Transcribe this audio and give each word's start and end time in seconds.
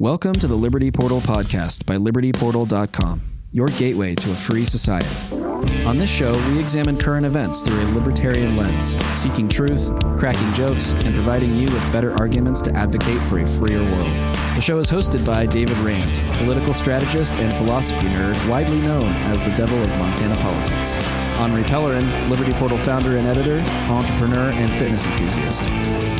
Welcome 0.00 0.32
to 0.36 0.46
the 0.46 0.54
Liberty 0.54 0.90
Portal 0.90 1.20
podcast 1.20 1.84
by 1.84 1.98
libertyportal.com, 1.98 3.20
your 3.52 3.66
gateway 3.66 4.14
to 4.14 4.30
a 4.30 4.34
free 4.34 4.64
society. 4.64 5.36
On 5.84 5.98
this 5.98 6.08
show, 6.08 6.32
we 6.48 6.58
examine 6.58 6.96
current 6.96 7.26
events 7.26 7.60
through 7.60 7.78
a 7.78 7.88
libertarian 7.92 8.56
lens, 8.56 8.96
seeking 9.12 9.46
truth, 9.46 9.92
cracking 10.16 10.50
jokes, 10.54 10.92
and 10.92 11.14
providing 11.14 11.54
you 11.54 11.66
with 11.66 11.92
better 11.92 12.12
arguments 12.12 12.62
to 12.62 12.74
advocate 12.74 13.20
for 13.24 13.40
a 13.40 13.46
freer 13.46 13.82
world. 13.82 14.16
The 14.54 14.62
show 14.62 14.78
is 14.78 14.90
hosted 14.90 15.22
by 15.26 15.44
David 15.44 15.76
Rand, 15.80 16.38
political 16.38 16.72
strategist 16.72 17.34
and 17.34 17.52
philosophy 17.52 18.06
nerd 18.06 18.48
widely 18.48 18.80
known 18.80 19.04
as 19.04 19.42
the 19.42 19.50
devil 19.50 19.76
of 19.82 19.90
Montana 19.98 20.36
politics. 20.36 20.94
Henri 21.36 21.64
Pellerin, 21.64 22.30
Liberty 22.30 22.54
Portal 22.54 22.78
founder 22.78 23.18
and 23.18 23.26
editor, 23.26 23.60
entrepreneur, 23.92 24.50
and 24.52 24.74
fitness 24.76 25.04
enthusiast. 25.04 25.70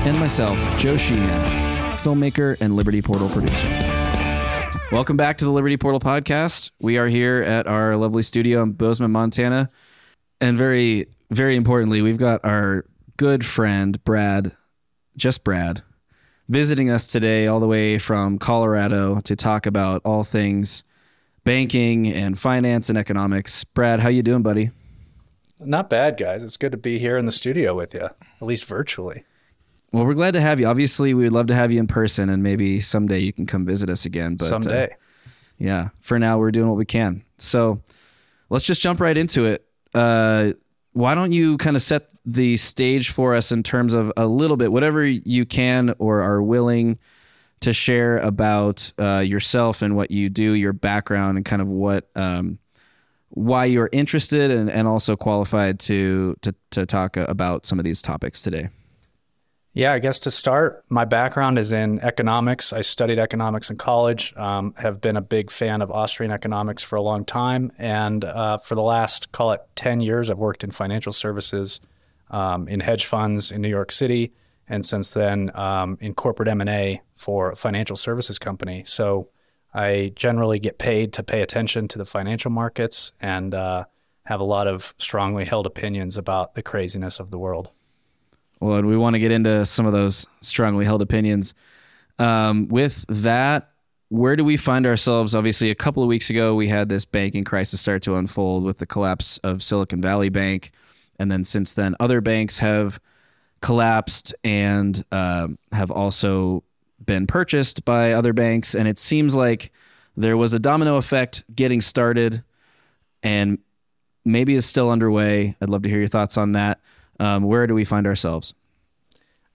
And 0.03 0.19
myself, 0.21 0.59
Joe 0.77 0.99
Sheehan, 0.99 1.80
filmmaker 2.01 2.59
and 2.61 2.75
Liberty 2.75 3.03
Portal 3.03 3.29
producer. 3.29 3.69
Welcome 4.91 5.17
back 5.17 5.39
to 5.39 5.45
the 5.45 5.51
Liberty 5.51 5.77
Portal 5.77 6.01
podcast. 6.01 6.73
We 6.81 6.99
are 6.99 7.07
here 7.07 7.43
at 7.43 7.67
our 7.67 7.97
lovely 7.97 8.23
studio 8.23 8.63
in 8.63 8.73
Bozeman, 8.73 9.13
Montana. 9.13 9.71
And 10.41 10.57
very, 10.57 11.07
very 11.31 11.55
importantly, 11.57 12.03
we've 12.03 12.19
got 12.19 12.45
our 12.45 12.87
good 13.17 13.45
friend, 13.45 14.03
Brad, 14.05 14.53
just 15.17 15.45
Brad, 15.45 15.83
visiting 16.49 16.91
us 16.91 17.13
today 17.13 17.47
all 17.47 17.61
the 17.61 17.69
way 17.69 17.99
from 17.99 18.39
Colorado 18.39 19.21
to 19.21 19.37
talk 19.37 19.67
about 19.67 20.01
all 20.05 20.25
things 20.25 20.83
banking 21.45 22.09
and 22.09 22.39
finance 22.39 22.89
and 22.89 22.99
economics. 22.99 23.65
Brad, 23.65 24.01
how 24.01 24.09
you 24.09 24.23
doing, 24.23 24.43
buddy? 24.43 24.71
Not 25.61 25.91
bad, 25.91 26.17
guys. 26.17 26.43
It's 26.43 26.57
good 26.57 26.73
to 26.73 26.79
be 26.79 26.99
here 26.99 27.19
in 27.19 27.27
the 27.27 27.33
studio 27.33 27.75
with 27.75 27.93
you, 27.93 28.05
at 28.05 28.17
least 28.41 28.65
virtually. 28.65 29.25
Well, 29.93 30.07
we're 30.07 30.15
glad 30.15 30.35
to 30.35 30.41
have 30.41 30.61
you. 30.61 30.67
Obviously, 30.67 31.15
we 31.15 31.25
would 31.25 31.33
love 31.33 31.49
to 31.49 31.55
have 31.55 31.73
you 31.73 31.81
in 31.81 31.87
person, 31.87 32.31
and 32.31 32.43
maybe 32.43 32.81
someday 32.81 33.19
you 33.19 33.33
can 33.33 33.47
come 33.47 33.67
visit 33.67 33.91
us 33.91 34.05
again. 34.05 34.37
But 34.37 34.47
someday, 34.47 34.85
uh, 34.85 34.97
yeah. 35.59 35.89
For 36.01 36.19
now, 36.19 36.39
we're 36.39 36.53
doing 36.53 36.69
what 36.69 36.77
we 36.77 36.85
can. 36.85 37.25
So 37.39 37.83
let's 38.51 38.65
just 38.65 38.81
jump 38.81 39.01
right 39.01 39.17
into 39.17 39.47
it. 39.47 39.67
Uh, 39.93 40.53
why 40.93 41.15
don't 41.15 41.33
you 41.33 41.57
kind 41.57 41.77
of 41.77 41.83
set 41.83 42.09
the 42.25 42.57
stage 42.57 43.11
for 43.11 43.35
us 43.35 43.51
in 43.51 43.63
terms 43.63 43.95
of 43.95 44.13
a 44.17 44.27
little 44.27 44.57
bit, 44.57 44.71
whatever 44.71 45.05
you 45.05 45.45
can 45.45 45.95
or 45.99 46.21
are 46.21 46.43
willing 46.43 46.99
to 47.61 47.73
share 47.73 48.19
about 48.19 48.93
uh, 48.99 49.19
yourself 49.19 49.83
and 49.83 49.97
what 49.97 50.11
you 50.11 50.29
do, 50.29 50.55
your 50.55 50.73
background, 50.73 51.37
and 51.37 51.45
kind 51.45 51.61
of 51.61 51.69
what 51.69 52.09
um, 52.15 52.59
why 53.31 53.65
you're 53.65 53.89
interested 53.93 54.51
and, 54.51 54.71
and 54.71 54.89
also 54.89 55.17
qualified 55.17 55.79
to 55.81 56.37
to 56.43 56.55
to 56.71 56.87
talk 56.87 57.17
about 57.17 57.67
some 57.67 57.79
of 57.79 57.85
these 57.85 58.03
topics 58.03 58.43
today. 58.43 58.69
Yeah, 59.73 59.93
I 59.93 60.01
guess 60.01 60.19
to 60.21 60.33
start, 60.33 60.85
my 60.89 61.05
background 61.05 61.57
is 61.57 61.73
in 61.73 62.01
economics. 62.01 62.73
I 62.73 62.81
studied 62.81 63.21
economics 63.21 63.71
in 63.71 63.77
college, 63.77 64.35
um, 64.37 64.75
have 64.79 65.01
been 65.01 65.17
a 65.17 65.21
big 65.21 65.49
fan 65.49 65.81
of 65.81 65.93
Austrian 65.93 66.33
economics 66.33 66.83
for 66.83 66.97
a 66.97 67.03
long 67.03 67.25
time. 67.25 67.71
And 67.79 68.25
uh, 68.25 68.59
for 68.59 68.75
the 68.75 68.83
last, 68.83 69.31
call 69.31 69.53
it 69.53 69.61
10 69.77 70.01
years, 70.01 70.29
I've 70.29 70.39
worked 70.39 70.65
in 70.65 70.73
financial 70.73 71.13
services, 71.13 71.81
um, 72.31 72.67
in 72.67 72.81
hedge 72.81 73.07
funds 73.07 73.53
in 73.53 73.63
New 73.63 73.69
York 73.69 73.93
City, 73.93 74.33
and 74.69 74.85
since 74.85 75.13
then 75.13 75.53
um, 75.55 75.99
in 76.01 76.15
corporate 76.15 76.49
M&A 76.49 77.01
for 77.15 77.53
a 77.53 77.57
financial 77.57 77.97
services 77.97 78.41
company. 78.41 78.83
So 78.87 79.29
I 79.73 80.13
generally 80.17 80.59
get 80.59 80.79
paid 80.79 81.13
to 81.13 81.23
pay 81.23 81.43
attention 81.43 81.87
to 81.89 81.99
the 81.99 82.05
financial 82.05 82.51
markets 82.51 83.13
and 83.21 83.55
uh, 83.55 83.85
have 84.25 84.41
a 84.41 84.45
lot 84.45 84.67
of 84.67 84.95
strongly 84.99 85.45
held 85.45 85.67
opinions 85.67 86.19
about 86.19 86.55
the 86.55 86.63
craziness 86.63 87.21
of 87.21 87.31
the 87.31 87.39
world. 87.39 87.71
Well, 88.61 88.77
and 88.77 88.87
we 88.87 88.97
want 88.97 89.15
to 89.15 89.19
get 89.21 89.31
into 89.31 89.65
some 89.65 89.87
of 89.87 89.93
those 89.93 90.27
strongly 90.43 90.85
held 90.85 91.03
opinions. 91.03 91.55
Um, 92.19 92.69
with 92.69 93.07
that, 93.09 93.71
where 94.11 94.37
do 94.37 94.45
we 94.45 94.57
find 94.57 94.87
ourselves? 94.87 95.35
Obviously, 95.35 95.71
a 95.71 95.75
couple 95.75 96.03
of 96.03 96.09
weeks 96.09 96.31
ago, 96.31 96.55
we 96.55 96.69
had 96.69 96.89
this 96.89 97.05
banking 97.05 97.45
crisis 97.45 97.81
start 97.81 98.03
to 98.03 98.17
unfold 98.17 98.65
with 98.65 98.79
the 98.79 98.87
collapse 98.87 99.39
of 99.39 99.63
Silicon 99.63 100.03
Valley 100.03 100.29
Bank. 100.29 100.73
And 101.19 101.31
then 101.31 101.45
since 101.45 101.75
then, 101.75 101.95
other 102.01 102.21
banks 102.21 102.59
have 102.59 103.01
collapsed 103.63 104.35
and 104.43 105.03
uh, 105.13 105.49
have 105.73 105.91
also 105.91 106.65
been 107.05 107.27
purchased 107.27 107.85
by 107.85 108.13
other 108.13 108.33
banks. 108.33 108.75
And 108.75 108.89
it 108.89 108.99
seems 108.99 109.35
like 109.35 109.73
there 110.17 110.37
was 110.37 110.53
a 110.53 110.59
domino 110.59 110.97
effect 110.97 111.45
getting 111.55 111.81
started 111.81 112.43
and 113.23 113.59
maybe 114.25 114.55
is 114.55 114.67
still 114.67 114.91
underway. 114.91 115.57
I'd 115.61 115.71
love 115.71 115.83
to 115.83 115.89
hear 115.89 115.99
your 115.99 116.09
thoughts 116.09 116.37
on 116.37 116.53
that. 116.53 116.81
Um, 117.21 117.45
where 117.45 117.67
do 117.67 117.75
we 117.75 117.85
find 117.85 118.07
ourselves? 118.07 118.55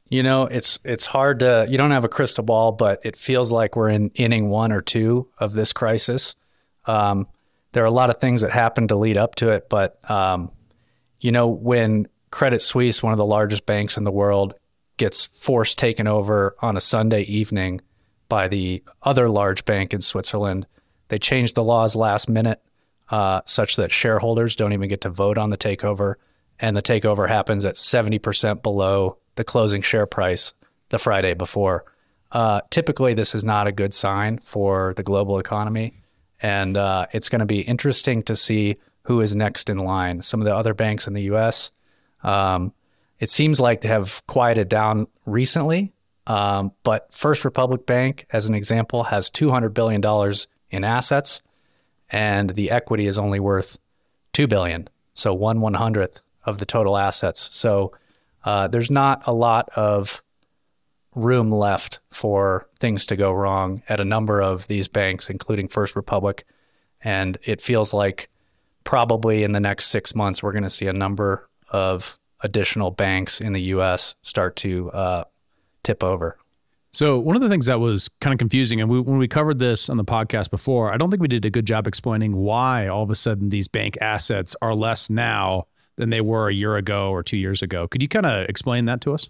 You 0.08 0.22
know, 0.22 0.44
it's 0.44 0.80
it's 0.84 1.08
hard 1.08 1.40
to 1.40 1.66
you 1.68 1.80
don't 1.80 1.92
have 1.92 2.04
a 2.04 2.10
crystal 2.10 2.44
ball, 2.44 2.72
but 2.72 3.02
it 3.04 3.16
feels 3.16 3.52
like 3.52 3.76
we're 3.76 3.90
in 3.90 4.10
inning 4.10 4.50
one 4.50 4.72
or 4.72 4.82
two 4.82 5.30
of 5.40 5.54
this 5.54 5.74
crisis. 5.74 6.36
Um, 6.86 7.28
there 7.72 7.84
are 7.84 7.88
a 7.88 7.92
lot 7.92 8.12
of 8.12 8.18
things 8.18 8.42
that 8.42 8.52
happened 8.52 8.90
to 8.90 8.96
lead 8.96 9.18
up 9.18 9.34
to 9.36 9.50
it, 9.50 9.68
but 9.68 10.10
um, 10.10 10.52
you 11.20 11.32
know, 11.32 11.48
when 11.48 12.08
Credit 12.30 12.62
Suisse, 12.62 13.02
one 13.02 13.14
of 13.14 13.18
the 13.18 13.26
largest 13.26 13.66
banks 13.66 13.98
in 13.98 14.04
the 14.04 14.12
world, 14.12 14.54
gets 14.98 15.26
forced 15.26 15.80
taken 15.80 16.06
over 16.06 16.56
on 16.60 16.78
a 16.78 16.82
Sunday 16.82 17.22
evening 17.24 17.82
by 18.30 18.48
the 18.48 18.84
other 19.02 19.28
large 19.28 19.66
bank 19.66 19.92
in 19.92 20.02
Switzerland, 20.02 20.68
they 21.08 21.18
change 21.18 21.54
the 21.54 21.64
laws 21.64 21.96
last 21.96 22.30
minute 22.30 22.62
uh, 23.10 23.42
such 23.46 23.76
that 23.76 23.92
shareholders 23.92 24.56
don't 24.56 24.74
even 24.74 24.88
get 24.88 25.02
to 25.02 25.10
vote 25.10 25.40
on 25.40 25.50
the 25.50 25.58
takeover 25.58 26.16
and 26.60 26.76
the 26.76 26.82
takeover 26.82 27.28
happens 27.28 27.66
at 27.66 27.76
70% 27.76 28.62
below 28.62 29.18
the 29.36 29.44
closing 29.44 29.82
share 29.82 30.06
price 30.06 30.54
the 30.90 31.00
Friday 31.00 31.34
before. 31.34 31.86
Uh, 32.32 32.62
typically, 32.70 33.14
this 33.14 33.36
is 33.36 33.44
not 33.44 33.68
a 33.68 33.72
good 33.72 33.94
sign 33.94 34.38
for 34.38 34.94
the 34.96 35.04
global 35.04 35.40
economy. 35.40 35.94
And 36.42 36.78
uh, 36.78 37.08
it's 37.12 37.30
going 37.30 37.40
to 37.40 37.46
be 37.46 37.62
interesting 37.62 38.24
to 38.24 38.36
see 38.36 38.78
who 39.04 39.22
is 39.22 39.36
next 39.36 39.70
in 39.70 39.78
line. 39.78 40.22
Some 40.22 40.42
of 40.42 40.46
the 40.46 40.56
other 40.56 40.74
banks 40.74 41.08
in 41.08 41.14
the 41.14 41.24
US, 41.24 41.72
um, 42.24 42.74
it 43.20 43.30
seems 43.30 43.60
like 43.60 43.82
they 43.82 43.88
have 43.90 44.26
quieted 44.28 44.68
down 44.68 45.08
recently. 45.26 45.94
Um, 46.28 46.72
but 46.84 47.14
First 47.14 47.46
Republic 47.46 47.86
Bank, 47.86 48.26
as 48.32 48.48
an 48.48 48.56
example, 48.56 49.04
has 49.04 49.30
$200 49.30 49.74
billion 49.74 50.04
in 50.72 50.84
assets, 50.84 51.44
and 52.10 52.50
the 52.50 52.72
equity 52.72 53.06
is 53.06 53.20
only 53.20 53.40
worth 53.40 53.78
2 54.34 54.48
billion. 54.48 54.90
So 55.14 55.34
one 55.34 55.62
one 55.62 55.76
hundredth 55.76 56.22
of 56.46 56.60
the 56.60 56.66
total 56.66 56.98
assets. 56.98 57.50
So 57.56 57.92
uh, 58.44 58.68
there's 58.68 58.92
not 58.92 59.28
a 59.28 59.34
lot 59.34 59.70
of 59.76 60.22
room 61.16 61.50
left 61.50 62.00
for 62.10 62.68
things 62.80 63.06
to 63.08 63.16
go 63.16 63.32
wrong 63.32 63.82
at 63.90 64.00
a 64.00 64.06
number 64.06 64.42
of 64.42 64.68
these 64.68 64.88
banks, 64.88 65.30
including 65.30 65.68
First 65.68 65.96
Republic. 65.96 66.46
And 67.02 67.38
it 67.44 67.62
feels 67.62 67.94
like 67.94 68.30
probably 68.84 69.44
in 69.44 69.52
the 69.54 69.60
next 69.60 69.88
six 69.88 70.14
months, 70.14 70.44
we're 70.44 70.52
going 70.52 70.64
to 70.64 70.70
see 70.70 70.88
a 70.88 70.94
number 70.94 71.50
of 71.70 72.20
additional 72.42 72.92
banks 72.92 73.42
in 73.42 73.54
the 73.54 73.62
U.S. 73.62 74.16
start 74.22 74.56
to 74.58 74.92
uh, 74.92 75.24
tip 75.84 76.04
over. 76.04 76.38
So 76.92 77.20
one 77.20 77.36
of 77.36 77.42
the 77.42 77.50
things 77.50 77.66
that 77.66 77.80
was 77.80 78.10
kind 78.22 78.34
of 78.34 78.38
confusing, 78.38 78.80
and 78.80 78.90
we, 78.90 79.02
when 79.02 79.18
we 79.18 79.28
covered 79.28 79.60
this 79.60 79.90
on 79.90 79.98
the 79.98 80.06
podcast 80.06 80.50
before, 80.50 80.94
I 80.94 80.98
don't 80.98 81.10
think 81.10 81.22
we 81.22 81.28
did 81.28 81.44
a 81.44 81.50
good 81.50 81.66
job 81.66 81.88
explaining 81.88 82.36
why 82.36 82.88
all 82.88 83.04
of 83.04 83.10
a 83.10 83.16
sudden 83.16 83.50
these 83.50 83.68
bank 83.68 83.98
assets 84.00 84.56
are 84.62 84.74
less 84.74 85.10
now 85.10 85.68
than 85.98 86.10
they 86.10 86.22
were 86.22 86.50
a 86.50 86.54
year 86.54 86.76
ago 86.76 87.12
or 87.12 87.24
two 87.24 87.38
years 87.38 87.62
ago. 87.62 87.88
Could 87.88 88.02
you 88.02 88.08
kind 88.08 88.26
of 88.26 88.48
explain 88.50 88.86
that 88.86 89.02
to 89.02 89.14
us? 89.14 89.30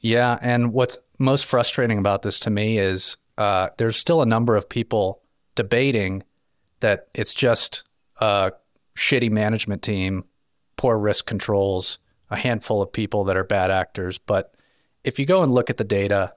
Yeah, 0.00 0.38
and 0.40 0.72
what's 0.72 0.98
most 1.18 1.44
frustrating 1.44 1.98
about 1.98 2.22
this 2.22 2.40
to 2.40 2.50
me 2.50 2.78
is 2.78 3.16
uh, 3.36 3.68
there's 3.76 3.96
still 3.96 4.22
a 4.22 4.26
number 4.26 4.56
of 4.56 4.68
people 4.68 5.22
debating 5.54 6.22
that 6.80 7.08
it's 7.14 7.34
just 7.34 7.84
a 8.18 8.52
shitty 8.96 9.30
management 9.30 9.82
team, 9.82 10.24
poor 10.76 10.98
risk 10.98 11.26
controls, 11.26 11.98
a 12.30 12.36
handful 12.36 12.80
of 12.80 12.92
people 12.92 13.24
that 13.24 13.36
are 13.36 13.44
bad 13.44 13.70
actors. 13.70 14.18
But 14.18 14.54
if 15.04 15.18
you 15.18 15.26
go 15.26 15.42
and 15.42 15.52
look 15.52 15.68
at 15.68 15.76
the 15.76 15.84
data, 15.84 16.34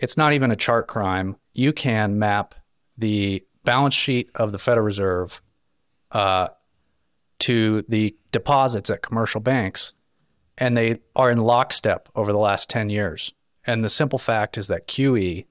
it's 0.00 0.16
not 0.16 0.32
even 0.32 0.50
a 0.50 0.56
chart 0.56 0.88
crime. 0.88 1.36
You 1.52 1.72
can 1.72 2.18
map 2.18 2.54
the 2.96 3.44
balance 3.64 3.94
sheet 3.94 4.30
of 4.34 4.52
the 4.52 4.58
Federal 4.58 4.86
Reserve 4.86 5.42
uh, 6.10 6.48
to 7.40 7.82
the 7.82 8.16
deposits 8.32 8.90
at 8.90 9.02
commercial 9.02 9.40
banks, 9.40 9.94
and 10.56 10.76
they 10.76 11.00
are 11.14 11.30
in 11.30 11.38
lockstep 11.38 12.08
over 12.14 12.32
the 12.32 12.38
last 12.38 12.68
10 12.68 12.90
years. 12.90 13.32
And 13.66 13.84
the 13.84 13.88
simple 13.88 14.18
fact 14.18 14.58
is 14.58 14.68
that 14.68 14.88
QE 14.88 15.46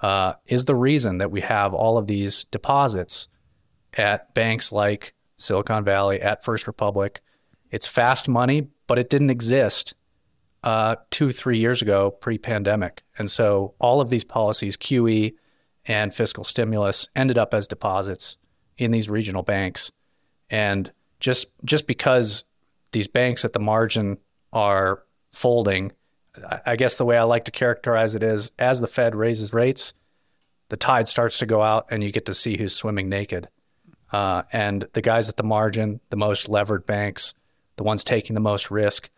uh, 0.00 0.34
is 0.46 0.64
the 0.64 0.74
reason 0.74 1.18
that 1.18 1.30
we 1.30 1.40
have 1.40 1.74
all 1.74 1.98
of 1.98 2.06
these 2.06 2.44
deposits 2.44 3.28
at 3.94 4.32
banks 4.34 4.72
like 4.72 5.14
Silicon 5.36 5.84
Valley, 5.84 6.20
at 6.20 6.44
First 6.44 6.66
Republic. 6.66 7.20
It's 7.70 7.86
fast 7.86 8.28
money, 8.28 8.68
but 8.86 8.98
it 8.98 9.08
didn't 9.10 9.30
exist 9.30 9.94
uh, 10.62 10.96
two, 11.10 11.30
three 11.30 11.58
years 11.58 11.82
ago 11.82 12.10
pre 12.10 12.38
pandemic. 12.38 13.02
And 13.18 13.30
so 13.30 13.74
all 13.78 14.00
of 14.00 14.10
these 14.10 14.24
policies, 14.24 14.76
QE 14.76 15.34
and 15.86 16.12
fiscal 16.12 16.44
stimulus, 16.44 17.08
ended 17.14 17.38
up 17.38 17.54
as 17.54 17.66
deposits 17.66 18.36
in 18.76 18.90
these 18.90 19.08
regional 19.08 19.42
banks. 19.42 19.92
And 20.50 20.90
just 21.20 21.50
just 21.64 21.86
because 21.86 22.44
these 22.92 23.08
banks 23.08 23.44
at 23.44 23.52
the 23.52 23.58
margin 23.58 24.18
are 24.52 25.02
folding, 25.32 25.92
I 26.64 26.76
guess 26.76 26.96
the 26.96 27.04
way 27.04 27.18
I 27.18 27.24
like 27.24 27.44
to 27.46 27.50
characterize 27.50 28.14
it 28.14 28.22
is 28.22 28.52
as 28.58 28.80
the 28.80 28.86
Fed 28.86 29.14
raises 29.14 29.52
rates, 29.52 29.92
the 30.68 30.76
tide 30.76 31.08
starts 31.08 31.38
to 31.38 31.46
go 31.46 31.62
out 31.62 31.86
and 31.90 32.02
you 32.02 32.12
get 32.12 32.26
to 32.26 32.34
see 32.34 32.56
who's 32.56 32.74
swimming 32.74 33.08
naked. 33.08 33.48
Uh, 34.12 34.42
and 34.52 34.86
the 34.92 35.02
guys 35.02 35.28
at 35.28 35.36
the 35.36 35.42
margin, 35.42 36.00
the 36.10 36.16
most 36.16 36.48
levered 36.48 36.86
banks, 36.86 37.34
the 37.76 37.82
ones 37.82 38.04
taking 38.04 38.34
the 38.34 38.40
most 38.40 38.70
risk, 38.70 39.10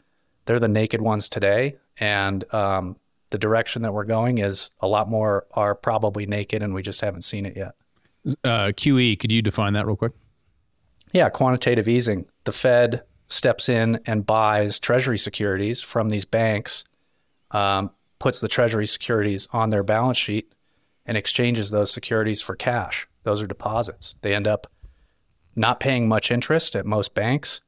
they're 0.44 0.58
the 0.58 0.68
naked 0.68 1.00
ones 1.00 1.28
today. 1.28 1.76
And 1.98 2.52
um, 2.52 2.96
the 3.30 3.38
direction 3.38 3.82
that 3.82 3.92
we're 3.92 4.04
going 4.04 4.38
is 4.38 4.70
a 4.80 4.88
lot 4.88 5.08
more 5.08 5.46
are 5.52 5.74
probably 5.74 6.26
naked, 6.26 6.62
and 6.62 6.74
we 6.74 6.82
just 6.82 7.00
haven't 7.00 7.22
seen 7.22 7.46
it 7.46 7.56
yet. 7.56 7.74
Uh, 8.44 8.72
QE, 8.74 9.18
could 9.18 9.32
you 9.32 9.42
define 9.42 9.74
that 9.74 9.86
real 9.86 9.96
quick? 9.96 10.12
Yeah, 11.12 11.28
quantitative 11.28 11.88
easing. 11.88 12.26
The 12.44 12.52
Fed 12.52 13.02
steps 13.26 13.68
in 13.68 14.00
and 14.06 14.26
buys 14.26 14.78
treasury 14.78 15.18
securities 15.18 15.82
from 15.82 16.08
these 16.08 16.24
banks, 16.24 16.84
um, 17.50 17.90
puts 18.18 18.40
the 18.40 18.48
treasury 18.48 18.86
securities 18.86 19.48
on 19.52 19.70
their 19.70 19.82
balance 19.82 20.18
sheet, 20.18 20.52
and 21.06 21.16
exchanges 21.16 21.70
those 21.70 21.90
securities 21.90 22.42
for 22.42 22.54
cash. 22.54 23.08
Those 23.22 23.42
are 23.42 23.46
deposits. 23.46 24.14
They 24.22 24.34
end 24.34 24.46
up 24.46 24.66
not 25.56 25.80
paying 25.80 26.08
much 26.08 26.30
interest 26.30 26.76
at 26.76 26.86
most 26.86 27.14
banks, 27.14 27.60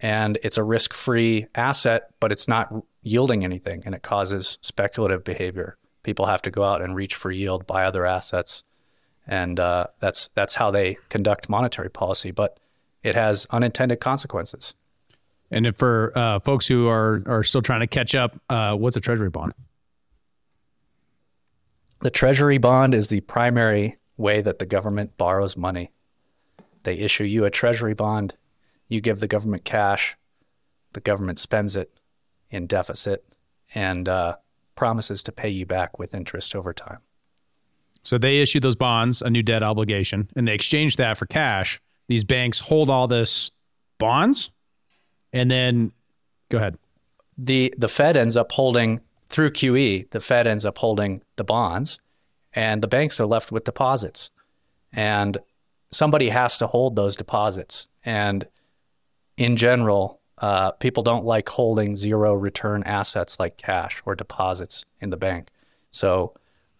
and 0.00 0.38
it's 0.42 0.58
a 0.58 0.64
risk 0.64 0.92
free 0.92 1.46
asset, 1.54 2.10
but 2.20 2.30
it's 2.30 2.46
not 2.46 2.72
yielding 3.02 3.44
anything, 3.44 3.82
and 3.84 3.94
it 3.94 4.02
causes 4.02 4.58
speculative 4.60 5.24
behavior. 5.24 5.76
People 6.02 6.26
have 6.26 6.42
to 6.42 6.50
go 6.50 6.64
out 6.64 6.82
and 6.82 6.94
reach 6.94 7.14
for 7.14 7.30
yield, 7.30 7.66
buy 7.66 7.84
other 7.84 8.04
assets, 8.06 8.62
and 9.26 9.58
uh, 9.58 9.86
that's 10.00 10.28
that's 10.34 10.54
how 10.54 10.70
they 10.70 10.98
conduct 11.08 11.48
monetary 11.48 11.90
policy. 11.90 12.30
But 12.30 12.58
it 13.04 13.14
has 13.14 13.46
unintended 13.50 14.00
consequences. 14.00 14.74
And 15.50 15.66
if 15.66 15.76
for 15.76 16.10
uh, 16.16 16.40
folks 16.40 16.66
who 16.66 16.88
are 16.88 17.22
are 17.26 17.44
still 17.44 17.62
trying 17.62 17.80
to 17.80 17.86
catch 17.86 18.14
up, 18.14 18.40
uh, 18.48 18.74
what's 18.74 18.96
a 18.96 19.00
treasury 19.00 19.30
bond? 19.30 19.52
The 22.00 22.10
treasury 22.10 22.58
bond 22.58 22.94
is 22.94 23.08
the 23.08 23.20
primary 23.20 23.98
way 24.16 24.40
that 24.40 24.58
the 24.58 24.66
government 24.66 25.16
borrows 25.16 25.56
money. 25.56 25.92
They 26.82 26.94
issue 26.96 27.24
you 27.24 27.44
a 27.44 27.50
treasury 27.50 27.94
bond, 27.94 28.36
you 28.88 29.00
give 29.00 29.20
the 29.20 29.28
government 29.28 29.64
cash, 29.64 30.16
the 30.92 31.00
government 31.00 31.38
spends 31.38 31.76
it 31.76 31.98
in 32.50 32.66
deficit 32.66 33.24
and 33.74 34.08
uh, 34.08 34.36
promises 34.74 35.22
to 35.24 35.32
pay 35.32 35.48
you 35.48 35.66
back 35.66 35.98
with 35.98 36.14
interest 36.14 36.54
over 36.54 36.72
time. 36.72 36.98
So 38.02 38.18
they 38.18 38.40
issue 38.40 38.60
those 38.60 38.76
bonds, 38.76 39.22
a 39.22 39.30
new 39.30 39.42
debt 39.42 39.62
obligation, 39.62 40.28
and 40.36 40.46
they 40.46 40.54
exchange 40.54 40.96
that 40.96 41.16
for 41.16 41.26
cash. 41.26 41.80
These 42.08 42.24
banks 42.24 42.60
hold 42.60 42.90
all 42.90 43.06
this 43.06 43.50
bonds, 43.98 44.50
and 45.32 45.50
then 45.50 45.92
go 46.50 46.58
ahead. 46.58 46.78
The 47.36 47.74
the 47.76 47.88
Fed 47.88 48.16
ends 48.16 48.36
up 48.36 48.52
holding 48.52 49.00
through 49.28 49.50
QE. 49.50 50.10
The 50.10 50.20
Fed 50.20 50.46
ends 50.46 50.64
up 50.64 50.78
holding 50.78 51.22
the 51.36 51.44
bonds, 51.44 51.98
and 52.52 52.82
the 52.82 52.88
banks 52.88 53.18
are 53.18 53.26
left 53.26 53.50
with 53.50 53.64
deposits. 53.64 54.30
And 54.92 55.38
somebody 55.90 56.28
has 56.28 56.58
to 56.58 56.66
hold 56.66 56.96
those 56.96 57.16
deposits. 57.16 57.88
And 58.04 58.46
in 59.36 59.56
general, 59.56 60.20
uh, 60.38 60.72
people 60.72 61.02
don't 61.02 61.24
like 61.24 61.48
holding 61.48 61.96
zero 61.96 62.34
return 62.34 62.82
assets 62.84 63.40
like 63.40 63.56
cash 63.56 64.02
or 64.04 64.14
deposits 64.14 64.84
in 65.00 65.10
the 65.10 65.16
bank. 65.16 65.48
So, 65.90 66.34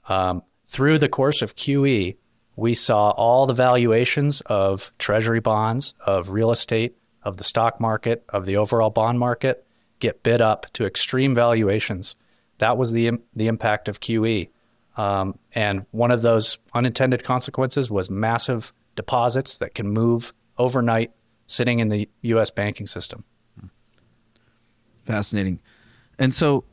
um, 0.09 0.43
through 0.67 0.99
the 0.99 1.09
course 1.09 1.41
of 1.41 1.55
QE, 1.55 2.17
we 2.57 2.75
saw 2.75 3.11
all 3.11 3.47
the 3.47 3.55
valuations 3.55 4.41
of 4.43 4.93
treasury 4.99 5.41
bonds, 5.41 5.95
of 6.05 6.31
real 6.31 6.51
estate, 6.51 6.97
of 7.23 7.37
the 7.37 7.45
stock 7.45 7.81
market, 7.81 8.25
of 8.29 8.47
the 8.47 8.57
overall 8.57 8.91
bond 8.91 9.19
market 9.19 9.67
get 10.01 10.23
bid 10.23 10.41
up 10.41 10.67
to 10.75 10.85
extreme 10.85 11.35
valuations. 11.35 12.17
That 12.59 12.77
was 12.77 12.93
the, 12.93 13.13
the 13.35 13.47
impact 13.47 13.89
of 13.89 14.01
QE. 14.01 14.49
Um, 14.97 15.39
and 15.53 15.87
one 15.91 16.11
of 16.11 16.23
those 16.23 16.59
unintended 16.75 17.25
consequences 17.25 17.91
was 17.91 18.11
massive 18.11 18.73
deposits 18.95 19.59
that 19.59 19.75
can 19.75 19.89
move 19.89 20.33
overnight 20.59 21.13
sitting 21.47 21.81
in 21.81 21.89
the 21.89 22.09
US 22.23 22.51
banking 22.51 22.87
system. 22.87 23.25
Fascinating. 25.05 25.61
And 26.19 26.33
so 26.33 26.65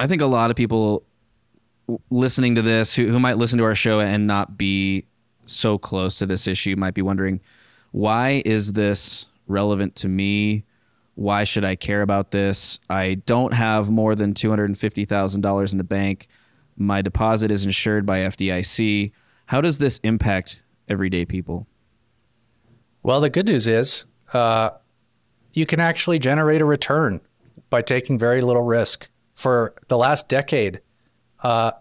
I 0.00 0.06
think 0.06 0.22
a 0.22 0.26
lot 0.26 0.50
of 0.50 0.56
people 0.56 1.04
listening 2.10 2.54
to 2.56 2.62
this 2.62 2.94
who, 2.94 3.06
who 3.06 3.18
might 3.18 3.36
listen 3.36 3.58
to 3.58 3.64
our 3.64 3.74
show 3.74 4.00
and 4.00 4.26
not 4.26 4.56
be 4.56 5.06
so 5.46 5.78
close 5.78 6.16
to 6.18 6.26
this 6.26 6.46
issue 6.46 6.76
might 6.76 6.94
be 6.94 7.02
wondering 7.02 7.40
why 7.92 8.42
is 8.44 8.74
this 8.74 9.26
relevant 9.46 9.94
to 9.96 10.08
me? 10.08 10.64
Why 11.14 11.44
should 11.44 11.64
I 11.64 11.76
care 11.76 12.02
about 12.02 12.30
this? 12.30 12.78
I 12.90 13.14
don't 13.24 13.54
have 13.54 13.90
more 13.90 14.14
than 14.14 14.34
$250,000 14.34 15.72
in 15.72 15.78
the 15.78 15.84
bank. 15.84 16.28
My 16.76 17.00
deposit 17.00 17.50
is 17.50 17.64
insured 17.64 18.04
by 18.04 18.18
FDIC. 18.18 19.12
How 19.46 19.60
does 19.62 19.78
this 19.78 19.98
impact 19.98 20.62
everyday 20.88 21.24
people? 21.24 21.66
Well, 23.02 23.20
the 23.20 23.30
good 23.30 23.46
news 23.46 23.66
is 23.66 24.04
uh, 24.34 24.70
you 25.52 25.64
can 25.64 25.80
actually 25.80 26.18
generate 26.18 26.60
a 26.60 26.66
return 26.66 27.20
by 27.70 27.80
taking 27.80 28.18
very 28.18 28.40
little 28.40 28.62
risk. 28.62 29.08
For 29.34 29.74
the 29.88 29.96
last 29.96 30.28
decade, 30.28 30.80
uh, 31.42 31.72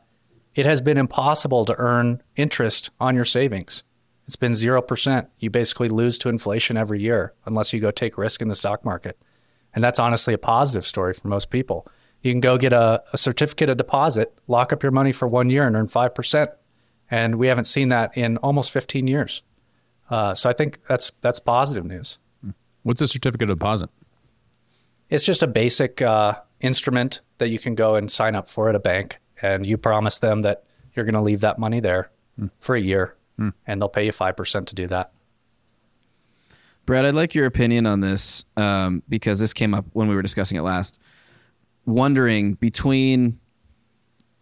it 0.56 0.66
has 0.66 0.82
been 0.82 0.98
impossible 0.98 1.66
to 1.66 1.76
earn 1.78 2.24
interest 2.36 2.90
on 3.00 3.16
your 3.16 3.26
savings. 3.26 3.84
It's 4.26 4.38
been 4.38 4.54
0%. 4.54 5.28
You 5.38 5.50
basically 5.50 5.90
lose 5.90 6.18
to 6.20 6.30
inflation 6.30 6.78
every 6.78 7.00
year 7.00 7.34
unless 7.46 7.74
you 7.74 7.80
go 7.80 7.92
take 7.92 8.18
risk 8.18 8.42
in 8.42 8.48
the 8.48 8.56
stock 8.56 8.84
market. 8.84 9.20
And 9.76 9.84
that's 9.84 10.00
honestly 10.00 10.34
a 10.34 10.40
positive 10.40 10.86
story 10.86 11.14
for 11.14 11.28
most 11.28 11.50
people. 11.50 11.88
You 12.22 12.32
can 12.32 12.40
go 12.40 12.58
get 12.58 12.74
a, 12.74 13.04
a 13.14 13.18
certificate 13.18 13.70
of 13.70 13.78
deposit, 13.78 14.34
lock 14.48 14.74
up 14.74 14.82
your 14.82 14.92
money 14.92 15.12
for 15.12 15.28
one 15.28 15.50
year, 15.50 15.68
and 15.68 15.76
earn 15.76 15.88
5%. 15.88 16.48
And 17.12 17.36
we 17.36 17.48
haven't 17.48 17.66
seen 17.66 17.90
that 17.90 18.18
in 18.18 18.38
almost 18.38 18.72
15 18.72 19.08
years. 19.08 19.44
Uh, 20.10 20.34
so 20.34 20.50
I 20.50 20.54
think 20.54 20.80
that's 20.88 21.12
that's 21.22 21.40
positive 21.40 21.86
news. 21.86 22.20
What's 22.84 23.02
a 23.02 23.08
certificate 23.08 23.50
of 23.50 23.60
deposit? 23.60 23.90
It's 25.10 25.24
just 25.24 25.44
a 25.44 25.48
basic 25.48 26.02
uh, 26.02 26.36
instrument 26.62 27.22
that 27.38 27.50
you 27.50 27.60
can 27.60 27.76
go 27.76 27.96
and 27.96 28.12
sign 28.12 28.36
up 28.36 28.48
for 28.48 28.70
at 28.70 28.76
a 28.76 28.80
bank, 28.80 29.20
and 29.42 29.66
you 29.66 29.78
promise 29.78 30.20
them 30.20 30.42
that 30.44 30.64
you're 30.94 31.06
going 31.06 31.14
to 31.14 31.22
leave 31.22 31.42
that 31.42 31.60
money 31.60 31.80
there 31.80 32.12
mm. 32.40 32.50
for 32.60 32.76
a 32.76 32.82
year, 32.82 33.16
mm. 33.40 33.54
and 33.68 33.82
they'll 33.82 33.90
pay 33.90 34.06
you 34.06 34.12
five 34.12 34.36
percent 34.38 34.68
to 34.70 34.76
do 34.76 34.88
that. 34.88 35.12
Brad, 36.86 37.06
I'd 37.06 37.16
like 37.16 37.34
your 37.34 37.48
opinion 37.48 37.88
on 37.88 38.00
this 38.00 38.46
um, 38.58 39.02
because 39.10 39.40
this 39.40 39.54
came 39.54 39.74
up 39.74 39.86
when 39.94 40.08
we 40.08 40.16
were 40.16 40.22
discussing 40.22 40.58
it 40.58 40.62
last. 40.62 41.00
Wondering 41.86 42.54
between 42.56 43.40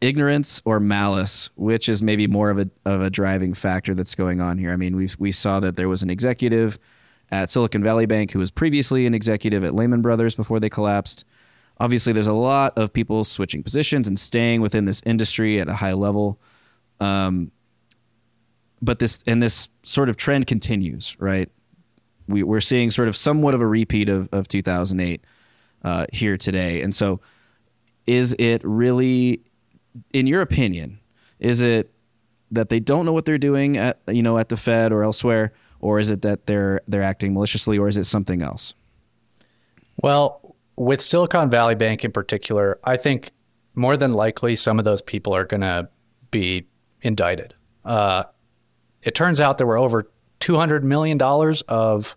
ignorance 0.02 0.62
or 0.66 0.80
malice, 0.80 1.50
which 1.56 1.88
is 1.88 2.04
maybe 2.04 2.28
more 2.28 2.50
of 2.50 2.60
a 2.60 2.70
of 2.86 3.02
a 3.02 3.10
driving 3.10 3.54
factor 3.54 3.94
that's 3.94 4.16
going 4.16 4.42
on 4.42 4.58
here. 4.58 4.72
I 4.72 4.76
mean, 4.76 4.96
we 4.96 5.08
we 5.18 5.32
saw 5.32 5.60
that 5.62 5.76
there 5.76 5.90
was 5.90 6.04
an 6.04 6.10
executive 6.10 6.78
at 7.32 7.50
Silicon 7.50 7.82
Valley 7.82 8.06
Bank 8.06 8.32
who 8.32 8.40
was 8.40 8.52
previously 8.52 9.06
an 9.06 9.14
executive 9.14 9.64
at 9.64 9.74
Lehman 9.74 10.02
Brothers 10.02 10.36
before 10.36 10.60
they 10.60 10.70
collapsed. 10.70 11.26
Obviously, 11.84 12.14
there's 12.14 12.28
a 12.28 12.34
lot 12.34 12.78
of 12.78 12.94
people 12.94 13.26
switching 13.26 13.62
positions 13.62 14.08
and 14.08 14.18
staying 14.18 14.62
within 14.62 14.86
this 14.86 15.02
industry 15.06 15.60
at 15.60 15.68
a 15.68 15.74
high 15.74 15.92
level. 15.92 16.40
Um, 17.02 17.52
but 18.82 19.00
this 19.00 19.22
and 19.28 19.44
this 19.44 19.68
sort 19.82 20.08
of 20.08 20.16
trend 20.16 20.48
continues, 20.48 21.18
right? 21.20 21.50
We, 22.30 22.44
we're 22.44 22.62
seeing 22.62 22.90
sort 22.90 23.10
of 23.10 23.18
somewhat 23.18 23.54
of 23.54 23.62
a 23.62 23.68
repeat 23.68 24.08
of, 24.08 24.30
of 24.32 24.48
2008 24.48 25.26
uh, 25.84 26.06
here 26.14 26.38
today. 26.38 26.82
And 26.82 26.96
so, 26.96 27.20
is 28.08 28.34
it 28.40 28.62
really 28.64 29.42
in 30.14 30.28
your 30.28 30.42
opinion, 30.42 31.00
is 31.40 31.62
it 31.62 31.92
that 32.52 32.70
they 32.70 32.80
don't 32.80 33.06
know 33.06 33.14
what 33.14 33.26
they're 33.26 33.38
doing 33.38 33.78
at 33.78 34.00
you 34.08 34.24
know 34.24 34.38
at 34.38 34.50
the 34.50 34.58
Fed 34.58 34.92
or 34.92 35.04
elsewhere, 35.04 35.52
or 35.80 36.00
is 36.00 36.10
it 36.10 36.22
that 36.22 36.46
they're 36.46 36.82
they're 36.88 37.04
acting 37.04 37.34
maliciously, 37.34 37.78
or 37.78 37.88
is 37.88 37.98
it 37.98 38.06
something 38.06 38.42
else? 38.42 38.74
Well, 40.02 40.40
with 40.76 41.02
Silicon 41.02 41.50
Valley 41.50 41.76
Bank 41.76 42.04
in 42.04 42.12
particular, 42.12 42.80
I 42.84 42.98
think 42.98 43.32
more 43.76 43.98
than 43.98 44.14
likely 44.14 44.56
some 44.56 44.80
of 44.80 44.86
those 44.86 45.02
people 45.02 45.36
are 45.36 45.46
going 45.46 45.62
to 45.62 45.90
be 46.32 46.68
indicted. 47.02 47.54
Uh, 47.84 48.24
it 49.02 49.16
turns 49.16 49.40
out 49.40 49.58
there 49.58 49.68
were 49.68 49.78
over 49.78 50.12
two 50.40 50.56
hundred 50.56 50.84
million 50.84 51.18
dollars 51.18 51.62
of 51.64 52.16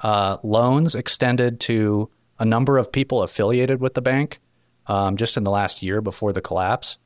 uh, 0.00 0.36
loans 0.42 0.94
extended 0.94 1.60
to 1.60 2.10
a 2.38 2.44
number 2.44 2.78
of 2.78 2.90
people 2.90 3.22
affiliated 3.22 3.80
with 3.80 3.94
the 3.94 4.02
bank 4.02 4.40
um, 4.86 5.16
just 5.16 5.36
in 5.36 5.44
the 5.44 5.50
last 5.50 5.82
year 5.82 6.00
before 6.00 6.32
the 6.32 6.40
collapse. 6.40 6.98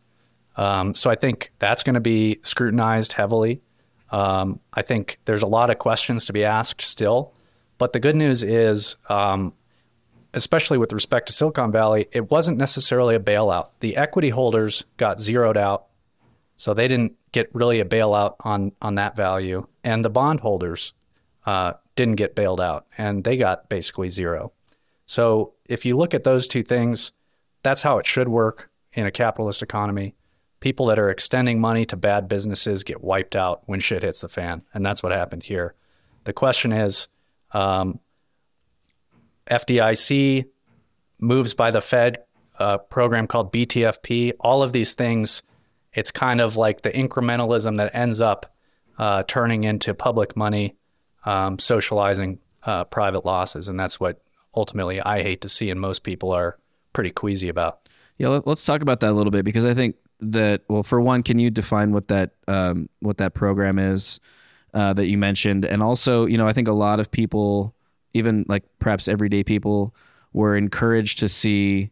Um, 0.56 0.94
so 0.94 1.10
I 1.10 1.14
think 1.14 1.52
that's 1.58 1.82
going 1.82 1.94
to 1.94 2.00
be 2.00 2.40
scrutinized 2.42 3.12
heavily. 3.12 3.60
Um, 4.10 4.60
I 4.72 4.82
think 4.82 5.18
there's 5.24 5.42
a 5.42 5.46
lot 5.46 5.68
of 5.68 5.78
questions 5.78 6.26
to 6.26 6.32
be 6.32 6.44
asked 6.44 6.80
still. 6.80 7.34
But 7.76 7.92
the 7.92 8.00
good 8.00 8.16
news 8.16 8.42
is, 8.42 8.96
um, 9.10 9.52
especially 10.34 10.78
with 10.78 10.92
respect 10.92 11.26
to 11.26 11.32
Silicon 11.32 11.72
Valley, 11.72 12.08
it 12.12 12.30
wasn't 12.30 12.58
necessarily 12.58 13.14
a 13.14 13.20
bailout. 13.20 13.70
The 13.80 13.96
equity 13.96 14.30
holders 14.30 14.84
got 14.96 15.20
zeroed 15.20 15.56
out, 15.56 15.86
so 16.56 16.74
they 16.74 16.88
didn't 16.88 17.14
get 17.32 17.54
really 17.54 17.80
a 17.80 17.84
bailout 17.84 18.36
on 18.40 18.72
on 18.80 18.94
that 18.96 19.16
value, 19.16 19.66
and 19.84 20.04
the 20.04 20.10
bondholders 20.10 20.92
uh, 21.44 21.74
didn't 21.94 22.16
get 22.16 22.34
bailed 22.34 22.60
out, 22.60 22.86
and 22.98 23.24
they 23.24 23.36
got 23.36 23.68
basically 23.68 24.08
zero. 24.08 24.52
So 25.06 25.54
if 25.68 25.84
you 25.86 25.96
look 25.96 26.14
at 26.14 26.24
those 26.24 26.48
two 26.48 26.62
things, 26.62 27.12
that's 27.62 27.82
how 27.82 27.98
it 27.98 28.06
should 28.06 28.28
work 28.28 28.70
in 28.92 29.06
a 29.06 29.10
capitalist 29.10 29.62
economy. 29.62 30.14
people 30.60 30.86
that 30.86 30.98
are 30.98 31.10
extending 31.10 31.60
money 31.60 31.84
to 31.84 31.96
bad 31.96 32.28
businesses 32.28 32.82
get 32.82 33.02
wiped 33.02 33.36
out 33.36 33.62
when 33.66 33.80
shit 33.80 34.02
hits 34.02 34.20
the 34.20 34.28
fan. 34.28 34.62
And 34.72 34.84
that's 34.84 35.02
what 35.02 35.12
happened 35.12 35.44
here. 35.44 35.74
The 36.24 36.32
question 36.32 36.72
is 36.72 37.08
um, 37.52 38.00
FDIC 39.50 40.46
moves 41.18 41.54
by 41.54 41.70
the 41.70 41.80
Fed, 41.80 42.18
a 42.58 42.78
program 42.78 43.26
called 43.26 43.52
BTFP, 43.52 44.32
all 44.40 44.62
of 44.62 44.72
these 44.72 44.94
things, 44.94 45.42
it's 45.92 46.10
kind 46.10 46.40
of 46.40 46.56
like 46.56 46.82
the 46.82 46.90
incrementalism 46.90 47.78
that 47.78 47.94
ends 47.94 48.20
up 48.20 48.54
uh, 48.98 49.22
turning 49.26 49.64
into 49.64 49.94
public 49.94 50.36
money, 50.36 50.76
um, 51.24 51.58
socializing 51.58 52.38
uh, 52.64 52.84
private 52.84 53.24
losses. 53.24 53.68
And 53.68 53.78
that's 53.78 54.00
what 54.00 54.20
ultimately 54.54 55.00
I 55.00 55.22
hate 55.22 55.42
to 55.42 55.48
see, 55.48 55.70
and 55.70 55.80
most 55.80 56.02
people 56.02 56.32
are 56.32 56.58
pretty 56.92 57.10
queasy 57.10 57.48
about. 57.48 57.88
Yeah, 58.18 58.28
let, 58.28 58.46
us 58.48 58.64
talk 58.64 58.82
about 58.82 59.00
that 59.00 59.10
a 59.10 59.12
little 59.12 59.30
bit 59.30 59.44
because 59.44 59.66
I 59.66 59.74
think 59.74 59.96
that 60.20 60.62
well, 60.68 60.82
for 60.82 61.00
one, 61.00 61.22
can 61.22 61.38
you 61.38 61.50
define 61.50 61.92
what 61.92 62.08
that 62.08 62.32
um, 62.48 62.88
what 63.00 63.18
that 63.18 63.34
program 63.34 63.78
is 63.78 64.18
uh, 64.72 64.94
that 64.94 65.06
you 65.06 65.18
mentioned, 65.18 65.66
and 65.66 65.82
also, 65.82 66.24
you 66.24 66.38
know, 66.38 66.48
I 66.48 66.54
think 66.54 66.68
a 66.68 66.72
lot 66.72 66.98
of 66.98 67.10
people, 67.10 67.74
even 68.16 68.44
like 68.48 68.64
perhaps 68.78 69.08
everyday 69.08 69.44
people, 69.44 69.94
were 70.32 70.56
encouraged 70.56 71.18
to 71.20 71.28
see 71.28 71.90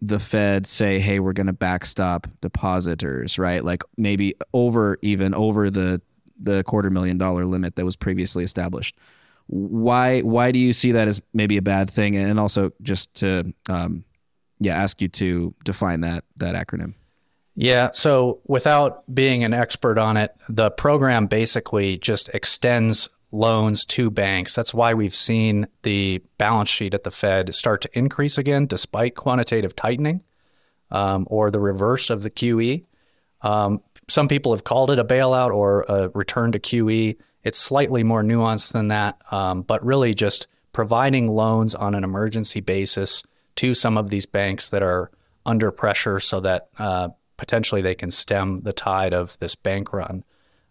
the 0.00 0.18
Fed 0.18 0.66
say, 0.66 1.00
"Hey, 1.00 1.18
we're 1.18 1.32
going 1.32 1.48
to 1.48 1.52
backstop 1.52 2.26
depositors," 2.40 3.38
right? 3.38 3.64
Like 3.64 3.82
maybe 3.96 4.34
over 4.52 4.98
even 5.02 5.34
over 5.34 5.70
the 5.70 6.00
the 6.40 6.62
quarter 6.64 6.90
million 6.90 7.18
dollar 7.18 7.44
limit 7.44 7.76
that 7.76 7.84
was 7.84 7.96
previously 7.96 8.44
established. 8.44 8.96
Why 9.48 10.20
why 10.20 10.52
do 10.52 10.58
you 10.58 10.72
see 10.72 10.92
that 10.92 11.08
as 11.08 11.20
maybe 11.32 11.56
a 11.56 11.62
bad 11.62 11.90
thing? 11.90 12.16
And 12.16 12.38
also 12.38 12.72
just 12.82 13.12
to 13.14 13.52
um, 13.68 14.04
yeah, 14.60 14.76
ask 14.76 15.00
you 15.02 15.08
to 15.08 15.54
define 15.64 16.02
that 16.02 16.24
that 16.36 16.54
acronym. 16.54 16.94
Yeah. 17.60 17.90
So 17.92 18.40
without 18.46 19.02
being 19.12 19.42
an 19.42 19.52
expert 19.52 19.98
on 19.98 20.16
it, 20.16 20.32
the 20.48 20.70
program 20.70 21.26
basically 21.26 21.98
just 21.98 22.28
extends 22.28 23.08
loans 23.30 23.84
to 23.84 24.10
banks. 24.10 24.54
That's 24.54 24.72
why 24.72 24.94
we've 24.94 25.14
seen 25.14 25.66
the 25.82 26.22
balance 26.38 26.68
sheet 26.68 26.94
at 26.94 27.04
the 27.04 27.10
Fed 27.10 27.54
start 27.54 27.82
to 27.82 27.98
increase 27.98 28.38
again, 28.38 28.66
despite 28.66 29.14
quantitative 29.14 29.76
tightening 29.76 30.22
um, 30.90 31.26
or 31.30 31.50
the 31.50 31.60
reverse 31.60 32.10
of 32.10 32.22
the 32.22 32.30
QE. 32.30 32.84
Um, 33.42 33.82
some 34.08 34.28
people 34.28 34.52
have 34.52 34.64
called 34.64 34.90
it 34.90 34.98
a 34.98 35.04
bailout 35.04 35.54
or 35.54 35.84
a 35.88 36.08
return 36.10 36.52
to 36.52 36.58
QE. 36.58 37.16
It's 37.44 37.58
slightly 37.58 38.02
more 38.02 38.22
nuanced 38.22 38.72
than 38.72 38.88
that, 38.88 39.18
um, 39.30 39.62
but 39.62 39.84
really 39.84 40.14
just 40.14 40.48
providing 40.72 41.26
loans 41.26 41.74
on 41.74 41.94
an 41.94 42.04
emergency 42.04 42.60
basis 42.60 43.22
to 43.56 43.74
some 43.74 43.98
of 43.98 44.10
these 44.10 44.26
banks 44.26 44.70
that 44.70 44.82
are 44.82 45.10
under 45.44 45.70
pressure 45.70 46.20
so 46.20 46.40
that 46.40 46.68
uh, 46.78 47.08
potentially 47.36 47.82
they 47.82 47.94
can 47.94 48.10
stem 48.10 48.60
the 48.62 48.72
tide 48.72 49.12
of 49.12 49.38
this 49.38 49.54
bank 49.54 49.92
run. 49.92 50.24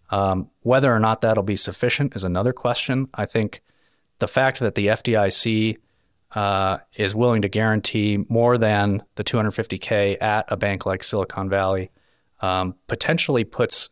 Um, 0.09 0.49
whether 0.61 0.93
or 0.93 0.99
not 0.99 1.21
that'll 1.21 1.43
be 1.43 1.55
sufficient 1.55 2.15
is 2.15 2.23
another 2.23 2.53
question. 2.53 3.09
I 3.13 3.25
think 3.25 3.61
the 4.19 4.27
fact 4.27 4.59
that 4.59 4.75
the 4.75 4.87
FDIC 4.87 5.77
uh, 6.35 6.77
is 6.95 7.15
willing 7.15 7.41
to 7.41 7.49
guarantee 7.49 8.25
more 8.29 8.57
than 8.57 9.03
the 9.15 9.23
250k 9.23 10.21
at 10.21 10.45
a 10.49 10.57
bank 10.57 10.85
like 10.85 11.03
Silicon 11.03 11.49
Valley 11.49 11.91
um, 12.41 12.75
potentially 12.87 13.43
puts 13.43 13.89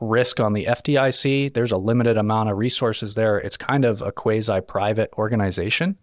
risk 0.00 0.40
on 0.40 0.54
the 0.54 0.64
FDIC. 0.64 1.52
There's 1.52 1.72
a 1.72 1.76
limited 1.76 2.16
amount 2.16 2.48
of 2.48 2.56
resources 2.56 3.14
there. 3.14 3.38
It's 3.38 3.56
kind 3.56 3.84
of 3.84 4.00
a 4.02 4.12
quasi-private 4.12 5.10
organization. 5.18 5.98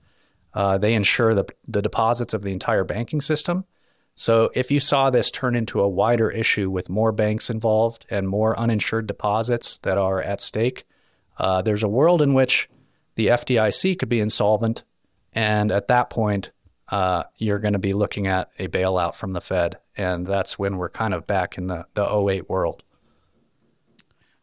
Uh, 0.54 0.78
they 0.78 0.94
insure 0.94 1.34
the, 1.34 1.46
the 1.68 1.82
deposits 1.82 2.34
of 2.34 2.44
the 2.44 2.52
entire 2.52 2.84
banking 2.84 3.22
system. 3.22 3.66
So 4.20 4.50
if 4.56 4.72
you 4.72 4.80
saw 4.80 5.12
this 5.12 5.30
turn 5.30 5.56
into 5.56 5.80
a 5.80 5.88
wider 5.88 6.32
issue 6.32 6.72
with 6.72 6.90
more 6.90 7.12
banks 7.12 7.52
involved 7.52 8.08
and 8.10 8.28
more 8.28 8.58
uninsured 8.60 9.06
deposits 9.06 9.78
that 9.78 10.00
are 10.00 10.20
at 10.20 10.42
stake, 10.42 10.88
uh, 11.38 11.62
there's 11.62 11.84
a 11.84 11.88
world 11.88 12.24
in 12.24 12.34
which 12.34 12.68
the 13.14 13.28
FDIC 13.28 14.00
could 14.00 14.10
be 14.10 14.20
insolvent. 14.20 14.84
And 15.34 15.72
at 15.72 15.88
that 15.90 16.10
point, 16.10 16.52
uh, 16.88 17.26
you're 17.38 17.60
going 17.60 17.74
to 17.74 17.80
be 17.80 17.94
looking 17.94 18.26
at 18.26 18.50
a 18.58 18.68
bailout 18.68 19.14
from 19.14 19.34
the 19.34 19.40
Fed. 19.40 19.78
And 19.96 20.26
that's 20.26 20.58
when 20.58 20.78
we're 20.78 20.90
kind 20.90 21.14
of 21.14 21.28
back 21.28 21.56
in 21.56 21.68
the, 21.68 21.86
the 21.94 22.04
08 22.04 22.50
world. 22.50 22.82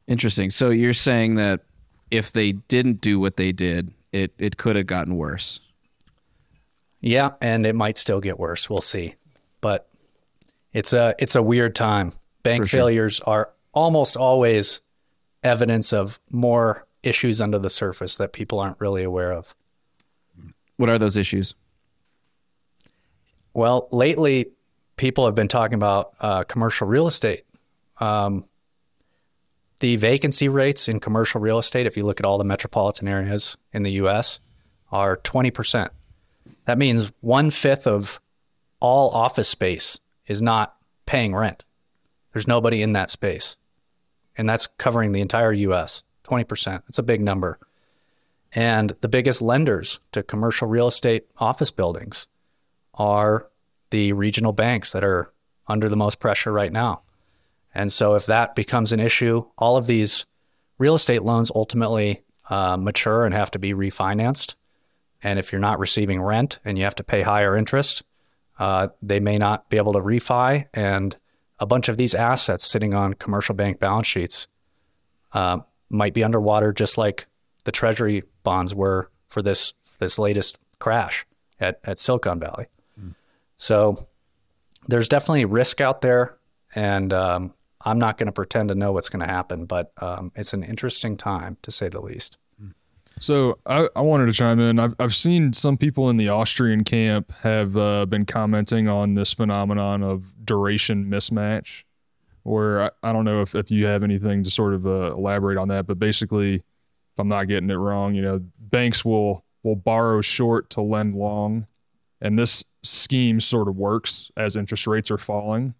Interesting. 0.06 0.50
So 0.50 0.70
you're 0.70 0.94
saying 0.94 1.34
that 1.34 1.62
if 2.12 2.30
they 2.30 2.52
didn't 2.52 3.00
do 3.00 3.18
what 3.18 3.36
they 3.36 3.50
did, 3.50 3.92
it, 4.12 4.34
it 4.38 4.56
could 4.56 4.76
have 4.76 4.86
gotten 4.86 5.16
worse. 5.16 5.58
Yeah, 7.00 7.32
and 7.40 7.66
it 7.66 7.74
might 7.74 7.98
still 7.98 8.20
get 8.20 8.38
worse. 8.38 8.70
We'll 8.70 8.80
see 8.80 9.16
but 9.64 9.88
it's 10.74 10.92
a 10.92 11.14
it's 11.18 11.34
a 11.34 11.42
weird 11.42 11.74
time. 11.74 12.12
Bank 12.42 12.68
sure. 12.68 12.80
failures 12.80 13.20
are 13.20 13.50
almost 13.72 14.14
always 14.14 14.82
evidence 15.42 15.90
of 15.90 16.20
more 16.30 16.86
issues 17.02 17.40
under 17.40 17.58
the 17.58 17.70
surface 17.70 18.16
that 18.16 18.34
people 18.34 18.60
aren't 18.60 18.78
really 18.78 19.02
aware 19.02 19.32
of. 19.32 19.54
What 20.76 20.90
are 20.90 20.98
those 20.98 21.16
issues? 21.16 21.54
Well, 23.54 23.88
lately, 23.90 24.50
people 24.96 25.24
have 25.24 25.34
been 25.34 25.48
talking 25.48 25.76
about 25.76 26.12
uh, 26.20 26.44
commercial 26.44 26.86
real 26.86 27.06
estate. 27.06 27.44
Um, 28.00 28.44
the 29.80 29.96
vacancy 29.96 30.50
rates 30.50 30.90
in 30.90 31.00
commercial 31.00 31.40
real 31.40 31.58
estate, 31.58 31.86
if 31.86 31.96
you 31.96 32.04
look 32.04 32.20
at 32.20 32.26
all 32.26 32.36
the 32.36 32.44
metropolitan 32.44 33.08
areas 33.08 33.56
in 33.72 33.82
the 33.82 33.92
U.S., 33.92 34.40
are 34.92 35.16
20%. 35.16 35.88
That 36.66 36.76
means 36.76 37.10
one 37.22 37.48
fifth 37.48 37.86
of 37.86 38.20
all 38.84 39.08
office 39.12 39.48
space 39.48 39.98
is 40.26 40.42
not 40.42 40.76
paying 41.06 41.34
rent. 41.34 41.64
There's 42.34 42.46
nobody 42.46 42.82
in 42.82 42.92
that 42.92 43.08
space. 43.08 43.56
And 44.36 44.46
that's 44.46 44.66
covering 44.76 45.12
the 45.12 45.22
entire 45.22 45.54
US, 45.54 46.02
20%. 46.24 46.82
It's 46.86 46.98
a 46.98 47.02
big 47.02 47.22
number. 47.22 47.58
And 48.52 48.92
the 49.00 49.08
biggest 49.08 49.40
lenders 49.40 50.00
to 50.12 50.22
commercial 50.22 50.68
real 50.68 50.86
estate 50.86 51.24
office 51.38 51.70
buildings 51.70 52.28
are 52.92 53.48
the 53.88 54.12
regional 54.12 54.52
banks 54.52 54.92
that 54.92 55.02
are 55.02 55.32
under 55.66 55.88
the 55.88 55.96
most 55.96 56.18
pressure 56.18 56.52
right 56.52 56.72
now. 56.72 57.00
And 57.74 57.90
so, 57.90 58.14
if 58.16 58.26
that 58.26 58.54
becomes 58.54 58.92
an 58.92 59.00
issue, 59.00 59.46
all 59.56 59.78
of 59.78 59.86
these 59.86 60.26
real 60.76 60.94
estate 60.94 61.22
loans 61.22 61.50
ultimately 61.54 62.22
uh, 62.50 62.76
mature 62.76 63.24
and 63.24 63.34
have 63.34 63.50
to 63.52 63.58
be 63.58 63.72
refinanced. 63.72 64.56
And 65.22 65.38
if 65.38 65.52
you're 65.52 65.60
not 65.60 65.78
receiving 65.78 66.20
rent 66.20 66.60
and 66.66 66.76
you 66.76 66.84
have 66.84 66.94
to 66.96 67.04
pay 67.04 67.22
higher 67.22 67.56
interest, 67.56 68.04
uh, 68.58 68.88
they 69.02 69.20
may 69.20 69.38
not 69.38 69.68
be 69.68 69.76
able 69.76 69.92
to 69.92 70.00
refi, 70.00 70.66
and 70.72 71.16
a 71.58 71.66
bunch 71.66 71.88
of 71.88 71.96
these 71.96 72.14
assets 72.14 72.66
sitting 72.66 72.94
on 72.94 73.14
commercial 73.14 73.54
bank 73.54 73.78
balance 73.78 74.06
sheets 74.06 74.46
uh, 75.32 75.58
might 75.90 76.14
be 76.14 76.24
underwater, 76.24 76.72
just 76.72 76.98
like 76.98 77.26
the 77.64 77.72
Treasury 77.72 78.22
bonds 78.42 78.74
were 78.74 79.10
for 79.28 79.42
this 79.42 79.74
this 79.98 80.18
latest 80.18 80.58
crash 80.78 81.26
at 81.60 81.80
at 81.84 81.98
Silicon 81.98 82.38
Valley. 82.38 82.66
Mm. 83.00 83.14
So 83.56 84.06
there's 84.88 85.08
definitely 85.08 85.44
risk 85.44 85.80
out 85.80 86.00
there, 86.00 86.36
and 86.74 87.12
um, 87.12 87.54
I'm 87.80 87.98
not 87.98 88.18
going 88.18 88.26
to 88.26 88.32
pretend 88.32 88.68
to 88.68 88.74
know 88.74 88.92
what's 88.92 89.08
going 89.08 89.26
to 89.26 89.32
happen, 89.32 89.66
but 89.66 89.92
um, 90.00 90.32
it's 90.34 90.52
an 90.52 90.62
interesting 90.62 91.16
time 91.16 91.56
to 91.62 91.70
say 91.70 91.88
the 91.88 92.00
least. 92.00 92.38
So 93.20 93.58
I, 93.66 93.88
I 93.94 94.00
wanted 94.00 94.26
to 94.26 94.32
chime 94.32 94.60
in. 94.60 94.78
I've, 94.78 94.94
I've 94.98 95.14
seen 95.14 95.52
some 95.52 95.76
people 95.76 96.10
in 96.10 96.16
the 96.16 96.28
Austrian 96.28 96.84
camp 96.84 97.32
have 97.42 97.76
uh, 97.76 98.06
been 98.06 98.26
commenting 98.26 98.88
on 98.88 99.14
this 99.14 99.32
phenomenon 99.32 100.02
of 100.02 100.32
duration 100.44 101.06
mismatch, 101.06 101.84
where 102.42 102.82
I, 102.82 102.90
I 103.02 103.12
don't 103.12 103.24
know 103.24 103.40
if, 103.40 103.54
if 103.54 103.70
you 103.70 103.86
have 103.86 104.02
anything 104.02 104.42
to 104.42 104.50
sort 104.50 104.74
of 104.74 104.86
uh, 104.86 105.12
elaborate 105.16 105.58
on 105.58 105.68
that, 105.68 105.86
but 105.86 105.98
basically, 105.98 106.56
if 106.56 107.18
I'm 107.18 107.28
not 107.28 107.48
getting 107.48 107.70
it 107.70 107.74
wrong, 107.74 108.14
you 108.14 108.22
know, 108.22 108.40
banks 108.58 109.04
will 109.04 109.44
will 109.62 109.76
borrow 109.76 110.20
short 110.20 110.68
to 110.70 110.82
lend 110.82 111.14
long, 111.14 111.66
and 112.20 112.38
this 112.38 112.64
scheme 112.82 113.40
sort 113.40 113.68
of 113.68 113.76
works 113.76 114.30
as 114.36 114.56
interest 114.56 114.86
rates 114.86 115.10
are 115.10 115.18
falling. 115.18 115.74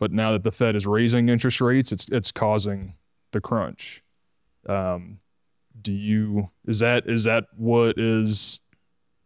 But 0.00 0.12
now 0.12 0.32
that 0.32 0.42
the 0.42 0.52
Fed 0.52 0.74
is 0.74 0.86
raising 0.86 1.28
interest 1.28 1.60
rates, 1.60 1.92
it's 1.92 2.08
it's 2.08 2.32
causing 2.32 2.94
the 3.32 3.40
crunch. 3.40 4.02
Um, 4.66 5.20
do 5.82 5.92
you 5.92 6.50
is 6.66 6.78
that 6.80 7.06
is 7.06 7.24
that 7.24 7.44
what 7.56 7.98
is 7.98 8.60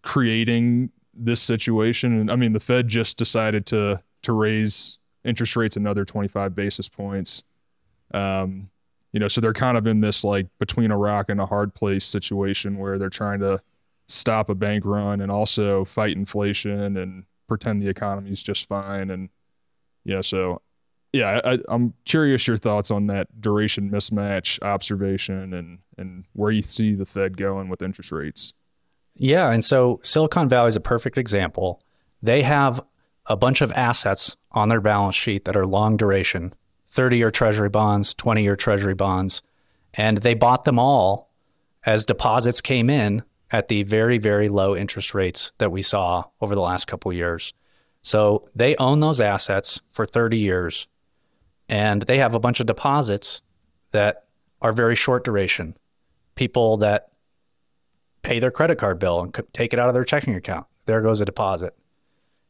creating 0.03 0.91
this 1.15 1.41
situation? 1.41 2.21
And 2.21 2.31
i 2.31 2.37
mean 2.37 2.53
the 2.53 2.61
fed 2.61 2.89
just 2.89 3.19
decided 3.19 3.67
to 3.67 4.03
to 4.23 4.33
raise 4.33 4.99
interest 5.25 5.57
rates 5.57 5.77
another 5.77 6.05
25 6.05 6.55
basis 6.55 6.89
points. 6.89 7.45
Um 8.13 8.71
you 9.13 9.21
know 9.21 9.29
so 9.29 9.41
they're 9.41 9.53
kind 9.53 9.77
of 9.77 9.87
in 9.87 10.01
this 10.01 10.25
like 10.25 10.47
between 10.59 10.91
a 10.91 10.97
rock 10.97 11.29
and 11.29 11.41
a 11.41 11.47
hard 11.47 11.75
place 11.75 12.05
situation 12.05 12.79
where 12.79 12.99
they're 12.99 13.11
trying 13.11 13.41
to 13.41 13.61
stop 14.09 14.51
a 14.51 14.55
bank 14.55 14.85
run 14.85 15.21
and 15.21 15.31
also 15.31 15.85
fight 15.85 16.17
inflation 16.17 16.97
and 16.97 17.25
pretend 17.47 17.83
the 17.83 17.89
economy 17.89 18.31
is 18.31 18.43
just 18.43 18.69
fine 18.69 19.11
and 19.11 19.29
yeah 20.05 20.21
so 20.21 20.61
yeah, 21.13 21.41
I, 21.45 21.59
am 21.69 21.93
curious 22.05 22.47
your 22.47 22.57
thoughts 22.57 22.91
on 22.91 23.07
that 23.09 23.41
duration 23.41 23.91
mismatch 23.91 24.63
observation 24.63 25.53
and 25.53 25.79
and 25.99 26.25
where 26.33 26.51
you 26.51 26.63
see 26.63 26.95
the 26.95 27.05
Fed 27.05 27.37
going 27.37 27.69
with 27.69 27.83
interest 27.83 28.13
rates. 28.13 28.55
Yeah, 29.17 29.51
and 29.51 29.65
so 29.65 30.01
Silicon 30.03 30.49
Valley 30.49 30.69
is 30.69 30.77
a 30.77 30.81
perfect 30.81 31.19
example. 31.19 31.83
They 32.23 32.43
have 32.43 32.83
a 33.27 33.37
bunch 33.37 33.61
of 33.61 33.71
assets 33.73 34.37
on 34.53 34.69
their 34.69 34.81
balance 34.81 35.15
sheet 35.15 35.45
that 35.45 35.57
are 35.57 35.67
long 35.67 35.97
duration 35.97 36.55
30 36.89 37.19
year 37.19 37.31
treasury 37.31 37.69
bonds, 37.69 38.15
20 38.15 38.43
year 38.43 38.57
treasury 38.57 38.95
bonds, 38.95 39.43
and 39.95 40.19
they 40.19 40.35
bought 40.35 40.65
them 40.65 40.79
all 40.79 41.31
as 41.85 42.07
deposits 42.07 42.61
came 42.61 42.89
in 42.89 43.23
at 43.51 43.69
the 43.69 43.83
very, 43.83 44.17
very 44.17 44.49
low 44.49 44.75
interest 44.75 45.13
rates 45.13 45.53
that 45.59 45.71
we 45.71 45.83
saw 45.83 46.25
over 46.41 46.55
the 46.55 46.61
last 46.61 46.87
couple 46.87 47.13
years. 47.13 47.53
So 48.01 48.49
they 48.55 48.77
own 48.77 49.01
those 49.01 49.21
assets 49.21 49.81
for 49.91 50.07
30 50.07 50.39
years 50.39 50.89
and 51.69 52.03
they 52.03 52.19
have 52.19 52.35
a 52.35 52.41
bunch 52.41 52.61
of 52.61 52.67
deposits 52.67 53.43
that 53.91 54.25
are 54.61 54.73
very 54.73 54.97
short 54.97 55.25
duration. 55.25 55.77
People 56.35 56.77
that 56.79 57.09
pay 58.23 58.39
their 58.39 58.51
credit 58.51 58.79
card 58.79 58.99
bill 58.99 59.21
and 59.21 59.39
take 59.53 59.73
it 59.73 59.79
out 59.79 59.89
of 59.89 59.95
their 59.95 60.05
checking 60.05 60.35
account. 60.35 60.67
There 60.87 61.03
goes 61.03 61.21
a 61.21 61.25
deposit. 61.25 61.75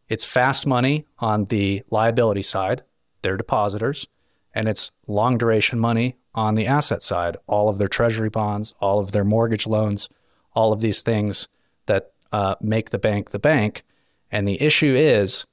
It's 0.08 0.24
fast 0.24 0.66
money 0.66 1.06
on 1.18 1.46
the 1.46 1.82
liability 1.90 2.42
side, 2.42 2.82
they're 3.22 3.36
depositors, 3.36 4.06
and 4.54 4.68
it's 4.68 4.90
long 5.06 5.38
duration 5.38 5.78
money 5.78 6.16
on 6.34 6.54
the 6.54 6.66
asset 6.66 7.02
side, 7.02 7.36
all 7.46 7.68
of 7.68 7.78
their 7.78 7.88
treasury 7.88 8.28
bonds, 8.28 8.74
all 8.80 8.98
of 8.98 9.12
their 9.12 9.24
mortgage 9.24 9.66
loans, 9.66 10.08
all 10.54 10.72
of 10.72 10.80
these 10.80 11.02
things 11.02 11.48
that 11.86 12.12
uh, 12.32 12.56
make 12.60 12.90
the 12.90 12.98
bank 12.98 13.30
the 13.30 13.38
bank. 13.38 13.84
And 14.30 14.46
the 14.46 14.60
issue 14.62 14.94
is, 14.94 15.46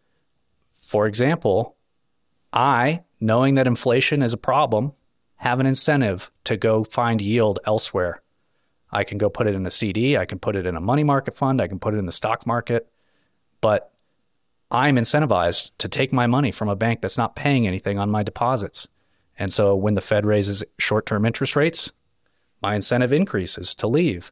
for 0.82 1.06
example, 1.06 1.76
I, 2.52 3.04
knowing 3.20 3.56
that 3.56 3.68
inflation 3.68 4.22
is 4.22 4.34
a 4.34 4.38
problem, 4.38 4.94
have 5.38 5.60
an 5.60 5.66
incentive 5.66 6.32
to 6.44 6.58
go 6.58 6.84
find 6.84 7.22
yield 7.22 7.60
elsewhere. 7.66 8.22
I 8.92 9.04
can 9.04 9.18
go 9.18 9.30
put 9.30 9.48
it 9.48 9.56
in 9.56 9.66
a 9.66 9.70
CD, 9.72 10.18
I 10.18 10.26
can 10.26 10.40
put 10.40 10.56
it 10.56 10.66
in 10.66 10.76
a 10.76 10.82
money 10.82 11.04
market 11.04 11.36
fund, 11.36 11.62
I 11.62 11.68
can 11.68 11.80
put 11.80 11.94
it 11.94 11.98
in 11.98 12.06
the 12.06 12.12
stock 12.12 12.46
market, 12.48 12.90
but 13.62 13.92
I'm 14.72 14.96
incentivized 14.96 15.72
to 15.80 15.88
take 15.88 16.14
my 16.14 16.28
money 16.28 16.52
from 16.52 16.70
a 16.70 16.76
bank 16.76 17.02
that's 17.02 17.18
not 17.18 17.36
paying 17.36 17.68
anything 17.68 17.98
on 17.98 18.12
my 18.12 18.24
deposits. 18.24 18.88
And 19.38 19.54
so 19.54 19.76
when 19.76 19.96
the 19.96 20.02
Fed 20.02 20.26
raises 20.26 20.64
short 20.78 21.06
term 21.06 21.26
interest 21.26 21.56
rates, 21.56 21.92
my 22.62 22.76
incentive 22.76 23.14
increases 23.14 23.74
to 23.76 23.88
leave. 23.88 24.32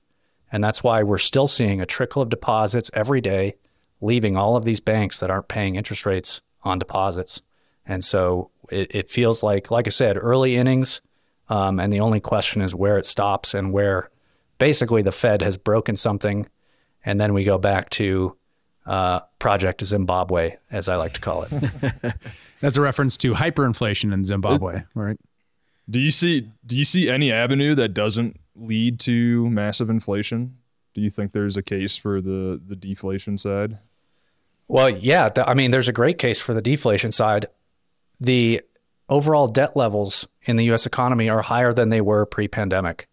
And 0.52 0.64
that's 0.64 0.84
why 0.84 1.04
we're 1.04 1.18
still 1.18 1.48
seeing 1.48 1.82
a 1.82 1.86
trickle 1.86 2.22
of 2.22 2.30
deposits 2.30 2.92
every 2.94 3.22
day, 3.22 3.56
leaving 4.02 4.38
all 4.38 4.56
of 4.56 4.66
these 4.66 4.80
banks 4.80 5.20
that 5.20 5.30
aren't 5.30 5.48
paying 5.48 5.76
interest 5.76 6.06
rates 6.06 6.42
on 6.64 6.80
deposits. 6.80 7.42
And 7.86 8.04
so 8.04 8.52
it, 8.72 8.94
it 8.96 9.10
feels 9.10 9.44
like, 9.44 9.72
like 9.72 9.88
I 9.88 9.90
said, 9.90 10.18
early 10.18 10.56
innings. 10.56 11.02
Um, 11.50 11.80
and 11.80 11.92
the 11.92 12.02
only 12.02 12.20
question 12.20 12.62
is 12.62 12.76
where 12.76 12.98
it 12.98 13.06
stops 13.06 13.54
and 13.54 13.72
where 13.72 14.10
basically 14.58 15.02
the 15.02 15.12
Fed 15.12 15.42
has 15.42 15.58
broken 15.58 15.96
something. 15.96 16.48
And 17.06 17.22
then 17.22 17.34
we 17.34 17.44
go 17.44 17.58
back 17.58 17.90
to 17.92 18.36
uh, 18.86 19.22
Project 19.40 19.84
Zimbabwe, 19.84 20.58
as 20.72 20.88
I 20.88 20.96
like 20.96 21.14
to 21.14 21.22
call 21.22 21.44
it. 21.44 21.52
That's 22.62 22.78
a 22.78 22.82
reference 22.82 23.18
to 23.18 23.34
hyperinflation 23.34 24.14
in 24.14 24.24
Zimbabwe, 24.24 24.82
right? 24.96 25.18
Do 25.90 26.00
you 26.00 26.12
see 26.12 26.50
do 26.66 26.78
you 26.78 26.84
see 26.84 27.10
any 27.10 27.32
avenue 27.32 27.76
that 27.76 27.90
doesn't 27.90 28.40
lead 28.56 29.00
to 29.02 29.50
massive 29.50 29.90
inflation? 29.90 30.58
Do 30.94 31.02
you 31.02 31.10
think 31.10 31.32
there's 31.32 31.56
a 31.56 31.64
case 31.64 31.98
for 31.98 32.20
the 32.20 32.62
the 32.66 32.76
deflation 32.76 33.38
side? 33.38 33.78
Well, 34.68 34.90
yeah, 34.90 35.30
th- 35.30 35.48
I 35.48 35.54
mean, 35.54 35.72
there's 35.72 35.88
a 35.88 35.94
great 35.94 36.18
case 36.18 36.42
for 36.42 36.54
the 36.54 36.62
deflation 36.62 37.12
side. 37.14 37.46
The 38.20 38.62
overall 39.10 39.48
debt 39.48 39.76
levels 39.76 40.28
in 40.44 40.56
the 40.56 40.66
U.S. 40.66 40.86
economy 40.86 41.30
are 41.30 41.42
higher 41.42 41.74
than 41.74 41.90
they 41.90 42.02
were 42.02 42.26
pre-pandemic, 42.26 43.08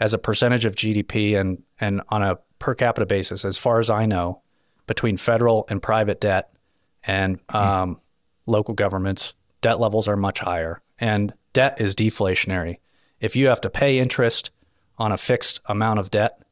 as 0.00 0.14
a 0.14 0.18
percentage 0.18 0.64
of 0.64 0.74
GDP 0.74 1.38
and 1.38 1.62
and 1.80 2.02
on 2.08 2.22
a 2.22 2.38
per 2.58 2.74
capita 2.74 3.06
basis. 3.06 3.44
As 3.44 3.58
far 3.58 3.78
as 3.78 3.90
I 3.90 4.06
know, 4.06 4.42
between 4.86 5.16
federal 5.16 5.66
and 5.68 5.82
private 5.82 6.20
debt 6.20 6.50
and 7.06 7.40
um, 7.50 7.98
local 8.46 8.74
governments, 8.74 9.34
debt 9.60 9.80
levels 9.80 10.08
are 10.08 10.16
much 10.16 10.40
higher, 10.40 10.82
and 10.98 11.34
debt 11.52 11.80
is 11.80 11.94
deflationary. 11.94 12.78
If 13.20 13.36
you 13.36 13.46
have 13.48 13.60
to 13.62 13.70
pay 13.70 13.98
interest 13.98 14.50
on 14.98 15.12
a 15.12 15.16
fixed 15.16 15.60
amount 15.66 15.98
of 15.98 16.10
debt 16.10 16.42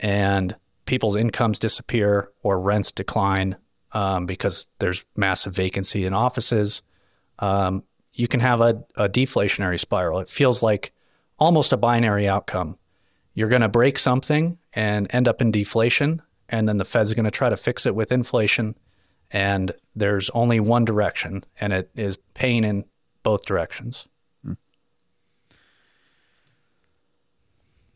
and 0.00 0.56
people's 0.86 1.16
incomes 1.16 1.58
disappear 1.58 2.30
or 2.42 2.60
rents 2.60 2.92
decline 2.92 3.56
um, 3.92 4.26
because 4.26 4.66
there's 4.78 5.04
massive 5.16 5.54
vacancy 5.54 6.04
in 6.04 6.14
offices, 6.14 6.82
um, 7.38 7.84
you 8.12 8.28
can 8.28 8.40
have 8.40 8.60
a, 8.60 8.84
a 8.96 9.08
deflationary 9.08 9.78
spiral. 9.78 10.20
It 10.20 10.28
feels 10.28 10.62
like 10.62 10.92
almost 11.38 11.72
a 11.72 11.76
binary 11.76 12.28
outcome. 12.28 12.76
You're 13.34 13.48
going 13.48 13.62
to 13.62 13.68
break 13.68 13.98
something 13.98 14.58
and 14.72 15.06
end 15.10 15.28
up 15.28 15.40
in 15.40 15.52
deflation, 15.52 16.22
and 16.48 16.68
then 16.68 16.78
the 16.78 16.84
Fed's 16.84 17.14
going 17.14 17.24
to 17.24 17.30
try 17.30 17.48
to 17.48 17.56
fix 17.56 17.86
it 17.86 17.94
with 17.94 18.10
inflation. 18.10 18.74
And 19.30 19.72
there's 19.94 20.30
only 20.30 20.58
one 20.58 20.84
direction, 20.84 21.44
and 21.60 21.72
it 21.72 21.90
is 21.94 22.18
pain 22.34 22.64
in 22.64 22.84
both 23.22 23.44
directions. 23.44 24.08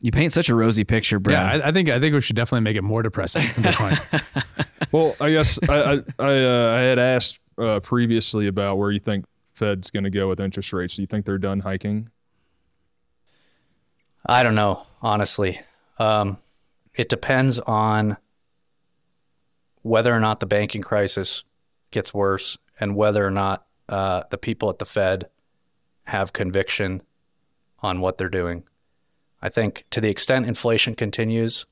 You 0.03 0.11
paint 0.11 0.33
such 0.33 0.49
a 0.49 0.55
rosy 0.55 0.83
picture, 0.83 1.21
Brad. 1.21 1.61
Yeah, 1.61 1.65
I, 1.65 1.69
I 1.69 1.73
think 1.73 1.89
I 1.89 2.01
think 2.01 2.13
we 2.13 2.21
should 2.21 2.35
definitely 2.35 2.65
make 2.65 2.77
it 2.77 2.83
more 2.83 3.03
depressing 3.03 3.45
at 3.45 3.57
this 3.57 3.77
point. 3.77 3.99
Well, 4.91 5.17
I 5.23 5.31
guess 5.31 5.59
I 5.71 5.75
I, 5.75 6.01
I, 6.19 6.45
uh, 6.45 6.75
I 6.77 6.81
had 6.81 6.99
asked 6.99 7.41
uh, 7.57 7.81
previously 7.81 8.47
about 8.47 8.77
where 8.77 8.91
you 8.91 8.99
think 8.99 9.25
Fed's 9.55 9.91
going 9.91 10.05
to 10.05 10.11
go 10.11 10.29
with 10.29 10.41
interest 10.41 10.73
rates. 10.73 10.97
Do 10.97 11.03
you 11.03 11.07
think 11.07 11.27
they're 11.27 11.39
done 11.39 11.61
hiking? 11.61 12.11
I 14.25 14.43
don't 14.43 14.55
know, 14.55 14.87
honestly. 15.01 15.61
Um, 15.99 16.39
it 16.95 17.09
depends 17.09 17.59
on 17.59 18.17
whether 19.83 20.15
or 20.15 20.21
not 20.21 20.41
the 20.41 20.47
banking 20.47 20.83
crisis 20.83 21.45
gets 21.91 22.15
worse 22.15 22.57
and 22.79 22.97
whether 22.97 23.27
or 23.27 23.31
not 23.31 23.67
uh, 23.89 24.23
the 24.31 24.39
people 24.39 24.71
at 24.71 24.79
the 24.79 24.85
Fed 24.85 25.29
have 26.05 26.33
conviction 26.33 27.03
on 27.81 28.01
what 28.01 28.17
they're 28.17 28.29
doing. 28.29 28.65
I 29.41 29.49
think 29.49 29.85
to 29.91 30.01
the 30.01 30.09
extent 30.09 30.47
inflation 30.47 30.95
continues, 30.95 31.67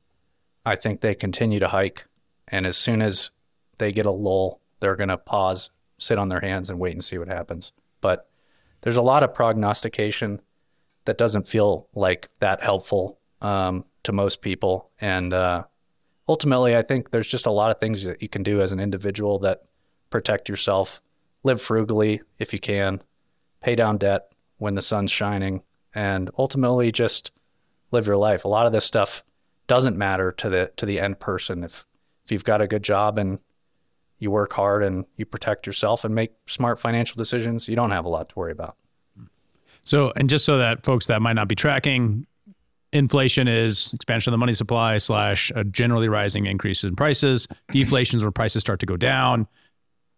I 0.66 0.76
think 0.76 1.00
they 1.00 1.14
continue 1.14 1.60
to 1.60 1.68
hike. 1.68 2.06
And 2.48 2.66
as 2.66 2.76
soon 2.76 3.00
as 3.00 3.30
they 3.78 3.92
get 3.92 4.06
a 4.06 4.10
lull, 4.10 4.60
they're 4.80 4.96
going 4.96 5.08
to 5.08 5.16
pause, 5.16 5.70
sit 6.00 6.18
on 6.18 6.28
their 6.28 6.40
hands, 6.40 6.68
and 6.68 6.80
wait 6.80 6.92
and 6.94 7.04
see 7.04 7.18
what 7.18 7.28
happens. 7.28 7.72
But 8.00 8.28
there's 8.80 8.96
a 8.96 9.02
lot 9.02 9.22
of 9.22 9.34
prognostication 9.34 10.40
that 11.04 11.18
doesn't 11.18 11.46
feel 11.46 11.88
like 11.94 12.28
that 12.40 12.62
helpful 12.62 13.18
um, 13.40 13.84
to 14.02 14.12
most 14.12 14.42
people. 14.42 14.90
And 15.00 15.32
uh, 15.32 15.64
ultimately, 16.28 16.76
I 16.76 16.82
think 16.82 17.10
there's 17.10 17.28
just 17.28 17.46
a 17.46 17.50
lot 17.52 17.70
of 17.70 17.78
things 17.78 18.02
that 18.02 18.22
you 18.22 18.28
can 18.28 18.42
do 18.42 18.60
as 18.60 18.72
an 18.72 18.80
individual 18.80 19.38
that 19.40 19.62
protect 20.10 20.48
yourself. 20.48 21.00
Live 21.42 21.62
frugally 21.62 22.20
if 22.38 22.52
you 22.52 22.58
can, 22.58 23.02
pay 23.60 23.74
down 23.74 23.96
debt 23.96 24.32
when 24.58 24.74
the 24.74 24.82
sun's 24.82 25.10
shining, 25.10 25.62
and 25.94 26.30
ultimately 26.36 26.92
just 26.92 27.32
live 27.90 28.06
your 28.06 28.16
life. 28.16 28.44
A 28.44 28.48
lot 28.48 28.66
of 28.66 28.72
this 28.72 28.84
stuff 28.84 29.24
doesn't 29.66 29.96
matter 29.96 30.32
to 30.32 30.48
the 30.48 30.72
to 30.76 30.84
the 30.84 31.00
end 31.00 31.18
person 31.20 31.64
if 31.64 31.86
if 32.24 32.32
you've 32.32 32.44
got 32.44 32.60
a 32.60 32.66
good 32.66 32.82
job 32.82 33.16
and 33.18 33.38
you 34.20 34.30
work 34.30 34.52
hard 34.52 34.84
and 34.84 35.04
you 35.16 35.24
protect 35.24 35.66
yourself 35.66 36.04
and 36.04 36.14
make 36.14 36.32
smart 36.46 36.78
financial 36.78 37.16
decisions, 37.16 37.68
you 37.68 37.74
don't 37.74 37.90
have 37.90 38.04
a 38.04 38.08
lot 38.08 38.28
to 38.28 38.38
worry 38.38 38.52
about. 38.52 38.76
So, 39.82 40.12
and 40.14 40.28
just 40.28 40.44
so 40.44 40.58
that 40.58 40.84
folks 40.84 41.06
that 41.06 41.20
might 41.22 41.32
not 41.32 41.48
be 41.48 41.54
tracking, 41.54 42.26
inflation 42.92 43.48
is 43.48 43.92
expansion 43.94 44.30
of 44.30 44.32
the 44.32 44.38
money 44.38 44.52
supply 44.52 44.98
slash 44.98 45.50
a 45.54 45.64
generally 45.64 46.08
rising 46.08 46.46
increase 46.46 46.84
in 46.84 46.94
prices. 46.96 47.48
Deflation 47.72 48.18
is 48.18 48.22
where 48.22 48.30
prices 48.30 48.60
start 48.60 48.78
to 48.80 48.86
go 48.86 48.96
down. 48.96 49.48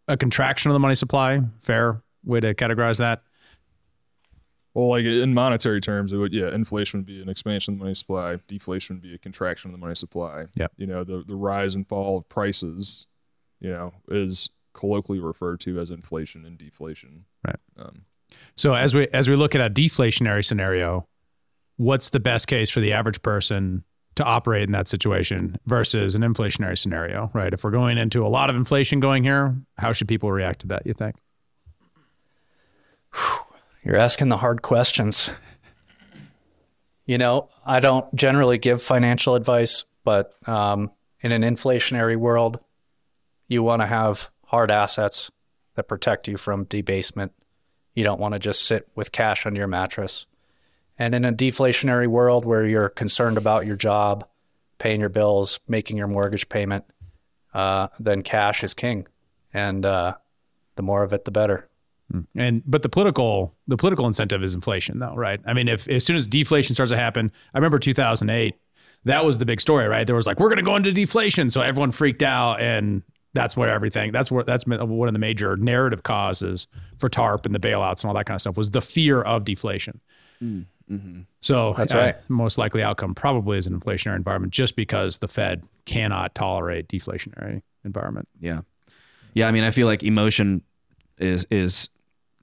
A 0.08 0.16
contraction 0.16 0.70
of 0.70 0.74
the 0.74 0.80
money 0.80 0.96
supply, 0.96 1.40
fair 1.60 2.02
way 2.24 2.40
to 2.40 2.54
categorize 2.54 2.98
that. 2.98 3.22
Well, 4.74 4.88
like 4.88 5.04
in 5.04 5.34
monetary 5.34 5.80
terms, 5.80 6.12
it 6.12 6.16
would 6.16 6.32
yeah, 6.32 6.52
inflation 6.52 7.00
would 7.00 7.06
be 7.06 7.22
an 7.22 7.28
expansion 7.28 7.74
of 7.74 7.78
the 7.78 7.84
money 7.84 7.94
supply. 7.94 8.38
Deflation 8.48 8.96
would 8.96 9.02
be 9.02 9.14
a 9.14 9.18
contraction 9.18 9.68
of 9.70 9.72
the 9.72 9.78
money 9.78 9.94
supply. 9.94 10.46
Yeah. 10.54 10.68
You 10.76 10.86
know, 10.86 11.04
the 11.04 11.22
the 11.22 11.36
rise 11.36 11.74
and 11.74 11.86
fall 11.86 12.18
of 12.18 12.28
prices, 12.28 13.06
you 13.62 13.70
know, 13.70 13.92
is 14.08 14.50
colloquially 14.74 15.20
referred 15.20 15.60
to 15.60 15.78
as 15.78 15.90
inflation 15.90 16.44
and 16.44 16.58
deflation. 16.58 17.24
Right. 17.46 17.56
So 18.54 18.74
as 18.74 18.94
we 18.94 19.08
as 19.08 19.28
we 19.28 19.36
look 19.36 19.54
at 19.54 19.60
a 19.60 19.70
deflationary 19.70 20.44
scenario, 20.44 21.06
what's 21.76 22.10
the 22.10 22.20
best 22.20 22.48
case 22.48 22.70
for 22.70 22.80
the 22.80 22.92
average 22.92 23.22
person 23.22 23.84
to 24.16 24.24
operate 24.24 24.64
in 24.64 24.72
that 24.72 24.88
situation 24.88 25.56
versus 25.66 26.14
an 26.14 26.22
inflationary 26.22 26.76
scenario, 26.76 27.30
right? 27.32 27.54
If 27.54 27.64
we're 27.64 27.70
going 27.70 27.96
into 27.96 28.26
a 28.26 28.28
lot 28.28 28.50
of 28.50 28.56
inflation 28.56 29.00
going 29.00 29.24
here, 29.24 29.56
how 29.78 29.92
should 29.92 30.08
people 30.08 30.30
react 30.30 30.60
to 30.60 30.66
that, 30.68 30.86
you 30.86 30.92
think? 30.92 31.16
You're 33.84 33.96
asking 33.96 34.28
the 34.28 34.38
hard 34.38 34.62
questions. 34.62 35.30
You 37.04 37.18
know, 37.18 37.48
I 37.66 37.80
don't 37.80 38.14
generally 38.14 38.58
give 38.58 38.80
financial 38.80 39.34
advice, 39.34 39.86
but 40.04 40.32
um, 40.48 40.92
in 41.20 41.32
an 41.32 41.42
inflationary 41.42 42.16
world, 42.16 42.60
you 43.48 43.62
want 43.62 43.82
to 43.82 43.86
have 43.86 44.30
hard 44.46 44.70
assets 44.70 45.30
that 45.74 45.88
protect 45.88 46.28
you 46.28 46.36
from 46.36 46.64
debasement. 46.64 47.32
You 47.94 48.04
don't 48.04 48.20
want 48.20 48.34
to 48.34 48.38
just 48.38 48.64
sit 48.64 48.88
with 48.94 49.12
cash 49.12 49.46
under 49.46 49.58
your 49.58 49.68
mattress. 49.68 50.26
And 50.98 51.14
in 51.14 51.24
a 51.24 51.32
deflationary 51.32 52.06
world 52.06 52.44
where 52.44 52.66
you're 52.66 52.88
concerned 52.88 53.36
about 53.36 53.66
your 53.66 53.76
job, 53.76 54.26
paying 54.78 55.00
your 55.00 55.08
bills, 55.08 55.60
making 55.66 55.96
your 55.96 56.08
mortgage 56.08 56.48
payment, 56.48 56.84
uh, 57.54 57.88
then 57.98 58.22
cash 58.22 58.62
is 58.62 58.74
king. 58.74 59.06
And 59.52 59.84
uh, 59.84 60.14
the 60.76 60.82
more 60.82 61.02
of 61.02 61.12
it, 61.12 61.24
the 61.24 61.30
better. 61.30 61.68
And 62.36 62.62
but 62.66 62.82
the 62.82 62.88
political 62.88 63.54
the 63.68 63.76
political 63.76 64.06
incentive 64.06 64.42
is 64.42 64.54
inflation 64.54 64.98
though, 64.98 65.14
right? 65.14 65.40
I 65.46 65.54
mean, 65.54 65.68
if 65.68 65.88
as 65.88 66.04
soon 66.04 66.16
as 66.16 66.26
deflation 66.26 66.74
starts 66.74 66.90
to 66.92 66.98
happen, 66.98 67.32
I 67.54 67.58
remember 67.58 67.78
2008, 67.78 68.54
that 69.04 69.24
was 69.24 69.38
the 69.38 69.46
big 69.46 69.60
story, 69.60 69.86
right? 69.86 70.06
There 70.06 70.16
was 70.16 70.26
like 70.26 70.38
we're 70.38 70.48
going 70.48 70.58
to 70.58 70.64
go 70.64 70.76
into 70.76 70.92
deflation, 70.92 71.48
so 71.48 71.62
everyone 71.62 71.90
freaked 71.90 72.22
out 72.22 72.60
and 72.60 73.02
that's 73.34 73.56
where 73.56 73.70
everything 73.70 74.12
that's 74.12 74.30
where 74.30 74.44
that's 74.44 74.66
one 74.66 75.08
of 75.08 75.14
the 75.14 75.20
major 75.20 75.56
narrative 75.56 76.02
causes 76.02 76.68
for 76.98 77.08
TARP 77.08 77.46
and 77.46 77.54
the 77.54 77.58
bailouts 77.58 78.02
and 78.02 78.08
all 78.08 78.14
that 78.14 78.26
kind 78.26 78.34
of 78.34 78.40
stuff 78.40 78.56
was 78.56 78.70
the 78.70 78.80
fear 78.80 79.22
of 79.22 79.44
deflation. 79.44 80.00
Mm-hmm. 80.42 81.22
So 81.40 81.74
that's 81.76 81.94
uh, 81.94 81.98
right. 81.98 82.14
Most 82.28 82.58
likely 82.58 82.82
outcome 82.82 83.14
probably 83.14 83.58
is 83.58 83.66
an 83.66 83.78
inflationary 83.78 84.16
environment, 84.16 84.52
just 84.52 84.76
because 84.76 85.18
the 85.18 85.28
Fed 85.28 85.64
cannot 85.86 86.34
tolerate 86.34 86.88
deflationary 86.88 87.62
environment. 87.84 88.28
Yeah, 88.40 88.60
yeah. 89.34 89.48
I 89.48 89.52
mean, 89.52 89.64
I 89.64 89.70
feel 89.70 89.86
like 89.86 90.02
emotion 90.02 90.62
is 91.18 91.46
is 91.50 91.88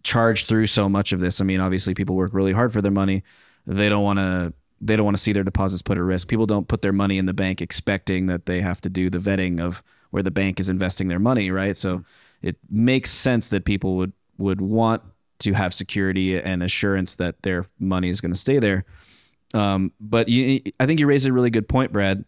charged 0.04 0.48
through 0.48 0.68
so 0.68 0.90
much 0.90 1.14
of 1.14 1.20
this. 1.20 1.42
I 1.42 1.44
mean, 1.44 1.60
obviously 1.60 1.94
people 1.94 2.16
work 2.16 2.34
really 2.34 2.54
hard 2.54 2.74
for 2.74 2.82
their 2.82 2.92
money. 2.92 3.24
They 3.68 3.90
don't 3.90 4.04
want 4.04 4.20
to 4.20 4.54
they 4.82 4.96
don't 4.96 5.06
want 5.06 5.18
to 5.18 5.22
see 5.22 5.34
their 5.34 5.44
deposits 5.44 5.82
put 5.82 5.98
at 5.98 6.04
risk. 6.04 6.28
People 6.28 6.46
don't 6.46 6.68
put 6.68 6.82
their 6.82 6.94
money 6.94 7.18
in 7.18 7.26
the 7.26 7.34
bank 7.34 7.62
expecting 7.62 8.28
that 8.28 8.46
they 8.46 8.62
have 8.62 8.80
to 8.82 8.90
do 8.90 9.10
the 9.10 9.18
vetting 9.18 9.60
of 9.60 9.84
where 10.12 10.24
the 10.24 10.32
bank 10.32 10.60
is 10.60 10.70
investing 10.70 11.08
their 11.08 11.20
money, 11.20 11.52
right? 11.52 11.76
So 11.78 12.04
it 12.42 12.58
makes 12.70 13.12
sense 13.12 13.50
that 13.50 13.66
people 13.66 13.96
would 13.98 14.14
would 14.38 14.62
want 14.62 15.04
to 15.40 15.54
have 15.54 15.74
security 15.74 16.40
and 16.40 16.64
assurance 16.64 17.16
that 17.16 17.42
their 17.44 17.66
money 17.80 18.10
is 18.10 18.22
going 18.22 18.32
to 18.32 18.40
stay 18.40 18.60
there. 18.60 18.86
Um, 19.54 19.92
but 20.00 20.30
you, 20.30 20.62
I 20.80 20.86
think 20.86 21.00
you 21.00 21.08
raised 21.08 21.28
a 21.28 21.34
really 21.34 21.50
good 21.50 21.68
point, 21.68 21.92
Brad, 21.92 22.26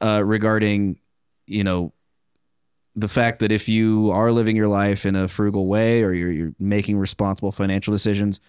uh, 0.00 0.22
regarding 0.24 0.98
you 1.46 1.64
know 1.64 1.92
the 2.94 3.08
fact 3.08 3.40
that 3.40 3.52
if 3.52 3.68
you 3.68 4.10
are 4.10 4.30
living 4.32 4.56
your 4.56 4.68
life 4.68 5.06
in 5.06 5.16
a 5.16 5.26
frugal 5.26 5.66
way 5.66 6.02
or 6.02 6.12
you're, 6.12 6.30
you're 6.30 6.54
making 6.58 6.98
responsible 6.98 7.52
financial 7.52 7.92
decisions 7.92 8.40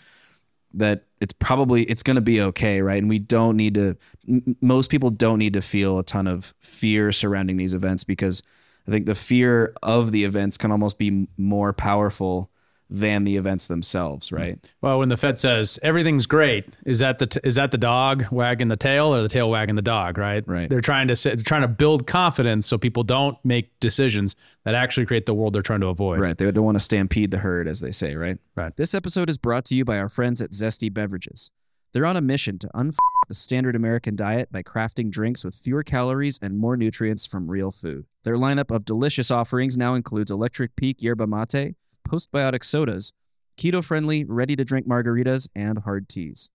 that 0.74 1.06
it's 1.22 1.34
probably 1.34 1.84
it's 1.84 2.04
going 2.04 2.16
to 2.16 2.22
be 2.22 2.42
okay 2.42 2.82
right 2.82 2.98
and 2.98 3.08
we 3.08 3.20
don't 3.20 3.56
need 3.56 3.76
to 3.76 3.96
m- 4.28 4.56
most 4.60 4.90
people 4.90 5.10
don't 5.10 5.40
need 5.40 5.54
to 5.54 5.62
feel 5.62 6.00
a 6.00 6.04
ton 6.04 6.28
of 6.28 6.54
fear 6.60 7.12
surrounding 7.12 7.58
these 7.58 7.74
events 7.74 8.04
because 8.04 8.42
i 8.88 8.91
think 8.91 9.06
the 9.06 9.15
fear 9.15 9.74
of 9.84 10.12
the 10.12 10.24
events 10.24 10.58
can 10.58 10.72
almost 10.72 10.98
be 10.98 11.28
more 11.38 11.74
powerful 11.74 12.50
than 12.93 13.24
the 13.24 13.38
events 13.38 13.67
themselves, 13.67 14.30
mm. 14.30 14.38
right? 14.38 14.72
Well, 14.82 15.00
when 15.00 15.10
the 15.10 15.17
Fed 15.17 15.39
says 15.39 15.80
everything's 15.82 16.28
great, 16.28 16.78
is 16.86 17.00
that 17.00 17.17
the 17.17 17.26
t- 17.26 17.39
is 17.43 17.56
that 17.56 17.72
the 17.72 17.78
dog 17.78 18.26
wagging 18.32 18.67
the 18.67 18.78
tail 18.78 19.13
or 19.15 19.22
the 19.24 19.30
tail 19.30 19.50
wagging 19.50 19.76
the 19.76 19.82
dog, 19.82 20.19
right? 20.19 20.43
Right. 20.48 20.69
They're 20.69 20.80
trying 20.80 21.08
to 21.08 21.15
say, 21.15 21.32
they're 21.32 21.43
trying 21.43 21.63
to 21.63 21.67
build 21.67 22.06
confidence 22.06 22.67
so 22.67 22.78
people 22.78 23.04
don't 23.04 23.36
make 23.43 23.78
decisions 23.80 24.36
that 24.63 24.76
actually 24.76 25.08
create 25.08 25.26
the 25.26 25.34
world 25.34 25.54
they're 25.54 25.63
trying 25.63 25.82
to 25.82 25.88
avoid. 25.88 26.19
Right. 26.19 26.38
They 26.38 26.52
don't 26.52 26.63
want 26.63 26.76
to 26.76 26.84
stampede 26.84 27.32
the 27.32 27.39
herd, 27.39 27.67
as 27.67 27.80
they 27.80 27.91
say, 27.91 28.15
right? 28.15 28.38
Right. 28.56 28.76
This 28.76 28.93
episode 28.93 29.28
is 29.28 29.39
brought 29.39 29.65
to 29.65 29.76
you 29.76 29.84
by 29.84 29.98
our 29.98 30.10
friends 30.10 30.39
at 30.39 30.52
Zesty 30.52 30.93
Beverages. 30.93 31.50
They're 31.93 32.08
on 32.08 32.17
a 32.17 32.21
mission 32.21 32.58
to 32.60 32.67
unf 32.73 32.95
the 33.27 33.36
standard 33.36 33.75
American 33.75 34.15
diet 34.15 34.51
by 34.51 34.63
crafting 34.63 35.12
drinks 35.12 35.45
with 35.45 35.56
fewer 35.56 35.84
calories 35.84 36.39
and 36.41 36.58
more 36.58 36.75
nutrients 36.75 37.25
from 37.25 37.49
real 37.49 37.69
food. 37.69 38.06
Their 38.23 38.36
lineup 38.36 38.75
of 38.75 38.84
delicious 38.84 39.29
offerings 39.29 39.77
now 39.77 39.93
includes 39.93 40.32
Electric 40.32 40.75
Peak 40.75 41.03
Yerba 41.03 41.27
Mate 41.27 41.75
postbiotic 42.08 42.63
sodas, 42.63 43.13
keto 43.58 43.84
friendly, 43.84 44.23
ready 44.23 44.56
to 44.56 44.65
drink 44.65 44.88
margaritas, 44.88 45.47
and 45.56 45.79
hard 45.79 46.10
teas. 46.10 46.49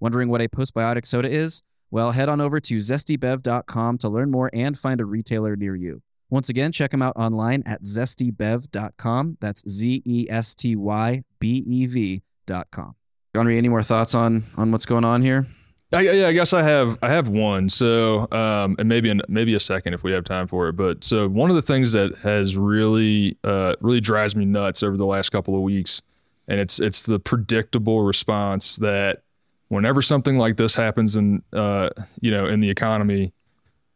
Wondering 0.00 0.28
what 0.28 0.40
a 0.40 0.48
postbiotic 0.48 1.06
soda 1.06 1.30
is? 1.30 1.62
Well, 1.90 2.10
head 2.12 2.28
on 2.28 2.40
over 2.40 2.60
to 2.60 2.76
zestybev.com 2.78 3.98
to 3.98 4.08
learn 4.08 4.30
more 4.30 4.50
and 4.52 4.78
find 4.78 5.00
a 5.00 5.04
retailer 5.04 5.56
near 5.56 5.76
you. 5.76 6.02
Once 6.30 6.48
again, 6.48 6.72
check 6.72 6.90
them 6.90 7.02
out 7.02 7.14
online 7.16 7.62
at 7.66 7.82
zestybev.com. 7.82 9.38
That's 9.40 9.68
Z 9.68 10.02
E 10.04 10.26
S 10.30 10.54
T 10.54 10.74
Y 10.74 11.22
B 11.38 11.62
E 11.66 11.86
V.com. 11.86 12.94
Henri, 13.34 13.56
any 13.56 13.68
more 13.68 13.82
thoughts 13.82 14.14
on 14.14 14.44
on 14.56 14.72
what's 14.72 14.86
going 14.86 15.04
on 15.04 15.22
here? 15.22 15.46
I, 15.94 16.00
yeah, 16.02 16.26
I 16.28 16.32
guess 16.32 16.52
I 16.52 16.62
have 16.62 16.98
I 17.02 17.10
have 17.10 17.28
one. 17.28 17.68
So, 17.68 18.26
um, 18.32 18.76
and 18.78 18.88
maybe 18.88 19.10
an, 19.10 19.22
maybe 19.28 19.54
a 19.54 19.60
second 19.60 19.94
if 19.94 20.02
we 20.02 20.12
have 20.12 20.24
time 20.24 20.46
for 20.46 20.68
it. 20.68 20.72
But 20.74 21.04
so 21.04 21.28
one 21.28 21.50
of 21.50 21.56
the 21.56 21.62
things 21.62 21.92
that 21.92 22.16
has 22.18 22.56
really 22.56 23.36
uh, 23.44 23.76
really 23.80 24.00
drives 24.00 24.34
me 24.34 24.44
nuts 24.44 24.82
over 24.82 24.96
the 24.96 25.06
last 25.06 25.30
couple 25.30 25.54
of 25.54 25.62
weeks, 25.62 26.02
and 26.48 26.60
it's 26.60 26.80
it's 26.80 27.04
the 27.06 27.18
predictable 27.18 28.02
response 28.02 28.76
that 28.78 29.22
whenever 29.68 30.02
something 30.02 30.38
like 30.38 30.56
this 30.56 30.74
happens 30.74 31.16
in 31.16 31.42
uh, 31.52 31.90
you 32.20 32.30
know 32.30 32.46
in 32.46 32.60
the 32.60 32.70
economy, 32.70 33.32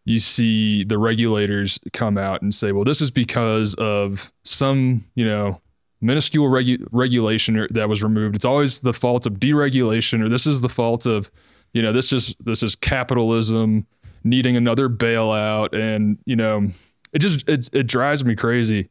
you 0.04 0.18
see 0.18 0.84
the 0.84 0.98
regulators 0.98 1.78
come 1.92 2.18
out 2.18 2.42
and 2.42 2.54
say, 2.54 2.72
well, 2.72 2.84
this 2.84 3.00
is 3.00 3.10
because 3.10 3.74
of 3.74 4.32
some 4.44 5.04
you 5.14 5.26
know 5.26 5.60
minuscule 6.00 6.46
regu- 6.46 6.86
regulation 6.92 7.66
that 7.70 7.88
was 7.88 8.02
removed. 8.02 8.36
It's 8.36 8.44
always 8.44 8.80
the 8.80 8.92
fault 8.92 9.26
of 9.26 9.34
deregulation, 9.34 10.24
or 10.24 10.28
this 10.28 10.46
is 10.46 10.60
the 10.60 10.68
fault 10.68 11.06
of 11.06 11.30
you 11.72 11.82
know 11.82 11.92
this 11.92 12.12
is 12.12 12.34
this 12.44 12.62
is 12.62 12.74
capitalism 12.76 13.86
needing 14.24 14.56
another 14.56 14.88
bailout 14.88 15.72
and 15.72 16.18
you 16.24 16.34
know 16.34 16.66
it 17.12 17.20
just 17.20 17.48
it, 17.48 17.68
it 17.74 17.86
drives 17.86 18.24
me 18.24 18.34
crazy 18.34 18.88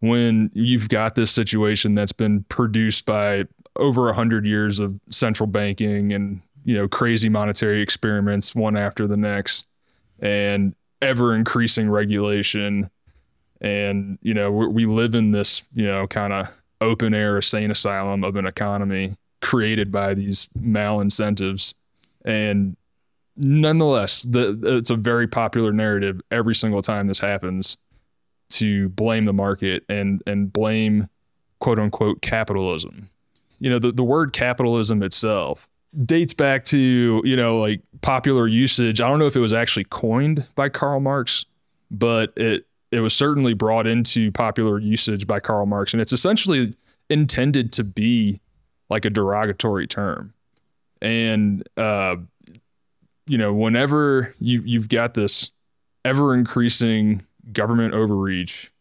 when 0.00 0.50
you've 0.54 0.88
got 0.88 1.14
this 1.14 1.30
situation 1.30 1.94
that's 1.94 2.12
been 2.12 2.44
produced 2.44 3.04
by 3.04 3.44
over 3.76 4.08
a 4.08 4.12
hundred 4.14 4.46
years 4.46 4.78
of 4.78 4.98
central 5.10 5.46
banking 5.46 6.12
and 6.12 6.40
you 6.64 6.74
know 6.74 6.88
crazy 6.88 7.28
monetary 7.28 7.82
experiments 7.82 8.54
one 8.54 8.76
after 8.76 9.06
the 9.06 9.16
next 9.16 9.66
and 10.20 10.74
ever 11.02 11.34
increasing 11.34 11.90
regulation 11.90 12.88
and 13.60 14.18
you 14.22 14.34
know 14.34 14.50
we 14.50 14.86
live 14.86 15.14
in 15.14 15.32
this 15.32 15.64
you 15.74 15.84
know 15.84 16.06
kind 16.06 16.32
of 16.32 16.48
open 16.80 17.12
air 17.12 17.36
insane 17.36 17.70
asylum 17.70 18.22
of 18.22 18.36
an 18.36 18.46
economy 18.46 19.14
created 19.40 19.90
by 19.90 20.14
these 20.14 20.48
mal 20.60 21.00
incentives 21.00 21.74
and 22.24 22.76
nonetheless, 23.38 24.22
the, 24.22 24.58
it's 24.64 24.90
a 24.90 24.96
very 24.96 25.26
popular 25.26 25.72
narrative 25.72 26.20
every 26.30 26.54
single 26.54 26.82
time 26.82 27.06
this 27.06 27.18
happens 27.18 27.76
to 28.50 28.88
blame 28.90 29.24
the 29.24 29.32
market 29.32 29.84
and 29.88 30.22
and 30.26 30.52
blame 30.52 31.08
quote 31.60 31.78
unquote 31.78 32.22
capitalism. 32.22 33.08
You 33.60 33.70
know, 33.70 33.78
the, 33.78 33.92
the 33.92 34.04
word 34.04 34.32
capitalism 34.32 35.02
itself 35.02 35.68
dates 36.04 36.34
back 36.34 36.64
to, 36.66 37.22
you 37.24 37.36
know, 37.36 37.58
like 37.58 37.80
popular 38.00 38.46
usage. 38.46 39.00
I 39.00 39.08
don't 39.08 39.18
know 39.18 39.26
if 39.26 39.36
it 39.36 39.40
was 39.40 39.52
actually 39.52 39.84
coined 39.84 40.46
by 40.54 40.68
Karl 40.68 41.00
Marx, 41.00 41.44
but 41.90 42.32
it 42.36 42.66
it 42.90 43.00
was 43.00 43.14
certainly 43.14 43.54
brought 43.54 43.86
into 43.86 44.32
popular 44.32 44.78
usage 44.78 45.26
by 45.26 45.40
Karl 45.40 45.66
Marx 45.66 45.92
and 45.92 46.00
it's 46.00 46.12
essentially 46.12 46.74
intended 47.10 47.72
to 47.72 47.84
be 47.84 48.40
like 48.90 49.04
a 49.04 49.10
derogatory 49.10 49.86
term. 49.86 50.32
And 51.00 51.66
uh, 51.76 52.16
you 53.26 53.38
know 53.38 53.52
whenever 53.52 54.34
you 54.40 54.62
you've 54.64 54.88
got 54.88 55.14
this 55.14 55.52
ever 56.04 56.34
increasing 56.34 57.22
government 57.52 57.94
overreach 57.94 58.72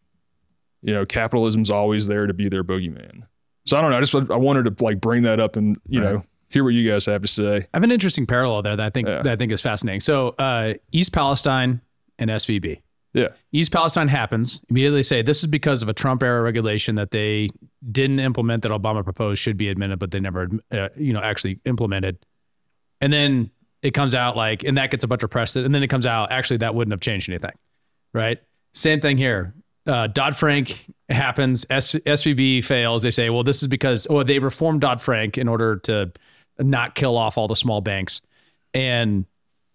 you 0.82 0.94
know 0.94 1.06
capitalism's 1.06 1.70
always 1.70 2.08
there 2.08 2.26
to 2.26 2.34
be 2.34 2.50
their 2.50 2.64
boogeyman. 2.64 3.24
So 3.66 3.78
i 3.78 3.82
don't 3.82 3.92
know 3.92 3.98
i 3.98 4.02
just 4.02 4.16
i 4.16 4.38
wanted 4.38 4.78
to 4.78 4.84
like 4.84 5.02
bring 5.02 5.24
that 5.24 5.40
up 5.40 5.58
and 5.58 5.78
you 5.88 6.02
right. 6.02 6.14
know 6.14 6.24
hear 6.50 6.64
what 6.64 6.74
you 6.74 6.90
guys 6.90 7.06
have 7.06 7.22
to 7.22 7.28
say. 7.28 7.58
I 7.58 7.68
have 7.74 7.84
an 7.84 7.92
interesting 7.92 8.26
parallel 8.26 8.62
there 8.62 8.76
that 8.76 8.86
i 8.86 8.90
think 8.90 9.08
yeah. 9.08 9.22
that 9.22 9.34
i 9.34 9.36
think 9.36 9.52
is 9.52 9.62
fascinating. 9.62 10.00
So 10.00 10.30
uh, 10.40 10.76
east 10.92 11.12
palestine 11.14 11.82
and 12.18 12.30
svb 12.32 12.82
yeah. 13.14 13.30
East 13.52 13.72
Palestine 13.72 14.08
happens. 14.08 14.62
Immediately 14.70 15.04
say 15.04 15.22
this 15.22 15.40
is 15.42 15.48
because 15.48 15.82
of 15.82 15.90
a 15.90 15.94
Trump 15.94 16.24
era 16.24 16.42
regulation 16.42 16.96
that 16.96 17.12
they 17.12 17.50
didn't 17.92 18.20
implement 18.20 18.64
that 18.64 18.72
Obama 18.72 19.04
proposed 19.04 19.42
should 19.42 19.58
be 19.58 19.70
admitted, 19.70 20.00
but 20.00 20.12
they 20.12 20.20
never, 20.20 20.50
uh, 20.72 20.90
you 20.96 21.14
know, 21.14 21.22
actually 21.22 21.60
implemented. 21.66 22.18
And 23.02 23.12
then 23.12 23.52
it 23.82 23.92
comes 23.92 24.14
out 24.16 24.36
like, 24.36 24.64
and 24.64 24.78
that 24.78 24.92
gets 24.92 25.04
a 25.04 25.08
bunch 25.08 25.24
of 25.24 25.30
press. 25.30 25.56
And 25.56 25.74
then 25.74 25.84
it 25.84 25.88
comes 25.88 26.06
out 26.06 26.32
actually 26.32 26.58
that 26.58 26.76
wouldn't 26.76 26.92
have 26.92 27.02
changed 27.02 27.30
anything, 27.30 27.54
right? 28.14 28.40
Same 28.74 29.00
thing 29.00 29.18
here. 29.18 29.54
Uh, 29.88 30.08
Dodd 30.08 30.36
Frank 30.36 30.86
happens. 31.10 31.66
S- 31.70 31.96
SVB 31.96 32.64
fails. 32.64 33.04
They 33.04 33.12
say, 33.12 33.30
well, 33.30 33.44
this 33.44 33.62
is 33.62 33.68
because 33.68 34.06
well 34.10 34.24
they 34.24 34.40
reformed 34.40 34.82
Dodd 34.82 35.02
Frank 35.02 35.38
in 35.38 35.48
order 35.48 35.78
to 35.78 36.12
not 36.60 36.96
kill 36.96 37.18
off 37.18 37.38
all 37.38 37.48
the 37.48 37.56
small 37.56 37.82
banks, 37.82 38.22
and 38.74 39.26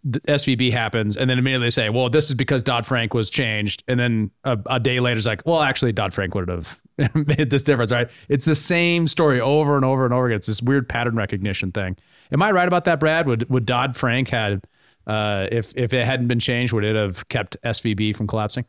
the 0.05 0.21
SVB 0.21 0.73
happens, 0.73 1.17
and 1.17 1.31
then 1.31 1.39
immediately 1.39 1.67
they 1.67 1.71
say, 1.71 1.89
"Well, 1.89 2.11
this 2.11 2.29
is 2.29 2.35
because 2.35 2.63
Dodd 2.63 2.87
Frank 2.87 3.15
was 3.15 3.31
changed," 3.31 3.85
and 3.87 4.01
then 4.01 4.31
a, 4.45 4.59
a 4.67 4.81
day 4.81 5.01
later, 5.01 5.17
it's 5.17 5.27
like, 5.27 5.47
"Well, 5.47 5.63
actually, 5.63 5.93
Dodd 5.93 6.13
Frank 6.13 6.35
would 6.35 6.49
have 6.49 6.81
made 7.15 7.51
this 7.51 7.63
difference." 7.63 7.93
Right? 7.93 8.11
It's 8.29 8.45
the 8.45 8.55
same 8.55 9.07
story 9.07 9.41
over 9.41 9.77
and 9.77 9.85
over 9.85 10.05
and 10.05 10.13
over 10.13 10.27
again. 10.27 10.37
It's 10.37 10.49
this 10.49 10.63
weird 10.63 10.89
pattern 10.89 11.15
recognition 11.15 11.71
thing. 11.71 11.97
Am 12.33 12.43
I 12.43 12.51
right 12.51 12.67
about 12.67 12.85
that, 12.87 12.99
Brad? 12.99 13.29
Would 13.29 13.49
would 13.49 13.65
Dodd 13.65 13.97
Frank 13.97 14.29
had 14.29 14.65
uh, 15.07 15.47
if 15.51 15.73
if 15.77 15.93
it 15.93 16.05
hadn't 16.05 16.29
been 16.29 16.41
changed, 16.41 16.73
would 16.73 16.85
it 16.85 16.97
have 16.97 17.29
kept 17.29 17.57
SVB 17.63 18.17
from 18.17 18.27
collapsing? 18.27 18.65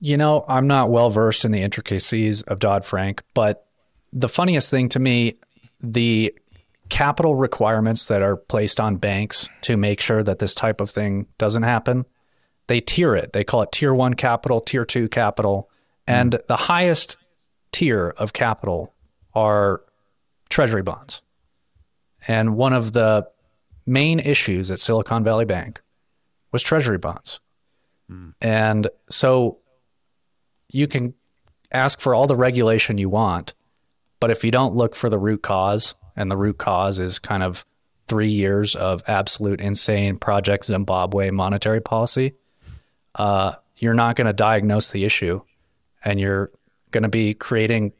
You 0.00 0.16
know, 0.16 0.44
I'm 0.48 0.66
not 0.66 0.90
well 0.90 1.10
versed 1.10 1.44
in 1.44 1.52
the 1.52 1.62
intricacies 1.62 2.42
of 2.42 2.58
Dodd 2.58 2.84
Frank, 2.84 3.22
but 3.34 3.66
the 4.12 4.28
funniest 4.28 4.70
thing 4.70 4.88
to 4.90 4.98
me, 4.98 5.38
the 5.80 6.34
capital 6.90 7.34
requirements 7.34 8.06
that 8.06 8.20
are 8.20 8.36
placed 8.36 8.80
on 8.80 8.96
banks 8.96 9.48
to 9.62 9.76
make 9.76 10.00
sure 10.00 10.22
that 10.22 10.38
this 10.38 10.54
type 10.54 10.80
of 10.80 10.90
thing 10.90 11.26
doesn't 11.38 11.62
happen, 11.62 12.04
they 12.66 12.80
tier 12.80 13.14
it. 13.14 13.32
They 13.32 13.44
call 13.44 13.62
it 13.62 13.72
tier 13.72 13.94
one 13.94 14.14
capital, 14.14 14.60
tier 14.60 14.84
two 14.84 15.08
capital. 15.08 15.70
And 16.06 16.32
mm. 16.32 16.46
the 16.46 16.56
highest 16.56 17.16
tier 17.72 18.12
of 18.16 18.32
capital 18.32 18.92
are 19.34 19.82
treasury 20.48 20.82
bonds. 20.82 21.22
And 22.28 22.56
one 22.56 22.72
of 22.72 22.92
the 22.92 23.28
main 23.86 24.18
issues 24.20 24.70
at 24.70 24.80
Silicon 24.80 25.24
Valley 25.24 25.44
Bank 25.46 25.80
was 26.52 26.62
treasury 26.62 26.98
bonds. 26.98 27.40
Mm. 28.10 28.34
And 28.40 28.88
so 29.08 29.58
you 30.68 30.86
can 30.86 31.14
ask 31.72 32.00
for 32.00 32.14
all 32.14 32.26
the 32.26 32.36
regulation 32.36 32.98
you 32.98 33.08
want, 33.08 33.54
but 34.18 34.30
if 34.30 34.44
you 34.44 34.50
don't 34.50 34.74
look 34.74 34.94
for 34.94 35.08
the 35.08 35.18
root 35.18 35.42
cause, 35.42 35.94
and 36.20 36.30
the 36.30 36.36
root 36.36 36.58
cause 36.58 36.98
is 36.98 37.18
kind 37.18 37.42
of 37.42 37.64
three 38.06 38.30
years 38.30 38.76
of 38.76 39.02
absolute 39.06 39.60
insane 39.60 40.18
Project 40.18 40.66
Zimbabwe 40.66 41.30
monetary 41.30 41.80
policy, 41.80 42.34
uh, 43.14 43.54
you're 43.76 43.94
not 43.94 44.16
going 44.16 44.26
to 44.26 44.32
diagnose 44.32 44.90
the 44.90 45.04
issue 45.04 45.40
and 46.04 46.20
you're 46.20 46.50
going 46.90 47.04
to 47.04 47.08
be 47.08 47.32
creating 47.34 47.92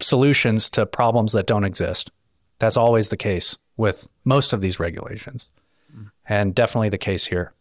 solutions 0.00 0.70
to 0.70 0.86
problems 0.86 1.32
that 1.32 1.46
don't 1.46 1.64
exist. 1.64 2.12
That's 2.60 2.76
always 2.76 3.08
the 3.08 3.16
case 3.16 3.56
with 3.76 4.08
most 4.24 4.52
of 4.52 4.60
these 4.60 4.78
regulations, 4.78 5.48
and 6.28 6.54
definitely 6.54 6.90
the 6.90 6.98
case 6.98 7.26
here. 7.26 7.52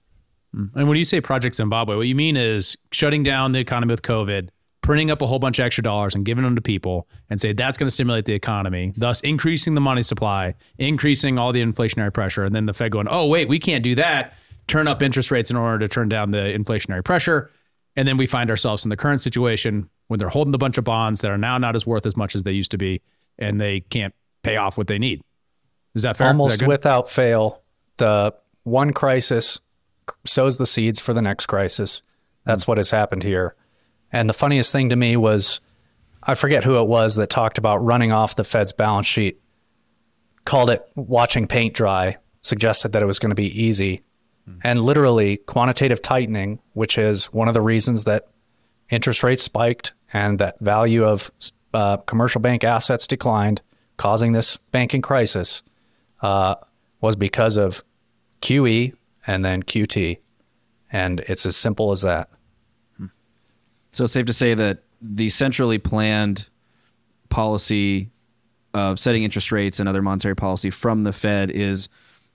And 0.75 0.87
when 0.87 0.97
you 0.97 1.05
say 1.05 1.21
Project 1.21 1.55
Zimbabwe, 1.55 1.95
what 1.95 2.07
you 2.07 2.15
mean 2.15 2.35
is 2.35 2.77
shutting 2.91 3.23
down 3.23 3.53
the 3.53 3.59
economy 3.59 3.93
with 3.93 4.01
COVID, 4.01 4.49
printing 4.81 5.11
up 5.11 5.21
a 5.21 5.27
whole 5.27 5.39
bunch 5.39 5.59
of 5.59 5.65
extra 5.65 5.83
dollars 5.83 6.15
and 6.15 6.25
giving 6.25 6.43
them 6.43 6.55
to 6.55 6.61
people 6.61 7.07
and 7.29 7.39
say 7.39 7.53
that's 7.53 7.77
going 7.77 7.87
to 7.87 7.91
stimulate 7.91 8.25
the 8.25 8.33
economy, 8.33 8.93
thus 8.95 9.21
increasing 9.21 9.75
the 9.75 9.81
money 9.81 10.01
supply, 10.01 10.55
increasing 10.77 11.37
all 11.37 11.51
the 11.51 11.61
inflationary 11.61 12.13
pressure. 12.13 12.43
And 12.43 12.55
then 12.55 12.65
the 12.65 12.73
Fed 12.73 12.91
going, 12.91 13.07
oh, 13.09 13.27
wait, 13.27 13.49
we 13.49 13.59
can't 13.59 13.83
do 13.83 13.95
that. 13.95 14.35
Turn 14.67 14.87
up 14.87 15.01
interest 15.01 15.31
rates 15.31 15.49
in 15.49 15.57
order 15.57 15.79
to 15.79 15.87
turn 15.87 16.09
down 16.09 16.31
the 16.31 16.37
inflationary 16.37 17.03
pressure. 17.03 17.51
And 17.95 18.07
then 18.07 18.17
we 18.17 18.25
find 18.25 18.49
ourselves 18.49 18.85
in 18.85 18.89
the 18.89 18.97
current 18.97 19.19
situation 19.19 19.89
when 20.07 20.19
they're 20.19 20.29
holding 20.29 20.53
a 20.53 20.57
bunch 20.57 20.77
of 20.77 20.83
bonds 20.83 21.21
that 21.21 21.31
are 21.31 21.37
now 21.37 21.57
not 21.57 21.75
as 21.75 21.85
worth 21.85 22.05
as 22.05 22.15
much 22.15 22.35
as 22.35 22.43
they 22.43 22.51
used 22.51 22.71
to 22.71 22.77
be 22.77 23.01
and 23.37 23.59
they 23.59 23.81
can't 23.81 24.13
pay 24.43 24.57
off 24.57 24.77
what 24.77 24.87
they 24.87 24.99
need. 24.99 25.21
Is 25.95 26.03
that 26.03 26.17
fair? 26.17 26.27
Almost 26.27 26.59
that 26.59 26.67
without 26.67 27.09
fail, 27.09 27.61
the 27.97 28.33
one 28.63 28.93
crisis 28.93 29.59
sows 30.25 30.57
the 30.57 30.65
seeds 30.65 30.99
for 30.99 31.13
the 31.13 31.21
next 31.21 31.47
crisis. 31.47 32.01
That's 32.45 32.63
mm-hmm. 32.63 32.71
what 32.71 32.77
has 32.77 32.91
happened 32.91 33.23
here. 33.23 33.55
And 34.11 34.29
the 34.29 34.33
funniest 34.33 34.71
thing 34.71 34.89
to 34.89 34.95
me 34.95 35.15
was 35.15 35.61
I 36.23 36.35
forget 36.35 36.63
who 36.63 36.79
it 36.79 36.87
was 36.87 37.15
that 37.15 37.29
talked 37.29 37.57
about 37.57 37.83
running 37.83 38.11
off 38.11 38.35
the 38.35 38.43
Fed's 38.43 38.73
balance 38.73 39.07
sheet, 39.07 39.41
called 40.45 40.69
it 40.69 40.83
watching 40.95 41.47
paint 41.47 41.73
dry, 41.73 42.17
suggested 42.41 42.91
that 42.91 43.03
it 43.03 43.05
was 43.05 43.19
going 43.19 43.31
to 43.31 43.35
be 43.35 43.61
easy. 43.61 44.03
Mm-hmm. 44.47 44.59
And 44.63 44.81
literally, 44.81 45.37
quantitative 45.37 46.01
tightening, 46.01 46.59
which 46.73 46.97
is 46.97 47.25
one 47.25 47.47
of 47.47 47.53
the 47.53 47.61
reasons 47.61 48.05
that 48.05 48.27
interest 48.89 49.23
rates 49.23 49.43
spiked 49.43 49.93
and 50.11 50.39
that 50.39 50.59
value 50.59 51.05
of 51.05 51.31
uh, 51.73 51.97
commercial 51.97 52.41
bank 52.41 52.63
assets 52.63 53.07
declined, 53.07 53.61
causing 53.97 54.31
this 54.31 54.57
banking 54.71 55.01
crisis, 55.01 55.63
uh, 56.21 56.55
was 57.01 57.15
because 57.15 57.57
of 57.57 57.83
QE 58.41 58.93
and 59.27 59.45
then 59.45 59.63
QT. 59.63 60.19
And 60.91 61.19
it's 61.21 61.45
as 61.45 61.55
simple 61.55 61.91
as 61.91 62.01
that. 62.01 62.29
So 63.91 64.03
it's 64.03 64.13
safe 64.13 64.25
to 64.27 64.33
say 64.33 64.53
that 64.53 64.83
the 65.01 65.29
centrally 65.29 65.77
planned 65.77 66.49
policy 67.29 68.09
of 68.73 68.99
setting 68.99 69.23
interest 69.23 69.51
rates 69.51 69.79
and 69.79 69.89
other 69.89 70.01
monetary 70.01 70.35
policy 70.35 70.69
from 70.69 71.03
the 71.03 71.13
Fed 71.13 71.49
is 71.49 71.89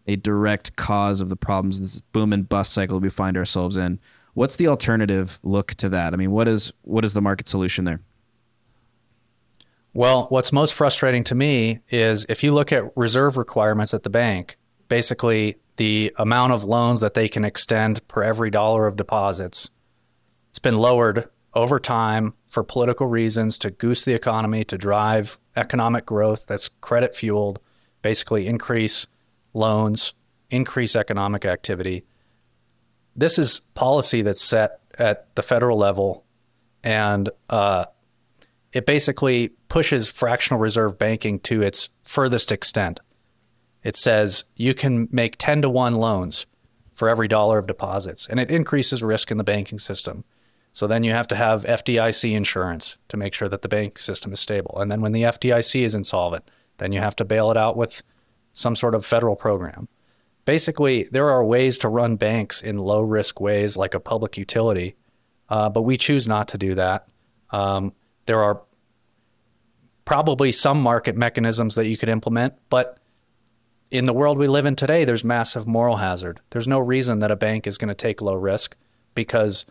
a 0.06 0.16
direct 0.16 0.76
cause 0.76 1.20
of 1.20 1.28
the 1.28 1.36
problems, 1.36 1.80
this 1.80 2.00
boom 2.00 2.32
and 2.32 2.48
bust 2.48 2.72
cycle 2.72 2.98
we 3.00 3.08
find 3.08 3.36
ourselves 3.36 3.76
in. 3.76 4.00
What's 4.34 4.56
the 4.56 4.68
alternative 4.68 5.38
look 5.42 5.74
to 5.74 5.88
that? 5.90 6.12
I 6.12 6.16
mean, 6.16 6.32
what 6.32 6.48
is 6.48 6.72
what 6.82 7.04
is 7.04 7.14
the 7.14 7.22
market 7.22 7.48
solution 7.48 7.84
there? 7.84 8.00
Well, 9.92 10.26
what's 10.28 10.52
most 10.52 10.74
frustrating 10.74 11.22
to 11.24 11.36
me 11.36 11.80
is 11.88 12.26
if 12.28 12.42
you 12.42 12.52
look 12.52 12.72
at 12.72 12.96
reserve 12.96 13.36
requirements 13.36 13.94
at 13.94 14.02
the 14.02 14.10
bank, 14.10 14.56
basically 14.88 15.56
the 15.76 16.12
amount 16.16 16.52
of 16.52 16.64
loans 16.64 17.00
that 17.00 17.14
they 17.14 17.28
can 17.28 17.44
extend 17.44 18.06
per 18.08 18.24
every 18.24 18.50
dollar 18.50 18.88
of 18.88 18.96
deposits, 18.96 19.70
it's 20.50 20.58
been 20.58 20.76
lowered 20.78 21.28
over 21.54 21.78
time 21.78 22.34
for 22.48 22.62
political 22.62 23.06
reasons 23.06 23.58
to 23.58 23.70
goose 23.70 24.04
the 24.04 24.14
economy, 24.14 24.64
to 24.64 24.78
drive 24.78 25.38
economic 25.56 26.04
growth 26.04 26.46
that's 26.46 26.68
credit 26.80 27.14
fueled, 27.14 27.60
basically 28.02 28.46
increase 28.46 29.06
loans, 29.52 30.14
increase 30.50 30.96
economic 30.96 31.44
activity. 31.44 32.04
This 33.16 33.38
is 33.38 33.60
policy 33.74 34.22
that's 34.22 34.42
set 34.42 34.80
at 34.98 35.34
the 35.36 35.42
federal 35.42 35.78
level, 35.78 36.24
and 36.82 37.30
uh, 37.48 37.86
it 38.72 38.86
basically 38.86 39.48
pushes 39.68 40.08
fractional 40.08 40.60
reserve 40.60 40.98
banking 40.98 41.38
to 41.40 41.62
its 41.62 41.90
furthest 42.02 42.50
extent. 42.50 43.00
It 43.84 43.96
says 43.96 44.44
you 44.56 44.74
can 44.74 45.08
make 45.12 45.36
10 45.38 45.62
to 45.62 45.70
1 45.70 45.94
loans 45.94 46.46
for 46.92 47.08
every 47.08 47.28
dollar 47.28 47.58
of 47.58 47.66
deposits, 47.66 48.28
and 48.28 48.40
it 48.40 48.50
increases 48.50 49.02
risk 49.02 49.30
in 49.30 49.38
the 49.38 49.44
banking 49.44 49.78
system. 49.78 50.24
So 50.74 50.88
then 50.88 51.04
you 51.04 51.12
have 51.12 51.28
to 51.28 51.36
have 51.36 51.62
FDIC 51.62 52.32
insurance 52.32 52.98
to 53.06 53.16
make 53.16 53.32
sure 53.32 53.46
that 53.46 53.62
the 53.62 53.68
bank 53.68 53.96
system 53.96 54.32
is 54.32 54.40
stable. 54.40 54.76
And 54.80 54.90
then 54.90 55.00
when 55.00 55.12
the 55.12 55.22
FDIC 55.22 55.82
is 55.82 55.94
insolvent, 55.94 56.50
then 56.78 56.90
you 56.90 56.98
have 56.98 57.14
to 57.16 57.24
bail 57.24 57.52
it 57.52 57.56
out 57.56 57.76
with 57.76 58.02
some 58.52 58.74
sort 58.74 58.96
of 58.96 59.06
federal 59.06 59.36
program. 59.36 59.86
Basically, 60.44 61.04
there 61.04 61.30
are 61.30 61.44
ways 61.44 61.78
to 61.78 61.88
run 61.88 62.16
banks 62.16 62.60
in 62.60 62.78
low 62.78 63.02
risk 63.02 63.40
ways 63.40 63.76
like 63.76 63.94
a 63.94 64.00
public 64.00 64.36
utility, 64.36 64.96
uh, 65.48 65.68
but 65.68 65.82
we 65.82 65.96
choose 65.96 66.26
not 66.26 66.48
to 66.48 66.58
do 66.58 66.74
that. 66.74 67.06
Um, 67.50 67.92
there 68.26 68.42
are 68.42 68.60
probably 70.04 70.50
some 70.50 70.82
market 70.82 71.16
mechanisms 71.16 71.76
that 71.76 71.86
you 71.86 71.96
could 71.96 72.08
implement, 72.08 72.54
but 72.68 72.98
in 73.92 74.06
the 74.06 74.12
world 74.12 74.38
we 74.38 74.48
live 74.48 74.66
in 74.66 74.74
today, 74.74 75.04
there's 75.04 75.24
massive 75.24 75.68
moral 75.68 75.98
hazard. 75.98 76.40
There's 76.50 76.66
no 76.66 76.80
reason 76.80 77.20
that 77.20 77.30
a 77.30 77.36
bank 77.36 77.68
is 77.68 77.78
going 77.78 77.90
to 77.90 77.94
take 77.94 78.20
low 78.20 78.34
risk 78.34 78.76
because 79.14 79.66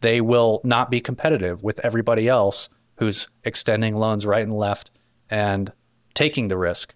they 0.00 0.20
will 0.20 0.60
not 0.64 0.90
be 0.90 1.00
competitive 1.00 1.62
with 1.62 1.80
everybody 1.84 2.28
else 2.28 2.68
who's 2.96 3.28
extending 3.44 3.96
loans 3.96 4.26
right 4.26 4.42
and 4.42 4.56
left 4.56 4.90
and 5.30 5.72
taking 6.14 6.48
the 6.48 6.56
risk. 6.56 6.94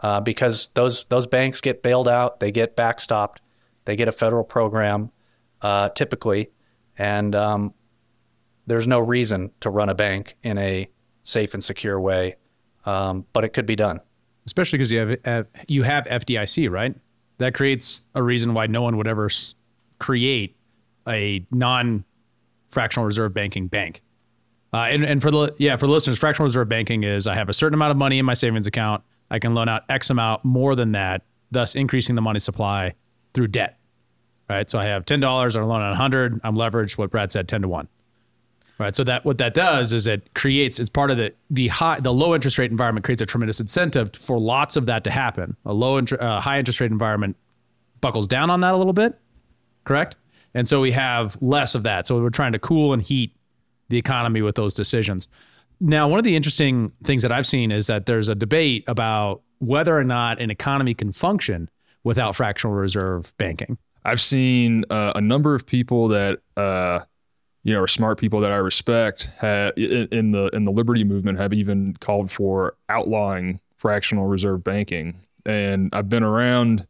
Uh, 0.00 0.20
because 0.20 0.68
those 0.74 1.04
those 1.04 1.28
banks 1.28 1.60
get 1.60 1.82
bailed 1.82 2.08
out, 2.08 2.40
they 2.40 2.50
get 2.50 2.76
backstopped, 2.76 3.36
they 3.84 3.94
get 3.94 4.08
a 4.08 4.12
federal 4.12 4.42
program 4.42 5.12
uh, 5.60 5.88
typically, 5.90 6.50
and 6.98 7.36
um, 7.36 7.72
there's 8.66 8.88
no 8.88 8.98
reason 8.98 9.52
to 9.60 9.70
run 9.70 9.88
a 9.88 9.94
bank 9.94 10.36
in 10.42 10.58
a 10.58 10.88
safe 11.22 11.54
and 11.54 11.62
secure 11.62 12.00
way, 12.00 12.34
um, 12.84 13.24
but 13.32 13.44
it 13.44 13.50
could 13.50 13.66
be 13.66 13.76
done. 13.76 14.00
Especially 14.44 14.76
because 14.76 14.90
you 14.90 15.18
have 15.24 15.46
you 15.68 15.84
have 15.84 16.04
FDIC, 16.04 16.68
right? 16.68 16.96
That 17.38 17.54
creates 17.54 18.04
a 18.16 18.22
reason 18.22 18.54
why 18.54 18.66
no 18.66 18.82
one 18.82 18.96
would 18.96 19.06
ever 19.06 19.28
create 19.98 20.56
a 21.06 21.46
non 21.52 22.04
fractional 22.72 23.06
reserve 23.06 23.32
banking 23.32 23.68
bank. 23.68 24.02
Uh, 24.72 24.88
and, 24.90 25.04
and 25.04 25.20
for 25.20 25.30
the 25.30 25.54
yeah 25.58 25.76
for 25.76 25.86
the 25.86 25.92
listeners, 25.92 26.18
fractional 26.18 26.46
reserve 26.46 26.68
banking 26.68 27.04
is 27.04 27.26
I 27.26 27.34
have 27.34 27.48
a 27.48 27.52
certain 27.52 27.74
amount 27.74 27.90
of 27.90 27.98
money 27.98 28.18
in 28.18 28.24
my 28.24 28.34
savings 28.34 28.66
account. 28.66 29.04
I 29.30 29.38
can 29.38 29.54
loan 29.54 29.68
out 29.68 29.82
X 29.88 30.10
amount 30.10 30.44
more 30.44 30.74
than 30.74 30.92
that, 30.92 31.22
thus 31.50 31.74
increasing 31.74 32.14
the 32.14 32.22
money 32.22 32.38
supply 32.38 32.94
through 33.34 33.48
debt. 33.48 33.78
Right. 34.48 34.68
So 34.68 34.78
I 34.78 34.84
have 34.86 35.04
ten 35.04 35.20
dollars, 35.20 35.56
I 35.56 35.62
loan 35.62 35.82
out 35.82 35.96
hundred. 35.96 36.40
I'm 36.42 36.56
leveraged. 36.56 36.98
What 36.98 37.10
Brad 37.10 37.30
said, 37.30 37.48
ten 37.48 37.62
to 37.62 37.68
one. 37.68 37.86
Right. 38.78 38.94
So 38.96 39.04
that 39.04 39.24
what 39.24 39.38
that 39.38 39.52
does 39.54 39.92
is 39.92 40.06
it 40.06 40.32
creates 40.34 40.80
it's 40.80 40.90
part 40.90 41.10
of 41.10 41.18
the 41.18 41.34
the 41.50 41.68
high 41.68 42.00
the 42.00 42.12
low 42.12 42.34
interest 42.34 42.58
rate 42.58 42.70
environment 42.70 43.04
creates 43.04 43.20
a 43.20 43.26
tremendous 43.26 43.60
incentive 43.60 44.10
for 44.16 44.40
lots 44.40 44.76
of 44.76 44.86
that 44.86 45.04
to 45.04 45.10
happen. 45.10 45.54
A 45.66 45.72
low 45.72 45.98
uh, 45.98 46.40
high 46.40 46.58
interest 46.58 46.80
rate 46.80 46.90
environment 46.90 47.36
buckles 48.00 48.26
down 48.26 48.48
on 48.50 48.60
that 48.62 48.74
a 48.74 48.76
little 48.76 48.94
bit. 48.94 49.18
Correct. 49.84 50.16
And 50.54 50.68
so 50.68 50.80
we 50.80 50.92
have 50.92 51.36
less 51.40 51.74
of 51.74 51.82
that. 51.84 52.06
So 52.06 52.20
we're 52.20 52.30
trying 52.30 52.52
to 52.52 52.58
cool 52.58 52.92
and 52.92 53.00
heat 53.02 53.34
the 53.88 53.98
economy 53.98 54.42
with 54.42 54.54
those 54.54 54.74
decisions. 54.74 55.28
Now, 55.80 56.08
one 56.08 56.18
of 56.18 56.24
the 56.24 56.36
interesting 56.36 56.92
things 57.04 57.22
that 57.22 57.32
I've 57.32 57.46
seen 57.46 57.72
is 57.72 57.86
that 57.88 58.06
there's 58.06 58.28
a 58.28 58.34
debate 58.34 58.84
about 58.86 59.42
whether 59.58 59.96
or 59.96 60.04
not 60.04 60.40
an 60.40 60.50
economy 60.50 60.94
can 60.94 61.12
function 61.12 61.68
without 62.04 62.36
fractional 62.36 62.74
reserve 62.74 63.34
banking. 63.38 63.78
I've 64.04 64.20
seen 64.20 64.84
uh, 64.90 65.12
a 65.14 65.20
number 65.20 65.54
of 65.54 65.66
people 65.66 66.08
that 66.08 66.40
uh, 66.56 67.00
you 67.62 67.72
know 67.72 67.80
are 67.80 67.88
smart 67.88 68.18
people 68.18 68.40
that 68.40 68.50
I 68.50 68.56
respect 68.56 69.28
have, 69.38 69.74
in 69.76 70.32
the 70.32 70.50
in 70.52 70.64
the 70.64 70.72
liberty 70.72 71.04
movement 71.04 71.38
have 71.38 71.52
even 71.52 71.94
called 72.00 72.30
for 72.30 72.76
outlawing 72.88 73.60
fractional 73.76 74.26
reserve 74.26 74.64
banking. 74.64 75.20
And 75.46 75.90
I've 75.92 76.08
been 76.08 76.22
around 76.22 76.86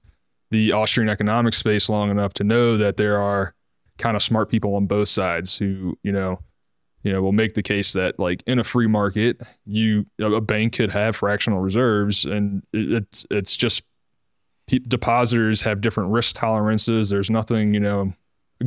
the 0.53 0.71
Austrian 0.73 1.09
economic 1.09 1.55
space 1.55 1.89
long 1.89 2.11
enough 2.11 2.35
to 2.35 2.45
know 2.45 2.77
that 2.77 2.99
there 2.99 3.19
are 3.19 3.55
kind 3.97 4.17
of 4.17 4.23
smart 4.23 4.51
people 4.51 4.77
on 4.77 4.87
both 4.87 5.09
sides 5.09 5.57
who, 5.57 5.99
you 6.03 6.13
know, 6.13 6.39
you 7.03 7.13
know, 7.13 7.23
will 7.23 7.33
make 7.33 7.55
the 7.55 7.63
case 7.63 7.95
that 7.95 8.19
like 8.19 8.43
in 8.47 8.59
a 8.59 8.65
free 8.65 8.87
market, 8.87 9.43
you 9.65 10.07
a 10.21 10.41
bank 10.43 10.75
could 10.75 10.91
have 10.91 11.17
fractional 11.17 11.61
reserves, 11.61 12.27
and 12.27 12.63
it's 12.73 13.27
it's 13.31 13.57
just 13.57 13.83
depositors 14.69 15.63
have 15.63 15.81
different 15.81 16.11
risk 16.11 16.37
tolerances. 16.37 17.09
There's 17.09 17.31
nothing, 17.31 17.73
you 17.73 17.81
know, 17.81 18.13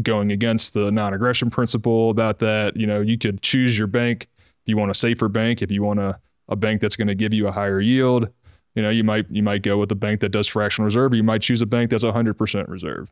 going 0.02 0.32
against 0.32 0.74
the 0.74 0.92
non-aggression 0.92 1.52
principle 1.52 2.10
about 2.10 2.40
that. 2.40 2.76
You 2.76 2.88
know, 2.88 3.00
you 3.00 3.18
could 3.18 3.42
choose 3.44 3.78
your 3.78 3.88
bank 3.88 4.28
if 4.38 4.70
you 4.70 4.76
want 4.76 4.90
a 4.90 4.96
safer 4.96 5.30
bank, 5.30 5.62
if 5.62 5.72
you 5.72 5.84
want 5.84 6.00
a, 6.00 6.20
a 6.50 6.56
bank 6.56 6.82
that's 6.82 6.96
going 6.96 7.08
to 7.08 7.16
give 7.16 7.34
you 7.34 7.48
a 7.48 7.52
higher 7.52 7.80
yield, 7.80 8.28
you 8.76 8.82
know, 8.82 8.90
you 8.90 9.04
might 9.04 9.26
you 9.32 9.42
might 9.42 9.64
go 9.64 9.78
with 9.78 9.92
a 9.92 9.96
bank 9.96 10.20
that 10.20 10.30
does 10.30 10.48
fractional 10.48 10.86
reserve, 10.86 11.14
or 11.14 11.16
you 11.16 11.24
might 11.24 11.42
choose 11.42 11.62
a 11.62 11.66
bank 11.66 11.90
that's 11.90 12.04
100% 12.04 12.68
reserve. 12.68 13.12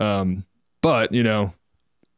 Um, 0.00 0.44
but 0.80 1.12
you 1.12 1.22
know, 1.22 1.52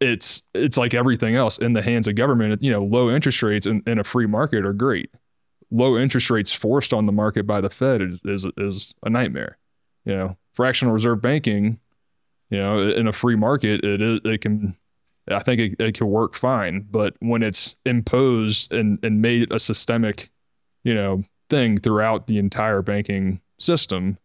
it's 0.01 0.45
it's 0.55 0.77
like 0.77 0.95
everything 0.95 1.35
else 1.35 1.59
in 1.59 1.73
the 1.73 1.83
hands 1.83 2.07
of 2.07 2.15
government. 2.15 2.63
You 2.63 2.73
know, 2.73 2.83
low 2.83 3.11
interest 3.11 3.43
rates 3.43 3.67
in, 3.67 3.83
in 3.87 3.99
a 3.99 4.05
free 4.05 4.27
market 4.27 4.65
are 4.67 4.75
great. 4.75 5.11
Low 5.71 5.97
interest 5.97 6.31
rates 6.31 6.53
forced 6.53 6.93
on 6.93 7.07
the 7.07 7.13
market 7.13 7.47
by 7.47 7.61
the 7.61 7.71
Fed 7.71 8.03
is 8.03 8.21
is, 8.25 8.47
is 8.59 8.95
a 9.03 9.11
nightmare. 9.11 9.59
You 10.05 10.17
know, 10.17 10.37
fractional 10.53 10.93
reserve 10.93 11.23
banking, 11.23 11.81
you 12.51 12.59
know, 12.59 12.79
in 12.79 13.09
a 13.09 13.13
free 13.13 13.37
market, 13.37 13.83
it 13.83 14.03
is 14.03 14.21
it 14.25 14.43
can. 14.43 14.77
I 15.27 15.39
think 15.39 15.59
it, 15.59 15.81
it 15.81 15.95
can 15.95 16.09
work 16.09 16.35
fine, 16.35 16.87
but 16.91 17.17
when 17.21 17.43
it's 17.43 17.79
imposed 17.87 18.75
and, 18.75 19.03
and 19.03 19.23
made 19.23 19.51
a 19.55 19.59
systemic, 19.59 20.29
you 20.83 20.93
know, 20.93 21.25
thing 21.49 21.77
throughout 21.77 22.27
the 22.27 22.39
entire 22.39 22.83
banking 22.83 23.41
system, 23.59 24.19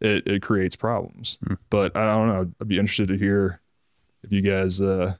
it, 0.00 0.26
it 0.26 0.42
creates 0.42 0.76
problems. 0.76 1.38
Hmm. 1.46 1.54
But 1.70 1.96
I 1.96 2.04
don't 2.06 2.28
know. 2.28 2.52
I'd 2.60 2.68
be 2.68 2.78
interested 2.78 3.08
to 3.08 3.18
hear 3.18 3.60
if 4.22 4.32
you 4.32 4.40
guys, 4.40 4.80
uh, 4.80 5.14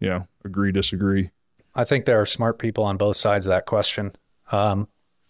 you 0.00 0.08
know, 0.08 0.26
agree, 0.44 0.72
disagree. 0.72 1.30
I 1.74 1.84
think 1.84 2.04
there 2.04 2.20
are 2.20 2.26
smart 2.26 2.58
people 2.58 2.84
on 2.84 2.96
both 2.96 3.16
sides 3.16 3.46
of 3.46 3.50
that 3.50 3.66
question. 3.66 4.12
Um, 4.50 4.88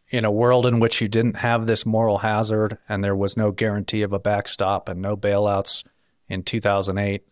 in 0.08 0.24
a 0.26 0.30
world 0.30 0.66
in 0.66 0.78
which 0.78 1.00
you 1.00 1.08
didn't 1.08 1.36
have 1.36 1.66
this 1.66 1.86
moral 1.86 2.18
hazard 2.18 2.76
and 2.88 3.02
there 3.02 3.16
was 3.16 3.36
no 3.36 3.50
guarantee 3.50 4.02
of 4.02 4.12
a 4.12 4.18
backstop 4.18 4.88
and 4.88 5.00
no 5.00 5.16
bailouts 5.16 5.84
in 6.28 6.42
2008 6.42 7.26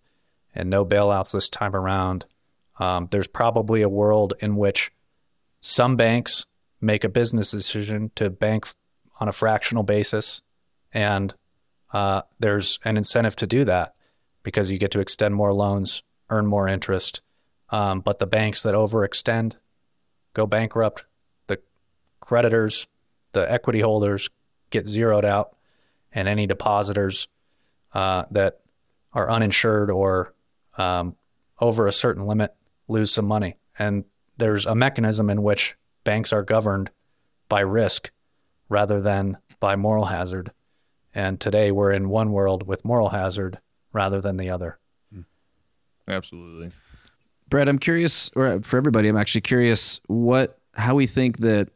and 0.55 0.71
no 0.71 0.85
bailouts 0.85 1.33
this 1.33 1.51
time 1.51 1.77
around, 1.77 2.25
um, 2.79 3.09
there's 3.11 3.29
probably 3.29 3.83
a 3.83 3.89
world 3.89 4.33
in 4.41 4.57
which 4.57 4.91
some 5.61 5.97
banks 5.97 6.47
make 6.81 7.05
a 7.05 7.09
business 7.09 7.51
decision 7.51 8.11
to 8.15 8.31
bank 8.31 8.67
on 9.19 9.29
a 9.29 9.33
fractional 9.33 9.83
basis, 9.83 10.43
and 10.93 11.35
uh, 11.93 12.23
there's 12.39 12.79
an 12.85 12.97
incentive 12.97 13.37
to 13.37 13.47
do 13.47 13.65
that 13.65 13.95
because 14.43 14.71
you 14.71 14.79
get 14.79 14.91
to 14.93 15.01
extend 15.01 15.35
more 15.35 15.53
loans, 15.53 16.03
earn 16.31 16.47
more 16.47 16.69
interest. 16.69 17.23
Um, 17.71 18.01
but 18.01 18.19
the 18.19 18.27
banks 18.27 18.63
that 18.63 18.75
overextend 18.75 19.57
go 20.33 20.47
bankrupt. 20.47 21.05
The 21.47 21.61
creditors, 22.21 22.89
the 23.33 23.51
equity 23.51 23.81
holders 23.81 24.29
get 24.71 24.87
zeroed 24.87 25.25
out, 25.25 25.57
and 26.13 26.29
any 26.29 26.47
depositors 26.47 27.29
uh, 27.93 28.25
that 28.31 28.61
are 29.13 29.31
uninsured 29.31 29.91
or 29.91 30.35
um, 30.79 31.17
over 31.61 31.87
a 31.87 31.93
certain 31.93 32.27
limit 32.27 32.55
lose 32.89 33.13
some 33.13 33.27
money. 33.27 33.57
And 33.79 34.05
there's 34.37 34.67
a 34.67 34.75
mechanism 34.75 35.31
in 35.31 35.43
which 35.43 35.77
banks 36.05 36.33
are 36.33 36.43
governed 36.43 36.91
by 37.49 37.61
risk 37.61 38.11
rather 38.69 39.01
than 39.01 39.37
by 39.59 39.77
moral 39.77 40.07
hazard. 40.07 40.53
And 41.15 41.41
today 41.41 41.73
we're 41.73 41.93
in 41.93 42.09
one 42.09 42.33
world 42.33 42.67
with 42.67 42.85
moral 42.85 43.11
hazard 43.11 43.59
rather 43.93 44.21
than 44.21 44.37
the 44.37 44.51
other. 44.51 44.79
Absolutely. 46.09 46.71
Brett, 47.49 47.69
I'm 47.69 47.79
curious, 47.79 48.31
or 48.37 48.63
for 48.63 48.77
everybody, 48.77 49.09
I'm 49.09 49.17
actually 49.17 49.41
curious 49.43 50.01
what 50.07 50.59
how 50.75 50.95
we 50.95 51.07
think 51.07 51.39
that 51.39 51.71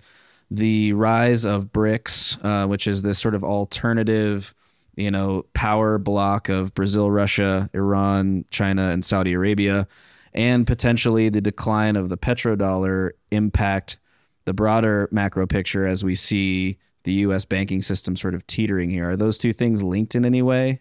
the 0.51 0.93
rise 0.93 1.45
of 1.45 1.73
BRICS, 1.73 2.45
uh, 2.45 2.69
which 2.69 2.87
is 2.87 3.03
this 3.03 3.19
sort 3.19 3.35
of 3.35 3.43
alternative, 3.43 4.55
you 4.95 5.11
know, 5.11 5.45
power 5.53 5.99
bloc 5.99 6.49
of 6.49 6.75
Brazil, 6.75 7.11
Russia, 7.11 7.69
Iran, 7.75 8.45
China, 8.51 8.91
and 8.91 9.05
Saudi 9.05 9.33
Arabia, 9.33 9.89
and 10.33 10.65
potentially 10.67 11.29
the 11.29 11.41
decline 11.41 11.97
of 11.97 12.09
the 12.09 12.17
petrodollar 12.17 13.11
impact 13.33 13.99
the 14.45 14.53
broader 14.55 15.09
macro 15.11 15.47
picture 15.47 15.87
as 15.87 16.05
we 16.05 16.15
see 16.15 16.79
the 17.05 17.13
U.S. 17.15 17.45
banking 17.45 17.83
system 17.83 18.17
sort 18.17 18.35
of 18.35 18.47
teetering 18.47 18.91
here. 18.91 19.11
Are 19.11 19.17
those 19.17 19.39
two 19.39 19.53
things 19.53 19.83
linked 19.83 20.15
in 20.15 20.25
any 20.25 20.43
way? 20.43 20.81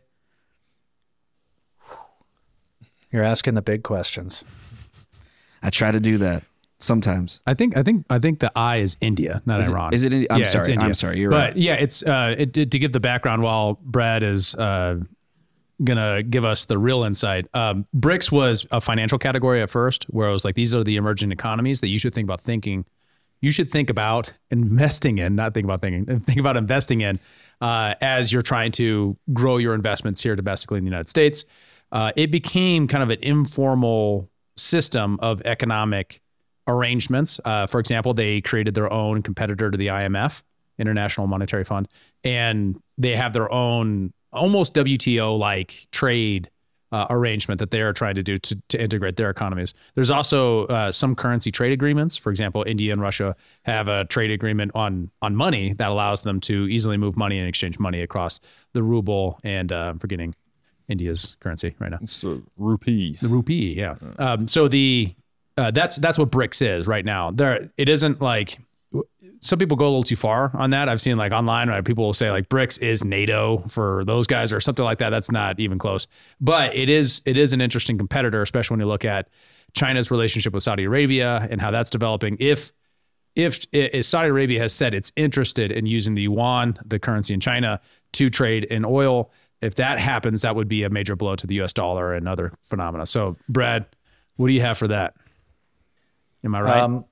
You're 3.12 3.24
asking 3.24 3.54
the 3.54 3.62
big 3.62 3.84
questions. 3.84 4.44
I 5.62 5.70
try 5.70 5.92
to 5.92 6.00
do 6.00 6.18
that 6.18 6.44
sometimes. 6.80 7.42
I 7.46 7.54
think 7.54 7.78
I 7.78 7.84
think 7.84 8.06
I 8.10 8.20
think 8.20 8.40
the 8.40 8.52
I 8.56 8.78
is 8.78 8.98
India, 9.02 9.42
not 9.46 9.60
Is 9.60 9.68
it- 9.70 9.72
Iran. 9.72 9.94
is 9.94 10.04
it 10.04 10.14
Indi- 10.14 10.32
I'm 10.32 10.40
Yeah, 10.40 10.46
sorry. 10.46 10.74
India. 10.74 10.86
I'm 10.88 10.94
sorry. 10.94 11.20
You're 11.20 11.30
but 11.30 11.50
right. 11.52 11.58
yeah, 11.58 11.74
it's 11.76 12.04
uh, 12.04 12.36
it, 12.38 12.58
it- 12.58 12.72
to 12.72 12.80
give 12.80 12.92
the 12.92 13.00
background 13.00 13.42
while 13.44 13.80
Brad 13.84 14.24
is 14.24 14.56
uh, 14.56 15.00
gonna 15.84 16.24
give 16.24 16.44
us 16.44 16.66
the 16.66 16.78
real 16.78 17.04
insight. 17.04 17.46
Um, 17.54 17.86
BRICS 17.96 18.32
was 18.32 18.66
a 18.72 18.82
financial 18.82 19.20
category 19.20 19.62
at 19.62 19.70
first, 19.70 20.06
where 20.06 20.28
it 20.28 20.32
was 20.34 20.44
like 20.44 20.56
these 20.56 20.74
are 20.74 20.84
the 20.84 20.96
emerging 20.96 21.32
economies 21.32 21.82
that 21.82 21.90
you 21.90 22.00
should 22.00 22.14
think 22.16 22.26
about 22.26 22.42
thinking. 22.42 22.86
You 23.44 23.52
should 23.52 23.70
think 23.70 23.90
about 23.90 24.32
investing 24.52 25.20
in, 25.20 25.36
not 25.36 25.54
think 25.54 25.66
about 25.66 25.82
thinking, 25.82 26.18
think 26.20 26.40
about 26.40 26.56
investing 26.56 27.02
in 27.02 27.20
uh, 27.60 27.94
as 28.00 28.32
you're 28.32 28.42
trying 28.42 28.72
to 28.72 29.18
grow 29.34 29.58
your 29.58 29.74
investments 29.74 30.24
here 30.24 30.34
domestically 30.34 30.78
in 30.78 30.86
the 30.86 30.90
United 30.90 31.10
States. 31.10 31.44
Uh, 31.92 32.14
it 32.16 32.32
became 32.32 32.88
kind 32.88 33.04
of 33.04 33.10
an 33.10 33.20
informal 33.22 34.30
system 34.56 35.20
of 35.22 35.42
economic 35.42 36.22
arrangements. 36.70 37.42
Uh, 37.44 37.68
for 37.68 37.82
example, 37.82 38.14
they 38.14 38.40
created 38.40 38.76
their 38.76 38.92
own 38.92 39.22
competitor 39.22 39.70
to 39.70 39.78
the 39.78 39.88
IMF, 39.88 40.42
International 40.80 41.28
Monetary 41.28 41.66
Fund, 41.66 41.90
and 42.24 42.82
they 42.98 43.14
have 43.14 43.34
their 43.34 43.52
own 43.52 44.14
almost 44.32 44.74
WTO 44.74 45.38
like 45.38 45.86
trade 45.92 46.50
uh, 46.94 47.08
arrangement 47.10 47.60
that 47.60 47.72
they 47.72 47.82
are 47.82 47.92
trying 47.92 48.14
to 48.14 48.24
do 48.24 48.38
to, 48.38 48.56
to 48.70 48.80
integrate 48.82 49.16
their 49.16 49.32
economies. 49.32 49.74
There's 49.96 50.12
also 50.12 50.68
uh, 50.68 50.92
some 50.92 51.16
currency 51.16 51.50
trade 51.50 51.74
agreements. 51.74 52.16
For 52.16 52.30
example, 52.30 52.64
India 52.68 52.94
and 52.94 53.02
Russia 53.02 53.36
have 53.64 53.88
a 53.88 54.06
trade 54.06 54.32
agreement 54.32 54.72
on 54.76 55.10
on 55.22 55.36
money 55.36 55.74
that 55.74 55.90
allows 55.90 56.22
them 56.22 56.40
to 56.42 56.68
easily 56.70 56.98
move 56.98 57.18
money 57.18 57.40
and 57.40 57.50
exchange 57.50 57.80
money 57.80 58.02
across 58.02 58.40
the 58.74 58.84
ruble 58.84 59.40
and 59.44 59.72
uh, 59.72 59.90
I'm 59.90 60.00
forgetting 60.00 60.36
India's 60.88 61.36
currency 61.40 61.76
right 61.80 61.90
now. 61.90 61.98
It's 62.02 62.24
a 62.24 62.42
rupee. 62.58 63.18
The 63.22 63.28
rupee, 63.28 63.74
yeah. 63.74 63.96
Um, 64.20 64.46
so 64.46 64.68
the 64.68 65.16
uh, 65.58 65.72
that's 65.72 65.96
that's 65.98 66.20
what 66.20 66.30
BRICS 66.30 66.78
is 66.80 66.88
right 66.88 67.06
now. 67.06 67.32
There, 67.32 67.72
it 67.76 67.90
isn't 67.90 68.22
like 68.22 68.60
some 69.44 69.60
people 69.60 69.76
go 69.76 69.86
a 69.86 69.88
little 69.88 70.04
too 70.04 70.16
far 70.16 70.52
on 70.56 70.70
that. 70.70 70.88
I've 70.88 71.02
seen 71.02 71.18
like 71.18 71.34
online, 71.34 71.68
right, 71.68 71.84
people 71.84 72.06
will 72.06 72.14
say 72.14 72.32
like 72.32 72.48
BRICS 72.48 72.82
is 72.82 73.04
NATO 73.04 73.58
for 73.68 74.06
those 74.06 74.26
guys 74.26 74.54
or 74.54 74.62
something 74.62 74.86
like 74.86 75.00
that. 75.00 75.10
That's 75.10 75.32
not 75.32 75.60
even 75.60 75.78
close. 75.78 76.08
But 76.40 76.74
it 76.76 76.90
is 76.90 77.22
it 77.26 77.38
is 77.38 77.52
an 77.52 77.60
interesting 77.60 77.98
competitor, 77.98 78.42
especially 78.42 78.76
when 78.76 78.80
you 78.80 78.88
look 78.88 79.04
at 79.04 79.28
China's 79.74 80.10
relationship 80.12 80.54
with 80.54 80.64
Saudi 80.64 80.86
Arabia 80.86 81.46
and 81.52 81.60
how 81.60 81.72
that's 81.72 81.90
developing. 81.90 82.38
If 82.40 82.72
if, 83.36 83.66
if 83.72 84.06
Saudi 84.06 84.30
Arabia 84.30 84.60
has 84.60 84.72
said 84.72 84.94
it's 84.94 85.12
interested 85.16 85.72
in 85.72 85.88
using 85.88 86.14
the 86.14 86.22
yuan, 86.22 86.78
the 86.86 87.00
currency 87.00 87.34
in 87.34 87.40
China, 87.40 87.82
to 88.14 88.30
trade 88.30 88.64
in 88.66 88.86
oil, 88.86 89.32
if 89.60 89.76
that 89.76 89.98
happens, 89.98 90.44
that 90.44 90.56
would 90.56 90.68
be 90.68 90.84
a 90.84 90.90
major 90.90 91.16
blow 91.16 91.36
to 91.36 91.48
the 91.48 91.56
U.S. 91.56 91.74
dollar 91.74 92.14
and 92.14 92.30
other 92.30 92.52
phenomena. 92.62 93.08
So, 93.08 93.36
Brad, 93.50 93.88
what 94.36 94.48
do 94.48 94.54
you 94.54 94.62
have 94.62 94.78
for 94.78 94.88
that? 94.88 95.16
Am 96.44 96.54
I 96.54 96.62
right? 96.62 96.82
Um, 96.82 97.06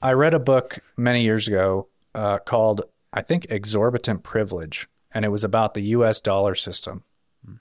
I 0.00 0.12
read 0.12 0.34
a 0.34 0.38
book 0.38 0.78
many 0.96 1.22
years 1.22 1.48
ago 1.48 1.88
uh, 2.14 2.38
called, 2.38 2.82
I 3.12 3.22
think, 3.22 3.46
Exorbitant 3.50 4.22
Privilege, 4.22 4.88
and 5.12 5.24
it 5.24 5.30
was 5.30 5.42
about 5.42 5.74
the 5.74 5.82
US 5.82 6.20
dollar 6.20 6.54
system 6.54 7.02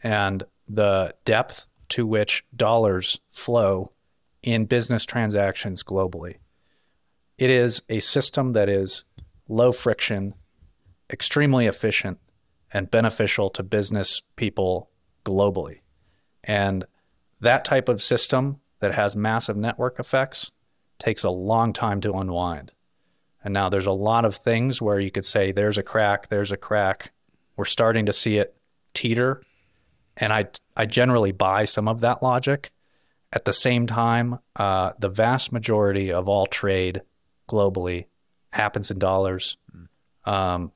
and 0.04 0.44
the 0.68 1.16
depth 1.26 1.68
to 1.90 2.06
which 2.06 2.46
dollars 2.56 3.20
flow 3.30 3.92
in 4.44 4.66
business 4.66 5.06
transactions 5.06 5.84
globally. 5.84 6.36
It 7.38 7.50
is 7.50 7.82
a 7.90 8.00
system 8.00 8.54
that 8.54 8.70
is 8.70 9.04
low 9.48 9.72
friction, 9.72 10.36
extremely 11.10 11.66
efficient, 11.66 12.20
and 12.72 12.92
beneficial 12.92 13.50
to 13.52 13.64
business 13.64 14.22
people 14.36 14.90
globally. 15.26 15.80
And 16.44 16.86
that 17.40 17.66
type 17.66 17.90
of 17.90 18.02
system 18.02 18.60
that 18.80 18.94
has 18.94 19.16
massive 19.16 19.58
network 19.58 20.00
effects 20.00 20.52
takes 21.00 21.24
a 21.24 21.30
long 21.30 21.74
time 21.74 22.02
to 22.02 22.14
unwind. 22.14 22.72
And 23.44 23.54
now 23.54 23.70
there's 23.70 23.88
a 23.88 23.92
lot 23.92 24.26
of 24.26 24.36
things 24.36 24.82
where 24.82 25.00
you 25.00 25.12
could 25.12 25.26
say 25.26 25.52
there's 25.52 25.78
a 25.78 25.84
crack, 25.84 26.30
there's 26.30 26.52
a 26.52 26.58
crack. 26.58 27.12
We're 27.56 27.66
starting 27.66 28.06
to 28.08 28.14
see 28.14 28.38
it 28.38 28.56
teeter. 28.94 29.44
And 30.16 30.34
I, 30.34 30.48
I 30.76 30.86
generally 30.86 31.32
buy 31.32 31.66
some 31.66 31.88
of 31.88 32.02
that 32.02 32.22
logic. 32.24 32.72
At 33.32 33.46
the 33.46 33.54
same 33.54 33.88
time, 33.88 34.40
uh, 34.56 34.94
the 35.00 35.10
vast 35.10 35.52
majority 35.52 36.12
of 36.12 36.28
all 36.28 36.46
trade 36.46 37.02
globally 37.48 38.06
happens 38.52 38.90
in 38.90 39.00
dollars. 39.00 39.58
Um, 40.26 40.72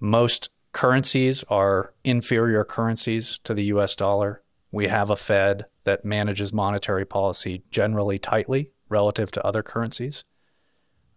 most 0.00 0.50
currencies 0.72 1.44
are 1.44 1.94
inferior 2.04 2.64
currencies 2.64 3.38
to 3.44 3.54
the 3.54 3.64
US 3.64 3.94
dollar. 3.94 4.42
We 4.70 4.88
have 4.88 5.10
a 5.10 5.16
Fed 5.16 5.66
that 5.84 6.04
manages 6.04 6.52
monetary 6.52 7.04
policy 7.04 7.62
generally 7.70 8.18
tightly 8.18 8.70
relative 8.92 9.32
to 9.32 9.44
other 9.44 9.62
currencies. 9.62 10.24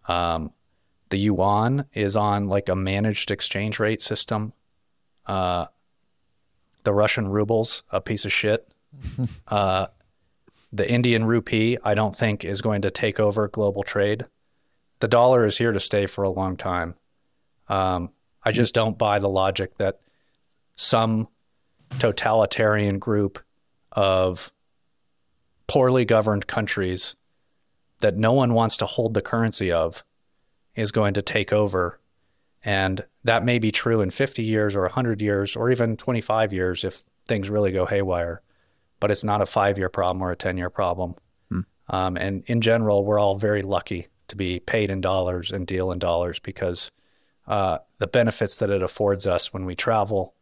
Um, 0.08 0.52
the 1.10 1.18
yuan 1.18 1.86
is 1.92 2.16
on 2.16 2.48
like 2.48 2.68
a 2.68 2.74
managed 2.74 3.30
exchange 3.30 3.78
rate 3.78 4.02
system. 4.02 4.52
Uh, 5.26 5.66
the 6.82 6.92
Russian 6.92 7.28
ruble's 7.28 7.84
a 7.90 8.00
piece 8.00 8.24
of 8.24 8.32
shit. 8.32 8.72
uh, 9.48 9.86
the 10.72 10.90
Indian 10.90 11.24
rupee, 11.24 11.78
I 11.84 11.94
don't 11.94 12.14
think, 12.14 12.44
is 12.44 12.60
going 12.60 12.82
to 12.82 12.90
take 12.90 13.20
over 13.20 13.48
global 13.48 13.82
trade. 13.82 14.26
the 15.00 15.08
dollar 15.08 15.44
is 15.44 15.58
here 15.58 15.72
to 15.72 15.80
stay 15.80 16.06
for 16.06 16.24
a 16.24 16.30
long 16.30 16.56
time. 16.56 16.94
Um, 17.68 18.10
I 18.42 18.52
just 18.52 18.74
don't 18.74 18.96
buy 18.96 19.18
the 19.18 19.28
logic 19.28 19.76
that 19.76 20.00
some 20.76 21.28
totalitarian 21.98 22.98
group 22.98 23.38
of 23.92 24.52
poorly 25.66 26.04
governed 26.04 26.46
countries 26.46 27.16
that 28.00 28.16
no 28.16 28.32
one 28.32 28.54
wants 28.54 28.76
to 28.78 28.86
hold 28.86 29.14
the 29.14 29.22
currency 29.22 29.72
of 29.72 30.04
is 30.74 30.92
going 30.92 31.14
to 31.14 31.22
take 31.22 31.52
over. 31.52 32.00
And 32.64 33.04
that 33.24 33.44
may 33.44 33.58
be 33.58 33.72
true 33.72 34.00
in 34.00 34.10
50 34.10 34.42
years 34.42 34.76
or 34.76 34.82
100 34.82 35.22
years 35.22 35.56
or 35.56 35.70
even 35.70 35.96
25 35.96 36.52
years 36.52 36.84
if 36.84 37.04
things 37.26 37.48
really 37.48 37.72
go 37.72 37.86
haywire. 37.86 38.42
But 39.00 39.10
it's 39.10 39.24
not 39.24 39.42
a 39.42 39.46
five 39.46 39.78
year 39.78 39.88
problem 39.88 40.22
or 40.22 40.30
a 40.30 40.36
10 40.36 40.56
year 40.56 40.70
problem. 40.70 41.14
Hmm. 41.50 41.60
Um, 41.88 42.16
and 42.16 42.44
in 42.46 42.60
general, 42.60 43.04
we're 43.04 43.18
all 43.18 43.36
very 43.36 43.62
lucky 43.62 44.08
to 44.28 44.36
be 44.36 44.58
paid 44.58 44.90
in 44.90 45.00
dollars 45.00 45.50
and 45.50 45.66
deal 45.66 45.92
in 45.92 45.98
dollars 45.98 46.38
because 46.38 46.90
uh, 47.46 47.78
the 47.98 48.06
benefits 48.06 48.56
that 48.58 48.70
it 48.70 48.82
affords 48.82 49.26
us 49.26 49.52
when 49.52 49.64
we 49.64 49.76
travel 49.76 50.34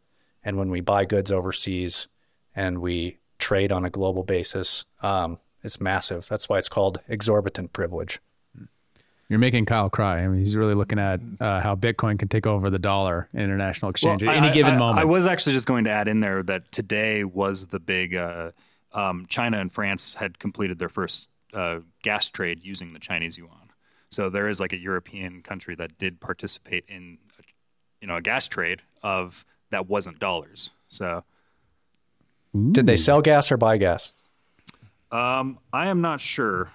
and 0.43 0.57
when 0.57 0.69
we 0.69 0.81
buy 0.81 1.05
goods 1.05 1.31
overseas 1.31 2.07
and 2.55 2.79
we 2.79 3.19
trade 3.37 3.71
on 3.71 3.85
a 3.85 3.89
global 3.89 4.23
basis 4.23 4.85
um, 5.03 5.37
is 5.65 5.81
massive. 5.81 6.27
That's 6.29 6.47
why 6.47 6.57
it's 6.57 6.69
called 6.69 7.01
exorbitant 7.07 7.73
privilege. 7.73 8.19
You're 9.27 9.39
making 9.39 9.65
Kyle 9.65 9.89
cry. 9.89 10.19
I 10.19 10.27
mean, 10.27 10.37
he's 10.37 10.55
really 10.55 10.75
looking 10.75 10.99
at 10.99 11.19
uh, 11.39 11.59
how 11.59 11.75
Bitcoin 11.75 12.19
can 12.19 12.27
take 12.27 12.45
over 12.45 12.69
the 12.69 12.77
dollar 12.77 13.27
in 13.33 13.41
international 13.41 13.89
exchange 13.89 14.21
well, 14.21 14.31
at 14.31 14.37
any 14.37 14.49
I, 14.49 14.53
given 14.53 14.75
I, 14.75 14.77
moment. 14.77 14.99
I 14.99 15.05
was 15.05 15.25
actually 15.25 15.53
just 15.53 15.67
going 15.67 15.85
to 15.85 15.89
add 15.89 16.07
in 16.07 16.19
there 16.19 16.43
that 16.43 16.71
today 16.71 17.23
was 17.23 17.67
the 17.67 17.79
big 17.79 18.15
uh, 18.15 18.51
um, 18.93 19.25
China 19.27 19.59
and 19.59 19.71
France 19.71 20.13
had 20.15 20.37
completed 20.37 20.77
their 20.77 20.89
first 20.89 21.27
uh, 21.55 21.79
gas 22.03 22.29
trade 22.29 22.59
using 22.63 22.93
the 22.93 22.99
Chinese 22.99 23.35
yuan. 23.37 23.71
So 24.11 24.29
there 24.29 24.47
is 24.47 24.59
like 24.59 24.73
a 24.73 24.79
European 24.79 25.41
country 25.41 25.73
that 25.75 25.97
did 25.97 26.21
participate 26.21 26.85
in, 26.87 27.17
you 27.99 28.07
know, 28.07 28.17
a 28.17 28.21
gas 28.21 28.47
trade 28.47 28.83
of 29.01 29.43
that 29.71 29.87
wasn't 29.87 30.19
dollars. 30.19 30.73
So, 30.89 31.23
Ooh. 32.55 32.71
did 32.71 32.85
they 32.85 32.95
sell 32.95 33.21
gas 33.21 33.51
or 33.51 33.57
buy 33.57 33.77
gas? 33.77 34.13
Um, 35.15 35.59
I 35.71 35.87
am 35.87 36.01
not 36.01 36.19
sure. 36.19 36.69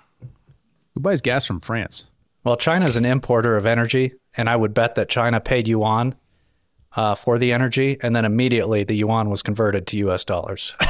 Who 0.94 1.00
buys 1.00 1.20
gas 1.20 1.44
from 1.44 1.60
France? 1.60 2.06
Well, 2.42 2.56
China 2.56 2.86
is 2.86 2.96
an 2.96 3.04
importer 3.04 3.56
of 3.56 3.66
energy, 3.66 4.14
and 4.34 4.48
I 4.48 4.56
would 4.56 4.72
bet 4.72 4.94
that 4.94 5.10
China 5.10 5.40
paid 5.40 5.68
yuan 5.68 6.14
uh, 6.96 7.14
for 7.14 7.38
the 7.38 7.52
energy, 7.52 7.98
and 8.02 8.16
then 8.16 8.24
immediately 8.24 8.82
the 8.82 8.94
yuan 8.94 9.28
was 9.28 9.42
converted 9.42 9.86
to 9.88 9.98
U.S. 9.98 10.24
dollars. 10.24 10.74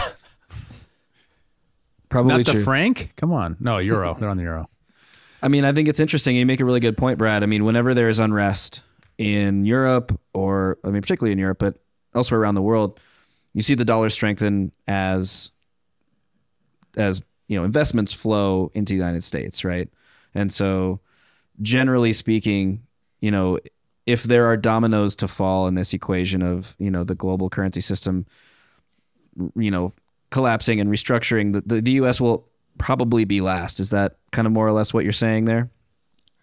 Probably 2.09 2.37
not 2.37 2.47
the 2.47 2.53
true. 2.53 2.63
franc. 2.63 3.15
Come 3.17 3.33
on, 3.33 3.57
no 3.59 3.79
euro. 3.79 4.15
They're 4.15 4.29
on 4.29 4.37
the 4.37 4.45
euro. 4.45 4.71
I 5.43 5.49
mean, 5.49 5.65
I 5.65 5.73
think 5.73 5.89
it's 5.89 6.01
interesting. 6.01 6.37
You 6.37 6.47
make 6.47 6.61
a 6.61 6.65
really 6.65 6.81
good 6.81 6.97
point, 6.97 7.19
Brad. 7.19 7.43
I 7.43 7.47
mean, 7.47 7.65
whenever 7.65 7.95
there 7.95 8.09
is 8.09 8.21
unrest 8.21 8.85
in 9.19 9.65
Europe, 9.65 10.19
or 10.33 10.79
I 10.85 10.91
mean, 10.91 11.03
particularly 11.03 11.33
in 11.33 11.39
Europe, 11.39 11.59
but 11.59 11.79
elsewhere 12.15 12.41
around 12.41 12.55
the 12.55 12.63
world, 12.63 13.01
you 13.55 13.63
see 13.63 13.75
the 13.75 13.85
dollar 13.85 14.09
strengthen 14.09 14.71
as 14.87 15.51
as 16.97 17.23
you 17.51 17.59
know 17.59 17.65
investments 17.65 18.13
flow 18.13 18.71
into 18.75 18.93
the 18.93 18.97
United 18.97 19.25
States, 19.25 19.65
right? 19.65 19.89
And 20.35 20.53
so, 20.53 21.01
generally 21.61 22.13
speaking, 22.13 22.87
you 23.19 23.33
know, 23.33 23.59
if 24.07 24.23
there 24.23 24.47
are 24.47 24.57
dominoes 24.57 25.17
to 25.17 25.27
fall 25.27 25.67
in 25.67 25.75
this 25.75 25.93
equation 25.93 26.43
of 26.43 26.77
you 26.79 26.93
know 26.93 27.03
the 27.03 27.17
global 27.17 27.51
currency 27.51 27.81
system, 27.81 28.25
you 29.57 29.71
know, 29.73 29.93
collapsing 30.31 30.81
and 30.81 30.89
restructuring, 30.89 31.53
the, 31.53 31.61
the, 31.63 31.81
the 31.81 31.93
U.S. 31.93 32.21
will 32.21 32.47
probably 32.79 33.25
be 33.25 33.41
last. 33.41 33.81
Is 33.81 33.91
that 33.91 34.15
kind 34.31 34.47
of 34.47 34.53
more 34.53 34.69
or 34.69 34.73
less 34.73 34.95
what 34.95 35.03
you're 35.03 35.13
saying 35.13 35.47
there? 35.47 35.71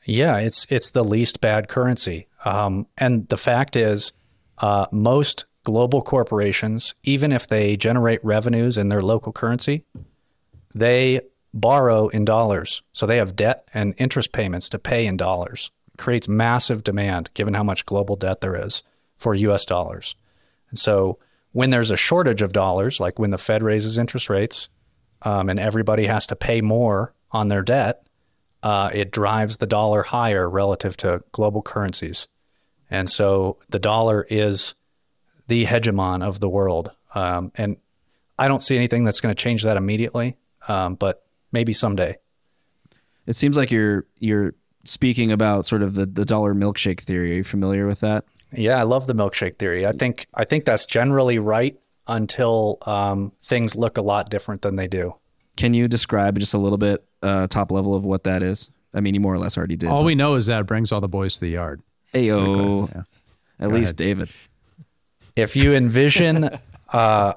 Yeah, 0.03 0.38
it's 0.39 0.68
it's 0.70 0.91
the 0.91 1.05
least 1.05 1.39
bad 1.39 1.70
currency, 1.70 2.28
um, 2.43 2.86
and 2.97 3.30
the 3.30 3.38
fact 3.38 3.78
is, 3.78 4.12
uh, 4.58 4.88
most 4.91 5.45
global 5.64 6.01
corporations, 6.01 6.95
even 7.03 7.32
if 7.32 7.47
they 7.47 7.78
generate 7.78 8.24
revenues 8.26 8.78
in 8.78 8.89
their 8.89 9.01
local 9.01 9.32
currency, 9.32 9.86
they 10.74 11.22
borrow 11.53 12.07
in 12.09 12.26
dollars. 12.26 12.84
So 12.91 13.05
they 13.05 13.18
have 13.18 13.36
debt 13.36 13.68
and 13.74 13.95
interest 13.97 14.32
payments 14.32 14.70
to 14.70 14.80
pay 14.80 15.05
in 15.05 15.18
dollars. 15.18 15.72
It 15.93 15.97
creates 15.97 16.28
massive 16.28 16.84
demand 16.84 17.30
given 17.34 17.53
how 17.53 17.63
much 17.63 17.86
global 17.86 18.15
debt 18.15 18.41
there 18.41 18.55
is 18.55 18.84
for 19.15 19.34
US 19.34 19.65
dollars. 19.65 20.15
And 20.70 20.78
so 20.78 21.18
when 21.51 21.70
there's 21.70 21.91
a 21.91 21.97
shortage 21.97 22.41
of 22.41 22.53
dollars, 22.53 22.99
like 22.99 23.18
when 23.18 23.32
the 23.32 23.38
Fed 23.38 23.63
raises 23.63 23.97
interest 23.97 24.30
rates 24.30 24.70
um, 25.24 25.49
and 25.49 25.59
everybody 25.59 26.05
has 26.05 26.28
to 26.28 26.36
pay 26.36 26.61
more 26.61 27.13
on 27.32 27.47
their 27.47 27.63
debt, 27.63 28.07
uh, 28.61 28.89
it 28.93 29.11
drives 29.11 29.57
the 29.57 29.65
dollar 29.65 30.03
higher 30.03 30.49
relative 30.49 30.97
to 30.97 31.24
global 31.32 31.61
currencies. 31.61 32.28
And 32.89 33.09
so 33.09 33.57
the 33.70 33.80
dollar 33.80 34.26
is 34.30 34.76
the 35.47 35.65
hegemon 35.65 36.24
of 36.24 36.39
the 36.39 36.49
world. 36.49 36.91
Um, 37.15 37.51
and 37.55 37.78
I 38.38 38.47
don't 38.47 38.61
see 38.61 38.76
anything 38.76 39.03
that's 39.03 39.22
going 39.22 39.34
to 39.34 39.41
change 39.41 39.63
that 39.63 39.78
immediately 39.78 40.36
um, 40.68 40.95
but 40.95 41.26
maybe 41.51 41.74
someday. 41.74 42.18
It 43.26 43.36
seems 43.36 43.57
like 43.57 43.72
you're 43.72 44.05
you're 44.20 44.53
speaking 44.86 45.32
about 45.32 45.65
sort 45.65 45.84
of 45.84 45.95
the, 45.95 46.05
the 46.05 46.26
dollar 46.26 46.53
milkshake 46.53 47.01
theory. 47.01 47.34
Are 47.34 47.36
you 47.36 47.43
familiar 47.43 47.86
with 47.86 47.99
that? 47.99 48.26
Yeah, 48.53 48.80
I 48.80 48.84
love 48.84 49.07
the 49.07 49.13
milkshake 49.15 49.57
theory. 49.57 49.86
I 49.86 49.91
think 49.91 50.28
I 50.34 50.45
think 50.45 50.65
that's 50.65 50.86
generally 50.86 51.39
right 51.39 51.78
until 52.07 52.78
um, 52.86 53.34
things 53.41 53.76
look 53.76 53.97
a 53.97 54.01
lot 54.01 54.30
different 54.30 54.61
than 54.61 54.78
they 54.78 54.88
do. 54.88 55.15
Can 55.57 55.74
you 55.74 55.88
describe 55.88 56.39
just 56.39 56.53
a 56.53 56.57
little 56.57 56.78
bit 56.78 57.03
uh, 57.22 57.47
top 57.47 57.72
level 57.72 57.95
of 57.95 58.05
what 58.05 58.24
that 58.24 58.43
is? 58.43 58.70
I 58.93 59.01
mean, 59.01 59.13
you 59.13 59.20
more 59.20 59.34
or 59.34 59.39
less 59.39 59.57
already 59.57 59.76
did. 59.76 59.89
All 59.89 60.01
but. 60.01 60.05
we 60.05 60.15
know 60.15 60.36
is 60.36 60.45
that 60.45 60.61
it 60.61 60.65
brings 60.65 60.91
all 60.91 61.01
the 61.01 61.09
boys 61.09 61.36
to 61.36 61.39
the 61.41 61.49
yard. 61.49 61.82
Ayo, 62.13 62.89
yeah. 62.93 63.01
at 63.59 63.70
Go 63.70 63.76
least 63.76 63.99
ahead. 63.99 64.18
David. 64.18 64.30
If 65.36 65.55
you 65.55 65.74
envision 65.76 66.49
uh, 66.93 67.34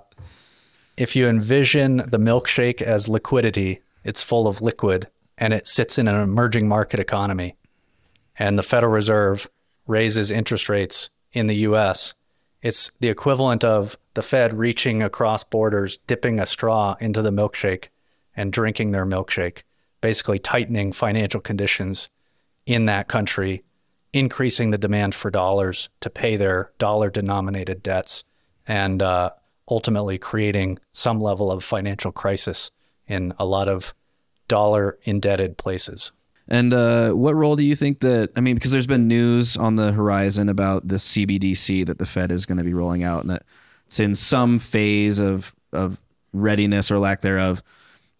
if 1.01 1.16
you 1.16 1.26
envision 1.26 1.96
the 1.96 2.18
milkshake 2.18 2.82
as 2.82 3.09
liquidity, 3.09 3.80
it's 4.05 4.22
full 4.22 4.46
of 4.46 4.61
liquid 4.61 5.09
and 5.38 5.55
it 5.55 5.66
sits 5.66 5.98
in 5.98 6.07
an 6.07 6.20
emerging 6.20 6.68
market 6.68 7.01
economy. 7.01 7.57
And 8.38 8.59
the 8.59 8.62
Federal 8.62 8.92
Reserve 8.92 9.51
raises 9.86 10.30
interest 10.30 10.68
rates 10.68 11.09
in 11.32 11.46
the 11.46 11.57
US. 11.68 12.12
It's 12.61 12.90
the 13.01 13.09
equivalent 13.09 13.64
of 13.64 13.96
the 14.12 14.20
Fed 14.20 14.53
reaching 14.53 15.03
across 15.03 15.42
borders, 15.42 15.96
dipping 16.07 16.38
a 16.38 16.44
straw 16.44 16.96
into 17.01 17.22
the 17.22 17.32
milkshake 17.32 17.88
and 18.36 18.53
drinking 18.53 18.90
their 18.90 19.07
milkshake, 19.07 19.62
basically 20.03 20.38
tightening 20.38 20.92
financial 20.92 21.40
conditions 21.40 22.11
in 22.66 22.84
that 22.84 23.09
country, 23.09 23.64
increasing 24.12 24.68
the 24.68 24.76
demand 24.76 25.14
for 25.14 25.30
dollars 25.30 25.88
to 26.01 26.11
pay 26.11 26.36
their 26.36 26.72
dollar 26.78 27.09
denominated 27.09 27.82
debts. 27.82 28.24
And 28.66 29.01
uh, 29.01 29.30
ultimately 29.71 30.18
creating 30.18 30.79
some 30.93 31.21
level 31.21 31.51
of 31.51 31.64
financial 31.64 32.12
crisis 32.12 32.71
in 33.07 33.33
a 33.39 33.45
lot 33.45 33.68
of 33.68 33.95
dollar 34.49 34.99
indebted 35.05 35.57
places. 35.57 36.12
And 36.49 36.75
uh, 36.75 37.12
what 37.12 37.37
role 37.37 37.55
do 37.55 37.64
you 37.64 37.77
think 37.77 38.01
that? 38.01 38.31
I 38.35 38.41
mean, 38.41 38.57
because 38.57 38.73
there's 38.73 38.89
been 38.89 39.07
news 39.07 39.57
on 39.57 39.77
the 39.77 39.93
horizon 39.93 40.49
about 40.49 40.89
this 40.89 41.07
CBDC 41.12 41.87
that 41.87 41.99
the 41.99 42.07
Fed 42.07 42.33
is 42.33 42.45
going 42.45 42.59
to 42.59 42.64
be 42.64 42.75
rolling 42.75 43.05
out, 43.05 43.23
and 43.25 43.39
it's 43.87 44.01
in 44.01 44.14
some 44.14 44.59
phase 44.59 45.21
of 45.21 45.55
of 45.73 46.03
readiness 46.33 46.91
or 46.91 46.99
lack 46.99 47.21
thereof. 47.21 47.62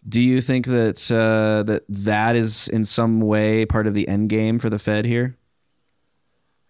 Do 0.09 0.23
you 0.23 0.41
think 0.41 0.67
that 0.67 1.11
uh, 1.11 1.65
that 1.65 1.83
that 1.89 2.37
is 2.37 2.69
in 2.69 2.85
some 2.85 3.21
way 3.21 3.67
part 3.67 3.89
of 3.89 3.95
the 3.95 4.07
end 4.07 4.29
game 4.29 4.61
for 4.61 4.71
the 4.71 4.79
Fed 4.79 5.05
here? 5.05 5.37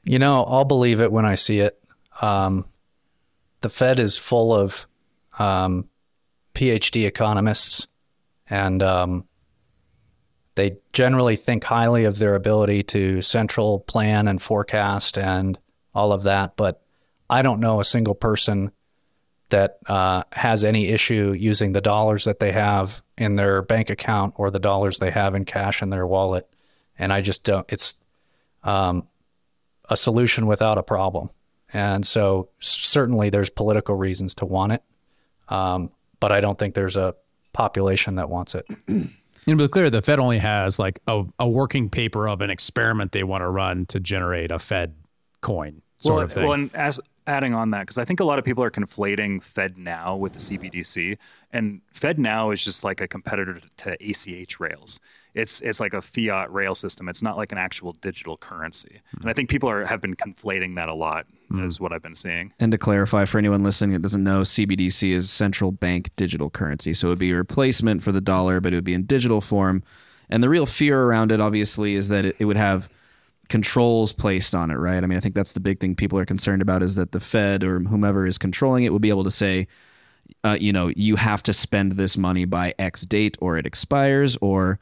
You 0.03 0.18
know, 0.18 0.45
I'll 0.45 0.64
believe 0.64 1.03
it 1.03 1.12
when 1.12 1.26
I 1.26 1.35
see 1.35 1.61
it. 1.61 1.78
Um, 2.22 2.64
the 3.61 3.68
Fed 3.68 4.00
is 4.00 4.16
full 4.16 4.54
of 4.54 4.86
um, 5.38 5.88
PhD 6.54 7.06
economists, 7.06 7.88
and 8.48 8.82
um, 8.82 9.24
they 10.54 10.78
generally 10.92 11.36
think 11.36 11.64
highly 11.64 12.04
of 12.04 12.18
their 12.18 12.34
ability 12.34 12.82
to 12.84 13.20
central 13.20 13.80
plan 13.80 14.28
and 14.28 14.40
forecast 14.40 15.16
and 15.16 15.58
all 15.94 16.12
of 16.12 16.24
that. 16.24 16.56
But 16.56 16.82
I 17.28 17.42
don't 17.42 17.61
know 17.61 17.80
a 17.80 17.84
single 17.84 18.14
person 18.14 18.72
that 19.50 19.78
uh, 19.86 20.22
has 20.32 20.64
any 20.64 20.88
issue 20.88 21.34
using 21.36 21.72
the 21.72 21.80
dollars 21.80 22.24
that 22.24 22.40
they 22.40 22.52
have 22.52 23.02
in 23.18 23.36
their 23.36 23.62
bank 23.62 23.90
account 23.90 24.34
or 24.36 24.50
the 24.50 24.58
dollars 24.58 24.98
they 24.98 25.11
have 25.11 25.34
in 25.34 25.44
cash 25.44 25.82
in 25.82 25.90
their 25.90 26.06
wallet. 26.06 26.48
And 26.98 27.12
I 27.12 27.20
just 27.20 27.44
don't. 27.44 27.66
It's 27.68 27.94
um, 28.62 29.08
a 29.88 29.96
solution 29.96 30.46
without 30.46 30.78
a 30.78 30.82
problem. 30.82 31.30
And 31.72 32.06
so 32.06 32.48
certainly 32.58 33.30
there's 33.30 33.50
political 33.50 33.94
reasons 33.94 34.34
to 34.36 34.44
want 34.44 34.72
it, 34.72 34.82
um, 35.48 35.90
but 36.18 36.32
I 36.32 36.40
don't 36.40 36.58
think 36.58 36.74
there's 36.74 36.96
a 36.96 37.14
population 37.52 38.16
that 38.16 38.28
wants 38.28 38.54
it. 38.54 38.66
And 39.46 39.58
to 39.58 39.64
be 39.64 39.68
clear, 39.68 39.88
the 39.88 40.02
Fed 40.02 40.18
only 40.18 40.38
has 40.38 40.78
like 40.78 41.00
a, 41.06 41.24
a 41.38 41.48
working 41.48 41.88
paper 41.88 42.28
of 42.28 42.40
an 42.40 42.50
experiment 42.50 43.12
they 43.12 43.24
want 43.24 43.42
to 43.42 43.48
run 43.48 43.86
to 43.86 43.98
generate 43.98 44.50
a 44.50 44.58
Fed 44.58 44.94
coin 45.40 45.82
sort 45.98 46.16
well, 46.16 46.24
of 46.24 46.32
thing. 46.32 46.44
Well, 46.44 46.52
and 46.52 46.74
as 46.74 47.00
adding 47.26 47.54
on 47.54 47.70
that, 47.70 47.80
because 47.80 47.98
I 47.98 48.04
think 48.04 48.20
a 48.20 48.24
lot 48.24 48.38
of 48.38 48.44
people 48.44 48.62
are 48.62 48.70
conflating 48.70 49.40
FedNow 49.40 50.18
with 50.18 50.32
the 50.34 50.38
CBDC, 50.38 51.16
and 51.52 51.80
FedNow 51.94 52.52
is 52.52 52.64
just 52.64 52.84
like 52.84 53.00
a 53.00 53.08
competitor 53.08 53.60
to 53.78 53.96
ACH 54.00 54.60
rails. 54.60 55.00
It's 55.35 55.61
it's 55.61 55.81
like 55.81 55.95
a 55.95 56.03
fiat 56.03 56.53
rail 56.53 56.74
system. 56.74 57.09
It's 57.09 57.22
not 57.22 57.37
like 57.37 57.53
an 57.53 57.59
actual 57.59 57.93
digital 57.95 58.37
currency. 58.37 59.01
And 59.20 59.31
I 59.31 59.33
think 59.33 59.49
people 59.49 59.68
are 59.68 59.85
have 59.87 60.01
been 60.01 60.16
conflating 60.16 60.76
that 60.76 60.89
a 60.89 60.95
lot. 60.95 61.26
Is 61.53 61.81
what 61.81 61.93
I've 61.93 62.01
been 62.01 62.14
seeing. 62.14 62.53
And 62.61 62.70
to 62.70 62.78
clarify 62.78 63.24
for 63.24 63.39
anyone 63.39 63.64
listening 63.64 63.91
that 63.95 64.03
doesn't 64.03 64.22
know, 64.22 64.43
CBDC 64.43 65.11
is 65.11 65.33
central 65.33 65.72
bank 65.72 66.11
digital 66.14 66.49
currency. 66.49 66.93
So 66.95 67.09
it 67.09 67.11
would 67.11 67.18
be 67.18 67.33
a 67.33 67.37
replacement 67.37 68.05
for 68.05 68.12
the 68.12 68.20
dollar, 68.20 68.61
but 68.61 68.72
it 68.72 68.76
would 68.76 68.85
be 68.85 68.95
in 68.95 69.03
digital 69.03 69.41
form. 69.41 69.83
And 70.28 70.45
the 70.45 70.49
real 70.49 70.64
fear 70.64 71.03
around 71.03 71.33
it, 71.33 71.41
obviously, 71.41 71.95
is 71.95 72.09
that 72.09 72.24
it, 72.24 72.37
it 72.39 72.45
would 72.45 72.57
have 72.57 72.89
controls 73.49 74.12
placed 74.12 74.55
on 74.55 74.70
it, 74.70 74.76
right? 74.76 75.03
I 75.03 75.07
mean, 75.09 75.16
I 75.16 75.20
think 75.20 75.35
that's 75.35 75.53
the 75.53 75.61
big 75.61 75.81
thing 75.81 75.97
people 75.97 76.18
are 76.20 76.24
concerned 76.24 76.62
about 76.62 76.85
is 76.85 76.95
that 76.95 77.11
the 77.11 77.18
Fed 77.18 77.64
or 77.64 77.81
whomever 77.81 78.24
is 78.24 78.39
controlling 78.39 78.85
it 78.85 78.93
would 78.93 79.03
be 79.03 79.09
able 79.09 79.24
to 79.24 79.31
say, 79.31 79.66
uh, 80.45 80.57
you 80.59 80.72
know, 80.72 80.93
you 80.95 81.16
have 81.16 81.43
to 81.43 81.53
spend 81.53 81.93
this 81.93 82.16
money 82.16 82.45
by 82.45 82.74
X 82.78 83.03
date 83.03 83.37
or 83.41 83.59
it 83.59 83.66
expires, 83.66 84.39
or, 84.41 84.78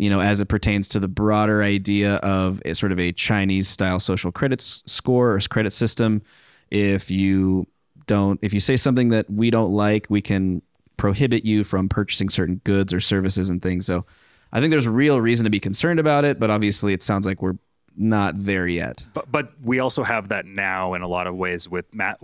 you 0.00 0.08
know, 0.08 0.20
as 0.20 0.40
it 0.40 0.46
pertains 0.46 0.88
to 0.88 0.98
the 0.98 1.08
broader 1.08 1.62
idea 1.62 2.14
of 2.16 2.62
a 2.64 2.74
sort 2.74 2.90
of 2.90 2.98
a 2.98 3.12
Chinese 3.12 3.68
style 3.68 4.00
social 4.00 4.32
credit 4.32 4.62
score 4.62 5.34
or 5.34 5.40
credit 5.40 5.74
system, 5.74 6.22
if 6.70 7.10
you 7.10 7.66
don't, 8.06 8.40
if 8.40 8.54
you 8.54 8.60
say 8.60 8.78
something 8.78 9.08
that 9.08 9.28
we 9.28 9.50
don't 9.50 9.72
like, 9.72 10.06
we 10.08 10.22
can 10.22 10.62
prohibit 10.96 11.44
you 11.44 11.62
from 11.64 11.86
purchasing 11.86 12.30
certain 12.30 12.62
goods 12.64 12.94
or 12.94 13.00
services 13.00 13.50
and 13.50 13.60
things. 13.60 13.84
So 13.84 14.06
I 14.54 14.60
think 14.60 14.70
there's 14.70 14.88
real 14.88 15.20
reason 15.20 15.44
to 15.44 15.50
be 15.50 15.60
concerned 15.60 16.00
about 16.00 16.24
it, 16.24 16.40
but 16.40 16.48
obviously 16.48 16.94
it 16.94 17.02
sounds 17.02 17.26
like 17.26 17.42
we're 17.42 17.58
not 18.00 18.34
there 18.38 18.66
yet. 18.66 19.04
But 19.12 19.30
but 19.30 19.52
we 19.62 19.78
also 19.78 20.02
have 20.02 20.28
that 20.28 20.46
now 20.46 20.94
in 20.94 21.02
a 21.02 21.06
lot 21.08 21.26
of 21.26 21.34
ways 21.36 21.68
with 21.68 21.84
Ma- 21.94 22.14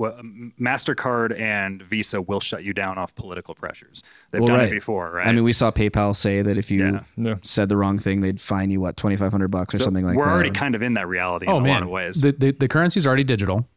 Mastercard 0.58 1.38
and 1.38 1.82
Visa 1.82 2.20
will 2.22 2.40
shut 2.40 2.64
you 2.64 2.72
down 2.72 2.98
off 2.98 3.14
political 3.14 3.54
pressures. 3.54 4.02
They've 4.30 4.40
Well, 4.40 4.48
done 4.48 4.58
right. 4.60 4.68
it 4.68 4.70
before, 4.70 5.10
right? 5.12 5.26
I 5.26 5.32
mean, 5.32 5.44
we 5.44 5.52
saw 5.52 5.70
PayPal 5.70 6.14
say 6.16 6.42
that 6.42 6.56
if 6.56 6.70
you 6.70 6.84
Yeah. 6.84 7.00
Yeah. 7.16 7.34
said 7.42 7.68
the 7.68 7.76
wrong 7.76 7.98
thing, 7.98 8.20
they'd 8.20 8.40
fine 8.40 8.70
you 8.70 8.80
what 8.80 8.96
twenty 8.96 9.16
five 9.16 9.32
hundred 9.32 9.48
bucks 9.48 9.74
or 9.74 9.78
So 9.78 9.84
something 9.84 10.04
like 10.04 10.16
that. 10.16 10.24
we're 10.24 10.30
already 10.30 10.50
kind 10.50 10.74
of 10.74 10.82
in 10.82 10.94
that 10.94 11.08
reality 11.08 11.46
Oh 11.46 11.58
in 11.58 11.62
a 11.62 11.64
man, 11.64 11.72
lot 11.74 11.82
of 11.82 11.88
ways. 11.90 12.20
the, 12.22 12.32
the 12.32 12.50
the 12.52 12.68
currency 12.68 12.98
is 12.98 13.06
already 13.06 13.24
digital. 13.24 13.68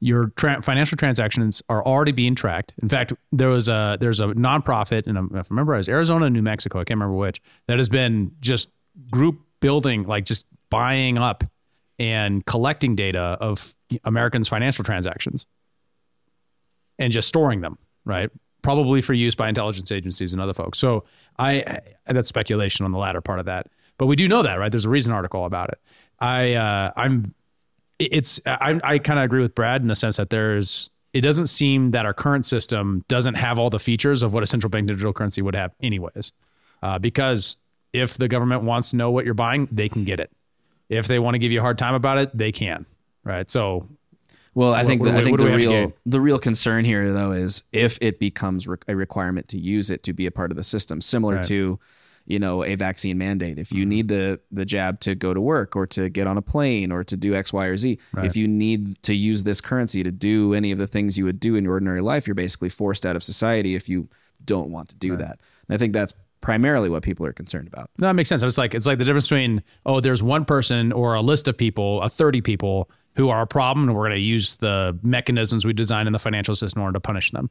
Your 0.00 0.32
tra- 0.36 0.60
financial 0.60 0.96
transactions 0.96 1.62
are 1.70 1.82
already 1.82 2.12
being 2.12 2.34
tracked. 2.34 2.74
In 2.82 2.88
fact, 2.88 3.12
there 3.32 3.48
was 3.48 3.68
a 3.68 3.96
there's 4.00 4.20
a 4.20 4.26
nonprofit, 4.26 5.06
and 5.06 5.16
if 5.16 5.46
I 5.46 5.48
remember, 5.50 5.74
it 5.74 5.78
was 5.78 5.88
Arizona, 5.88 6.28
New 6.28 6.42
Mexico. 6.42 6.80
I 6.80 6.84
can't 6.84 6.98
remember 6.98 7.16
which. 7.16 7.40
That 7.68 7.78
has 7.78 7.88
been 7.88 8.32
just 8.40 8.70
group 9.10 9.40
building, 9.60 10.02
like 10.02 10.24
just 10.26 10.46
buying 10.70 11.18
up 11.18 11.44
and 11.98 12.44
collecting 12.44 12.96
data 12.96 13.36
of 13.40 13.74
Americans' 14.04 14.48
financial 14.48 14.84
transactions, 14.84 15.46
and 16.98 17.12
just 17.12 17.28
storing 17.28 17.60
them. 17.60 17.78
Right, 18.04 18.30
probably 18.62 19.00
for 19.00 19.14
use 19.14 19.34
by 19.34 19.48
intelligence 19.48 19.90
agencies 19.92 20.32
and 20.32 20.42
other 20.42 20.54
folks. 20.54 20.78
So 20.78 21.04
I 21.38 21.80
that's 22.06 22.28
speculation 22.28 22.84
on 22.84 22.92
the 22.92 22.98
latter 22.98 23.20
part 23.20 23.38
of 23.38 23.46
that, 23.46 23.68
but 23.98 24.06
we 24.06 24.16
do 24.16 24.28
know 24.28 24.42
that, 24.42 24.58
right? 24.58 24.70
There's 24.70 24.84
a 24.84 24.90
reason 24.90 25.12
article 25.12 25.44
about 25.44 25.70
it. 25.70 25.78
I 26.18 26.54
uh, 26.54 26.92
I'm 26.96 27.34
it's 27.98 28.40
I, 28.46 28.80
I 28.82 28.98
kind 28.98 29.18
of 29.18 29.24
agree 29.24 29.40
with 29.40 29.54
Brad 29.54 29.82
in 29.82 29.88
the 29.88 29.96
sense 29.96 30.16
that 30.16 30.30
there's 30.30 30.90
it 31.12 31.20
doesn't 31.20 31.46
seem 31.46 31.92
that 31.92 32.04
our 32.04 32.12
current 32.12 32.44
system 32.44 33.04
doesn't 33.08 33.34
have 33.34 33.58
all 33.58 33.70
the 33.70 33.78
features 33.78 34.22
of 34.22 34.34
what 34.34 34.42
a 34.42 34.46
central 34.46 34.68
bank 34.68 34.88
digital 34.88 35.12
currency 35.12 35.42
would 35.42 35.54
have 35.54 35.72
anyways 35.80 36.32
uh, 36.82 36.98
because 36.98 37.56
if 37.92 38.18
the 38.18 38.26
government 38.26 38.62
wants 38.64 38.90
to 38.90 38.96
know 38.96 39.10
what 39.10 39.24
you're 39.24 39.34
buying 39.34 39.68
they 39.70 39.88
can 39.88 40.04
get 40.04 40.18
it 40.18 40.30
if 40.94 41.06
they 41.06 41.18
want 41.18 41.34
to 41.34 41.38
give 41.38 41.52
you 41.52 41.58
a 41.60 41.62
hard 41.62 41.78
time 41.78 41.94
about 41.94 42.18
it 42.18 42.36
they 42.36 42.52
can 42.52 42.86
right 43.24 43.48
so 43.50 43.88
Well, 44.54 44.72
I 44.72 44.84
think 44.84 45.02
what 45.02 45.12
the, 45.12 45.18
I 45.18 45.24
think 45.24 45.36
the 45.38 45.44
we 45.44 45.50
have 45.50 45.60
to 45.60 45.68
real 45.68 45.92
the 46.06 46.20
real 46.20 46.38
concern 46.38 46.84
here 46.84 47.12
though 47.12 47.32
is 47.32 47.62
if 47.72 47.98
it 48.00 48.18
becomes 48.20 48.68
re- 48.68 48.76
a 48.86 48.94
requirement 48.94 49.48
to 49.48 49.58
use 49.58 49.90
it 49.90 50.02
to 50.04 50.12
be 50.12 50.26
a 50.26 50.30
part 50.30 50.50
of 50.52 50.56
the 50.56 50.62
system, 50.64 51.00
similar 51.00 51.36
Right. 51.36 51.44
to 51.46 51.78
you 52.26 52.38
know 52.38 52.62
a 52.64 52.74
vaccine 52.76 53.18
mandate. 53.18 53.58
If 53.58 53.72
you 53.72 53.82
Mm-hmm. 53.82 53.88
need 53.96 54.08
the 54.08 54.40
the 54.52 54.64
jab 54.64 55.00
to 55.00 55.14
go 55.16 55.34
to 55.34 55.40
work 55.40 55.74
or 55.76 55.86
to 55.88 56.08
get 56.08 56.26
on 56.28 56.36
a 56.38 56.42
plane 56.42 56.92
or 56.92 57.02
to 57.04 57.16
do 57.16 57.34
X, 57.34 57.52
Y, 57.52 57.66
or 57.66 57.76
Z, 57.76 57.98
if 58.22 58.36
you 58.36 58.46
need 58.48 59.02
to 59.02 59.14
use 59.14 59.42
this 59.44 59.60
currency 59.60 60.02
to 60.04 60.12
do 60.12 60.54
any 60.54 60.70
of 60.72 60.78
the 60.78 60.86
things 60.86 61.18
you 61.18 61.24
would 61.24 61.40
do 61.40 61.56
in 61.56 61.64
your 61.64 61.72
ordinary 61.74 62.00
life, 62.00 62.26
you're 62.28 62.34
basically 62.46 62.68
forced 62.70 63.04
out 63.04 63.16
of 63.16 63.22
society 63.22 63.74
if 63.74 63.88
you 63.88 64.08
don't 64.44 64.70
want 64.70 64.88
to 64.90 64.94
do 64.96 65.16
that. 65.16 65.40
And 65.68 65.74
I 65.74 65.78
think 65.78 65.92
that's 65.92 66.14
primarily 66.44 66.90
what 66.90 67.02
people 67.02 67.24
are 67.24 67.32
concerned 67.32 67.66
about. 67.66 67.90
No, 67.98 68.06
that 68.08 68.12
makes 68.12 68.28
sense. 68.28 68.42
It's 68.42 68.58
like 68.58 68.74
it's 68.74 68.86
like 68.86 68.98
the 68.98 69.04
difference 69.06 69.26
between 69.26 69.62
oh, 69.86 69.98
there's 70.00 70.22
one 70.22 70.44
person 70.44 70.92
or 70.92 71.14
a 71.14 71.22
list 71.22 71.48
of 71.48 71.56
people, 71.56 72.02
a 72.02 72.08
30 72.10 72.42
people 72.42 72.90
who 73.16 73.30
are 73.30 73.40
a 73.40 73.46
problem, 73.46 73.88
and 73.88 73.96
we're 73.96 74.02
going 74.02 74.12
to 74.12 74.20
use 74.20 74.58
the 74.58 74.96
mechanisms 75.02 75.64
we 75.64 75.72
designed 75.72 76.06
in 76.06 76.12
the 76.12 76.18
financial 76.18 76.54
system 76.54 76.80
in 76.80 76.84
order 76.84 76.96
to 76.96 77.00
punish 77.00 77.30
them. 77.30 77.50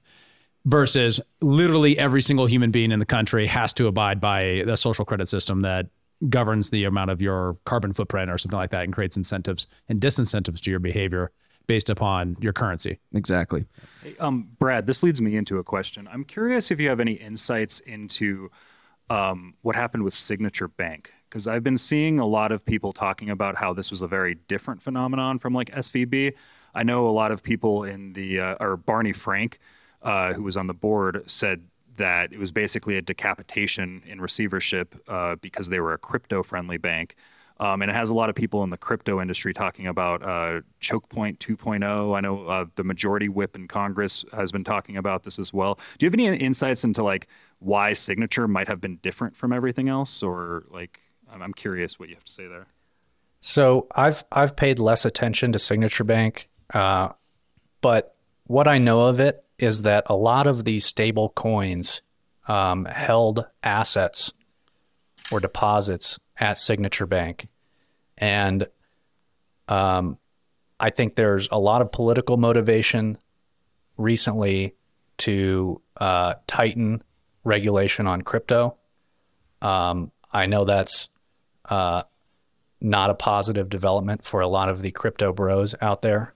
Versus 0.65 1.19
literally 1.41 1.97
every 1.97 2.21
single 2.21 2.45
human 2.45 2.69
being 2.69 2.91
in 2.91 2.99
the 2.99 3.05
country 3.05 3.47
has 3.47 3.73
to 3.73 3.87
abide 3.87 4.21
by 4.21 4.63
the 4.65 4.77
social 4.77 5.03
credit 5.05 5.27
system 5.27 5.61
that 5.61 5.87
governs 6.29 6.69
the 6.69 6.83
amount 6.83 7.09
of 7.09 7.19
your 7.21 7.57
carbon 7.65 7.91
footprint 7.93 8.29
or 8.29 8.37
something 8.37 8.59
like 8.59 8.69
that 8.69 8.83
and 8.83 8.93
creates 8.93 9.17
incentives 9.17 9.65
and 9.89 9.99
disincentives 9.99 10.61
to 10.61 10.69
your 10.69 10.79
behavior 10.79 11.31
based 11.67 11.89
upon 11.89 12.37
your 12.39 12.53
currency. 12.53 12.99
Exactly. 13.13 13.65
Hey, 14.03 14.15
Um, 14.19 14.49
Brad, 14.59 14.85
this 14.85 15.01
leads 15.01 15.19
me 15.21 15.35
into 15.35 15.57
a 15.57 15.63
question. 15.63 16.07
I'm 16.11 16.23
curious 16.23 16.69
if 16.71 16.79
you 16.79 16.89
have 16.89 16.99
any 16.99 17.13
insights 17.13 17.79
into 17.81 18.49
um, 19.10 19.56
what 19.62 19.76
happened 19.76 20.04
with 20.04 20.14
Signature 20.14 20.68
Bank, 20.68 21.14
because 21.30 21.47
I've 21.47 21.64
been 21.64 21.78
seeing 21.78 22.20
a 22.20 22.26
lot 22.26 22.51
of 22.51 22.66
people 22.66 22.93
talking 22.93 23.30
about 23.30 23.58
how 23.58 23.74
this 23.74 23.91
was 23.91 24.01
a 24.01 24.08
very 24.08 24.36
different 24.36 24.82
phenomenon 24.82 25.39
from 25.39 25.54
like 25.54 25.70
SVB. 25.72 26.34
I 26.76 26.84
know 26.84 27.08
a 27.08 27.12
lot 27.12 27.32
of 27.32 27.43
people 27.43 27.84
in 27.84 28.14
the 28.14 28.39
uh, 28.39 28.56
or 28.60 28.78
Barney 28.78 29.14
Frank, 29.14 29.60
uh, 30.01 30.34
who 30.34 30.43
was 30.43 30.58
on 30.58 30.68
the 30.68 30.74
board, 30.74 31.24
said 31.30 31.64
that 31.95 32.34
it 32.34 32.39
was 32.39 32.51
basically 32.51 32.97
a 32.97 33.01
decapitation 33.01 34.01
in 34.06 34.20
receivership 34.20 34.95
uh, 35.08 35.36
because 35.36 35.70
they 35.70 35.80
were 35.80 35.93
a 35.93 35.97
crypto-friendly 35.97 36.78
bank. 36.78 37.16
Um, 37.64 37.82
and 37.82 37.89
it 37.89 37.93
has 37.93 38.09
a 38.09 38.14
lot 38.14 38.30
of 38.30 38.36
people 38.36 38.61
in 38.66 38.72
the 38.72 38.78
crypto 38.78 39.22
industry 39.22 39.53
talking 39.53 39.88
about 39.88 40.22
uh, 40.22 40.61
choke 40.82 41.07
point 41.07 41.39
2.0. 41.39 42.14
I 42.14 42.20
know 42.20 42.45
uh, 42.45 42.66
the 42.76 42.84
majority 42.84 43.30
whip 43.30 43.55
in 43.55 43.70
Congress 43.70 44.26
has 44.34 44.51
been 44.51 44.66
talking 44.66 44.97
about 44.97 45.24
this 45.24 45.39
as 45.39 45.53
well. 45.53 45.80
Do 45.97 46.05
you 46.05 46.07
have 46.07 46.14
any 46.14 46.28
insights 46.38 46.84
into 46.84 47.03
like 47.03 47.30
why 47.59 47.93
signature 47.93 48.49
might 48.49 48.68
have 48.68 48.82
been 48.82 48.97
different 48.97 49.38
from 49.38 49.53
everything 49.53 49.88
else, 49.88 50.22
or 50.22 50.66
like 50.72 50.99
I'm, 51.32 51.53
curious 51.53 51.97
what 51.97 52.09
you 52.09 52.16
have 52.16 52.26
to 52.26 52.32
say 52.32 52.47
there. 52.47 52.68
So 53.39 53.88
I've 53.95 54.26
I've 54.30 54.57
paid 54.57 54.78
less 54.78 55.05
attention 55.05 55.53
to 55.53 55.59
Signature 55.59 56.03
Bank, 56.03 56.49
uh, 56.74 57.09
but 57.80 58.16
what 58.45 58.68
I 58.68 58.78
know 58.78 59.01
of 59.07 59.22
it 59.22 59.45
is 59.57 59.84
that 59.84 60.03
a 60.07 60.16
lot 60.16 60.47
of 60.47 60.66
these 60.66 60.86
stable 60.86 61.30
coins 61.30 62.01
um, 62.47 62.84
held 62.86 63.45
assets 63.64 64.34
or 65.32 65.39
deposits 65.39 66.20
at 66.38 66.57
Signature 66.57 67.05
Bank, 67.05 67.47
and 68.24 68.69
um, 69.67 70.17
I 70.80 70.91
think 70.91 71.15
there's 71.15 71.49
a 71.51 71.59
lot 71.59 71.82
of 71.82 71.91
political 71.91 72.38
motivation 72.38 73.17
recently 73.97 74.76
to 75.17 75.82
uh, 75.97 76.36
tighten 76.47 77.03
regulation 77.43 78.07
on 78.07 78.21
crypto. 78.21 78.78
Um, 79.61 80.13
I 80.32 80.45
know 80.45 80.63
that's 80.63 81.09
uh, 81.65 82.03
not 82.80 83.09
a 83.09 83.13
positive 83.13 83.67
development 83.67 84.24
for 84.24 84.39
a 84.39 84.47
lot 84.47 84.69
of 84.69 84.82
the 84.82 84.91
crypto 84.91 85.34
bros 85.34 85.76
out 85.82 86.01
there. 86.01 86.34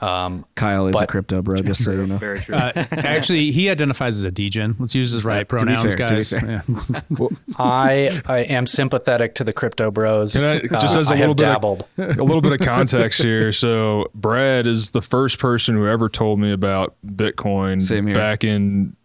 Um, 0.00 0.44
Kyle 0.54 0.88
is 0.88 1.00
a 1.00 1.06
crypto 1.06 1.40
bro, 1.40 1.56
just 1.56 1.82
so 1.84 1.92
you 1.92 2.06
know. 2.06 2.18
Very 2.18 2.38
true. 2.40 2.54
Uh, 2.54 2.72
actually, 2.92 3.50
he 3.52 3.70
identifies 3.70 4.18
as 4.18 4.24
a 4.24 4.30
degen. 4.30 4.76
Let's 4.78 4.94
use 4.94 5.12
his 5.12 5.24
right 5.24 5.38
to 5.48 5.56
be 5.56 5.58
pronouns, 5.64 5.94
fair, 5.94 6.08
guys. 6.08 6.30
fair. 6.30 6.62
Yeah. 6.68 7.26
I 7.58 8.20
I 8.26 8.38
am 8.40 8.66
sympathetic 8.66 9.34
to 9.36 9.44
the 9.44 9.52
crypto 9.52 9.90
bros. 9.90 10.34
Can 10.34 10.44
I- 10.44 10.60
just 10.80 10.96
Uh, 10.96 11.00
as 11.00 11.10
a 11.10 11.14
I 11.14 11.18
little 11.18 11.28
have 11.28 11.36
bit 11.36 11.46
of- 11.48 11.52
dabbled. 11.54 11.84
a 12.20 12.22
little 12.24 12.40
bit 12.42 12.52
of 12.52 12.58
context 12.60 13.22
here. 13.22 13.52
So 13.52 14.06
Brad 14.14 14.66
is 14.66 14.90
the 14.90 15.02
first 15.02 15.38
person 15.38 15.74
who 15.76 15.86
ever 15.86 16.08
told 16.08 16.40
me 16.40 16.52
about 16.52 16.94
Bitcoin 17.06 17.80
Same 17.80 18.06
here. 18.06 18.14
back 18.14 18.44
in 18.44 18.95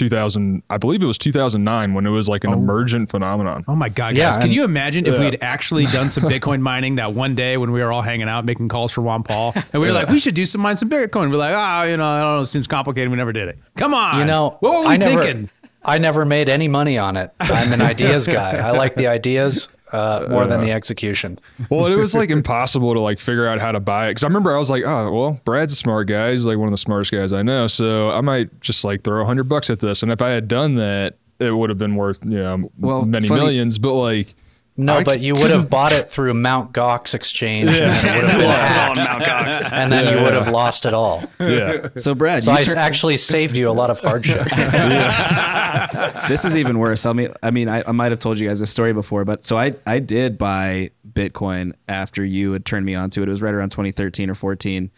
2000. 0.00 0.62
I 0.70 0.78
believe 0.78 1.02
it 1.02 1.06
was 1.06 1.18
2009 1.18 1.94
when 1.94 2.06
it 2.06 2.10
was 2.10 2.28
like 2.28 2.42
an 2.44 2.50
oh. 2.50 2.54
emergent 2.54 3.10
phenomenon. 3.10 3.64
Oh 3.68 3.76
my 3.76 3.88
God, 3.88 4.16
Yeah, 4.16 4.24
guys. 4.24 4.34
Can 4.34 4.44
and- 4.44 4.52
you 4.52 4.64
imagine 4.64 5.06
if 5.06 5.18
we'd 5.18 5.38
actually 5.42 5.84
done 5.84 6.10
some 6.10 6.24
Bitcoin 6.30 6.60
mining 6.60 6.96
that 6.96 7.12
one 7.12 7.34
day 7.34 7.56
when 7.56 7.70
we 7.70 7.80
were 7.80 7.92
all 7.92 8.02
hanging 8.02 8.28
out 8.28 8.44
making 8.44 8.68
calls 8.68 8.90
for 8.90 9.02
Ron 9.02 9.22
Paul 9.22 9.52
and 9.54 9.80
we 9.80 9.86
were 9.86 9.92
like, 9.92 10.08
we 10.08 10.18
should 10.18 10.34
do 10.34 10.46
some 10.46 10.60
mine 10.60 10.76
some 10.76 10.88
Bitcoin. 10.90 11.30
We're 11.30 11.36
like, 11.36 11.54
oh, 11.54 11.88
you 11.88 11.96
know, 11.96 12.06
I 12.06 12.20
don't 12.20 12.36
know, 12.36 12.40
it 12.40 12.46
seems 12.46 12.66
complicated. 12.66 13.10
We 13.10 13.16
never 13.16 13.32
did 13.32 13.48
it. 13.48 13.58
Come 13.76 13.94
on. 13.94 14.18
You 14.18 14.24
know, 14.24 14.56
what 14.60 14.72
were 14.72 14.88
we 14.88 14.94
I 14.94 14.96
never, 14.96 15.22
thinking? 15.22 15.50
I 15.84 15.98
never 15.98 16.24
made 16.24 16.48
any 16.48 16.68
money 16.68 16.98
on 16.98 17.16
it. 17.16 17.32
I'm 17.38 17.72
an 17.72 17.80
ideas 17.92 18.26
guy. 18.26 18.56
I 18.56 18.70
like 18.72 18.96
the 18.96 19.06
ideas 19.06 19.68
uh, 19.92 20.26
more 20.30 20.46
than 20.46 20.60
the 20.60 20.72
execution. 20.72 21.38
Well, 21.70 21.86
it 21.86 21.96
was 21.96 22.14
like 22.14 22.30
impossible 22.40 22.94
to 22.94 23.00
like 23.00 23.18
figure 23.18 23.46
out 23.46 23.60
how 23.60 23.72
to 23.72 23.80
buy 23.80 24.06
it 24.06 24.10
because 24.10 24.24
I 24.24 24.26
remember 24.26 24.54
I 24.54 24.58
was 24.58 24.70
like, 24.70 24.84
oh 24.84 25.12
well, 25.12 25.40
Brad's 25.44 25.72
a 25.72 25.76
smart 25.76 26.06
guy. 26.08 26.32
He's 26.32 26.46
like 26.46 26.58
one 26.58 26.68
of 26.68 26.72
the 26.72 26.78
smartest 26.78 27.12
guys 27.12 27.32
I 27.32 27.42
know, 27.42 27.66
so 27.66 28.10
I 28.10 28.20
might 28.20 28.60
just 28.60 28.84
like 28.84 29.02
throw 29.02 29.22
a 29.22 29.24
hundred 29.24 29.44
bucks 29.48 29.70
at 29.70 29.80
this. 29.80 30.02
And 30.02 30.10
if 30.12 30.22
I 30.22 30.30
had 30.30 30.48
done 30.48 30.74
that, 30.76 31.16
it 31.38 31.50
would 31.52 31.70
have 31.70 31.78
been 31.78 31.96
worth 31.96 32.20
you 32.24 32.38
know 32.38 32.70
Well, 32.78 33.04
many 33.04 33.28
funny- 33.28 33.40
millions. 33.40 33.78
But 33.78 33.94
like 33.94 34.34
No, 34.76 34.94
I 34.94 35.04
but 35.04 35.20
you 35.20 35.34
would 35.34 35.50
have 35.50 35.68
bought 35.68 35.92
it 35.92 36.08
through 36.08 36.32
Mount 36.32 36.72
Gox 36.72 37.12
exchange, 37.12 37.68
and, 37.68 37.76
then 37.76 38.16
it 38.16 38.22
would 38.22 38.30
have 38.30 38.40
Lost 38.40 38.70
it 38.70 38.76
all 38.78 38.94
hacked, 38.94 39.08
Mount 39.08 39.22
Gox. 39.24 39.72
and 39.72 39.92
then 39.92 40.16
you 40.16 40.22
would 40.24 40.32
have 40.32 40.48
lost 40.48 40.86
it 40.86 40.94
all. 40.94 41.22
Yeah. 41.38 41.88
So 41.96 42.14
Brad, 42.14 42.42
So 42.44 42.52
you 42.52 42.58
I 42.58 42.62
tur- 42.62 42.76
actually 42.78 43.18
saved 43.18 43.56
you 43.56 43.68
a 43.68 43.72
lot 43.72 43.90
of 43.90 44.00
hardship. 44.00 44.46
this 46.28 46.44
is 46.44 46.56
even 46.56 46.78
worse. 46.78 47.04
I 47.04 47.12
mean, 47.12 47.32
I 47.42 47.50
mean, 47.50 47.68
I, 47.68 47.82
I 47.86 47.92
might 47.92 48.12
have 48.12 48.20
told 48.20 48.38
you 48.38 48.48
guys 48.48 48.60
this 48.60 48.70
story 48.70 48.92
before, 48.92 49.24
but 49.24 49.44
so 49.44 49.58
I 49.58 49.74
I 49.86 49.98
did 49.98 50.38
buy 50.38 50.90
Bitcoin 51.12 51.72
after 51.88 52.24
you 52.24 52.52
had 52.52 52.64
turned 52.64 52.86
me 52.86 52.94
onto 52.94 53.22
it. 53.22 53.28
It 53.28 53.30
was 53.30 53.42
right 53.42 53.54
around 53.54 53.70
2013 53.70 54.30
or 54.30 54.34
14, 54.34 54.90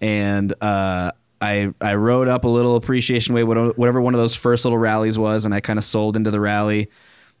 and 0.00 0.52
uh, 0.60 1.12
I 1.40 1.72
I 1.80 1.94
rode 1.94 2.28
up 2.28 2.44
a 2.44 2.48
little 2.48 2.76
appreciation 2.76 3.34
wave, 3.34 3.46
whatever 3.46 3.70
whatever 3.76 4.00
one 4.00 4.14
of 4.14 4.20
those 4.20 4.34
first 4.34 4.64
little 4.64 4.78
rallies 4.78 5.18
was, 5.18 5.44
and 5.44 5.54
I 5.54 5.60
kind 5.60 5.78
of 5.78 5.84
sold 5.84 6.16
into 6.16 6.30
the 6.30 6.40
rally. 6.40 6.88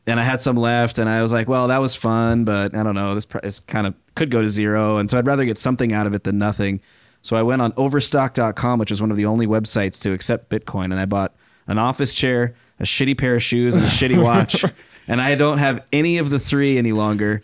And 0.06 0.18
I 0.18 0.24
had 0.24 0.40
some 0.40 0.56
left, 0.56 0.98
and 0.98 1.08
I 1.08 1.22
was 1.22 1.32
like, 1.32 1.48
"Well, 1.48 1.68
that 1.68 1.78
was 1.78 1.94
fun, 1.94 2.44
but 2.44 2.74
I 2.74 2.82
don't 2.82 2.96
know. 2.96 3.14
This 3.14 3.26
is 3.44 3.60
kind 3.60 3.86
of 3.86 3.94
could 4.16 4.30
go 4.30 4.42
to 4.42 4.48
zero, 4.48 4.96
and 4.96 5.08
so 5.08 5.16
I'd 5.16 5.26
rather 5.26 5.44
get 5.44 5.58
something 5.58 5.92
out 5.92 6.06
of 6.06 6.14
it 6.14 6.24
than 6.24 6.38
nothing." 6.38 6.80
So 7.22 7.36
I 7.36 7.42
went 7.42 7.62
on 7.62 7.72
Overstock.com, 7.76 8.80
which 8.80 8.90
is 8.90 9.00
one 9.00 9.12
of 9.12 9.16
the 9.16 9.26
only 9.26 9.46
websites 9.46 10.02
to 10.02 10.12
accept 10.12 10.50
Bitcoin, 10.50 10.86
and 10.86 10.98
I 10.98 11.04
bought 11.04 11.32
an 11.68 11.78
office 11.78 12.12
chair, 12.12 12.54
a 12.80 12.84
shitty 12.84 13.16
pair 13.16 13.36
of 13.36 13.42
shoes, 13.44 13.76
and 13.76 13.84
a 13.84 13.88
shitty 13.88 14.20
watch. 14.24 14.64
And 15.06 15.20
I 15.20 15.36
don't 15.36 15.58
have 15.58 15.84
any 15.92 16.18
of 16.18 16.30
the 16.30 16.38
three 16.40 16.78
any 16.78 16.92
longer. 16.92 17.40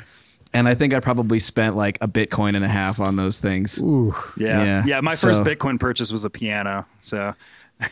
And 0.52 0.66
I 0.66 0.74
think 0.74 0.94
I 0.94 1.00
probably 1.00 1.38
spent 1.38 1.76
like 1.76 1.98
a 2.00 2.08
Bitcoin 2.08 2.56
and 2.56 2.64
a 2.64 2.68
half 2.68 3.00
on 3.00 3.16
those 3.16 3.38
things. 3.38 3.80
Yeah. 3.82 4.12
Yeah. 4.36 4.82
Yeah. 4.86 5.00
My 5.00 5.14
first 5.14 5.42
Bitcoin 5.42 5.78
purchase 5.78 6.10
was 6.10 6.24
a 6.24 6.30
piano. 6.30 6.86
So 7.00 7.34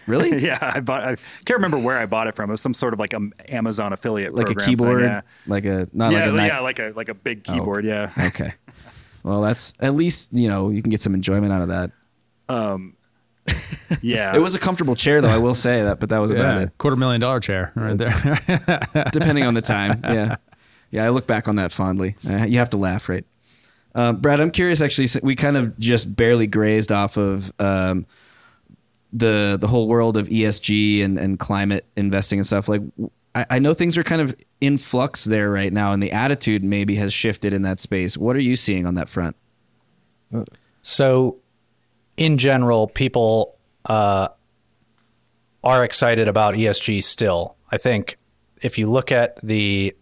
Really? 0.07 0.37
yeah, 0.45 0.59
I 0.61 0.81
bought. 0.81 1.03
I 1.05 1.17
can't 1.45 1.59
remember 1.59 1.79
where 1.79 1.97
I 1.99 2.07
bought 2.07 2.27
it 2.27 2.35
from. 2.35 2.51
It 2.51 2.55
was 2.55 2.61
some 2.61 2.75
sort 2.75 2.93
of 2.93 2.99
like 3.01 3.13
a 3.13 3.21
Amazon 3.49 3.93
affiliate, 3.93 4.35
Like 4.35 4.47
a 4.51 4.55
program 4.55 4.59
thing, 4.67 4.69
keyboard, 4.77 5.03
yeah, 5.03 5.21
like 5.47 5.65
a 5.65 5.89
not 5.93 6.13
yeah, 6.13 6.19
like 6.21 6.29
a 6.29 6.33
ni- 6.33 6.47
yeah, 6.47 6.59
like 6.61 6.79
a 6.79 6.93
like 6.97 7.09
a 7.09 7.15
big 7.15 7.45
keyboard. 7.45 7.85
Yeah. 7.85 8.11
Okay. 8.19 8.53
Well, 9.23 9.43
that's 9.43 9.75
at 9.81 9.95
least 9.95 10.33
you 10.33 10.49
know 10.49 10.71
you 10.71 10.83
can 10.83 10.91
get 10.91 11.01
some 11.03 11.15
enjoyment 11.15 11.53
out 11.53 11.63
of 11.63 11.69
that. 11.69 11.91
Yeah. 14.03 14.35
It 14.35 14.41
was 14.41 14.55
a 14.55 14.59
comfortable 14.59 14.97
chair, 14.97 15.21
though. 15.21 15.29
I 15.29 15.39
will 15.39 15.55
say 15.55 15.83
that, 15.83 16.01
but 16.01 16.09
that 16.09 16.19
was 16.19 16.33
about 16.33 16.57
Yeah, 16.57 16.63
it. 16.65 16.79
quarter 16.79 16.97
million 16.97 17.21
dollar 17.21 17.39
chair 17.41 17.73
right 17.77 17.97
there. 17.97 18.11
depending 19.13 19.45
on 19.45 19.55
the 19.55 19.63
time. 19.63 20.01
Yeah, 20.03 20.37
yeah. 20.91 21.05
I 21.05 21.11
look 21.11 21.27
back 21.29 21.47
on 21.47 21.57
that 21.57 21.71
fondly. 21.71 22.17
Uh, 22.29 22.45
you 22.45 22.59
have 22.59 22.71
to 22.71 22.77
laugh, 22.77 23.09
right? 23.09 23.25
Uh, 23.95 24.13
Brad, 24.13 24.41
I'm 24.41 24.51
curious. 24.51 24.81
Actually, 24.81 25.09
we 25.23 25.37
kind 25.37 25.57
of 25.57 25.79
just 25.79 26.15
barely 26.17 26.47
grazed 26.49 26.91
off 26.91 27.17
of 27.17 27.53
um, 27.61 28.07
the 29.13 29.57
the 29.61 29.67
whole 29.69 29.89
world 29.89 30.17
of 30.17 30.29
ESG 30.29 31.05
and 31.05 31.19
and 31.19 31.39
climate 31.39 31.87
investing 31.97 32.39
and 32.39 32.47
stuff. 32.47 32.69
Like, 32.69 32.83
I, 33.35 33.47
I 33.51 33.59
know 33.59 33.75
things 33.75 33.97
are 33.97 34.03
kind 34.03 34.23
of 34.23 34.35
in 34.61 34.79
flux 34.79 35.25
there 35.25 35.51
right 35.51 35.73
now, 35.73 35.93
and 35.93 36.03
the 36.03 36.13
attitude 36.13 36.65
maybe 36.65 36.97
has 36.97 37.13
shifted 37.13 37.53
in 37.53 37.63
that 37.63 37.81
space. 37.81 38.17
What 38.17 38.37
are 38.37 38.41
you 38.41 38.57
seeing 38.57 38.87
on 38.87 38.95
that 38.95 39.09
front? 39.09 39.37
So, 40.83 41.39
in 42.17 42.39
general, 42.39 42.89
people 42.89 43.57
uh, 43.85 44.29
are 45.63 45.85
excited 45.85 46.29
about 46.29 46.55
ESG 46.55 47.03
still. 47.03 47.57
I 47.71 47.79
think 47.79 48.19
if 48.63 48.79
you 48.79 48.89
look 48.91 49.13
at 49.13 49.41
the 49.43 49.95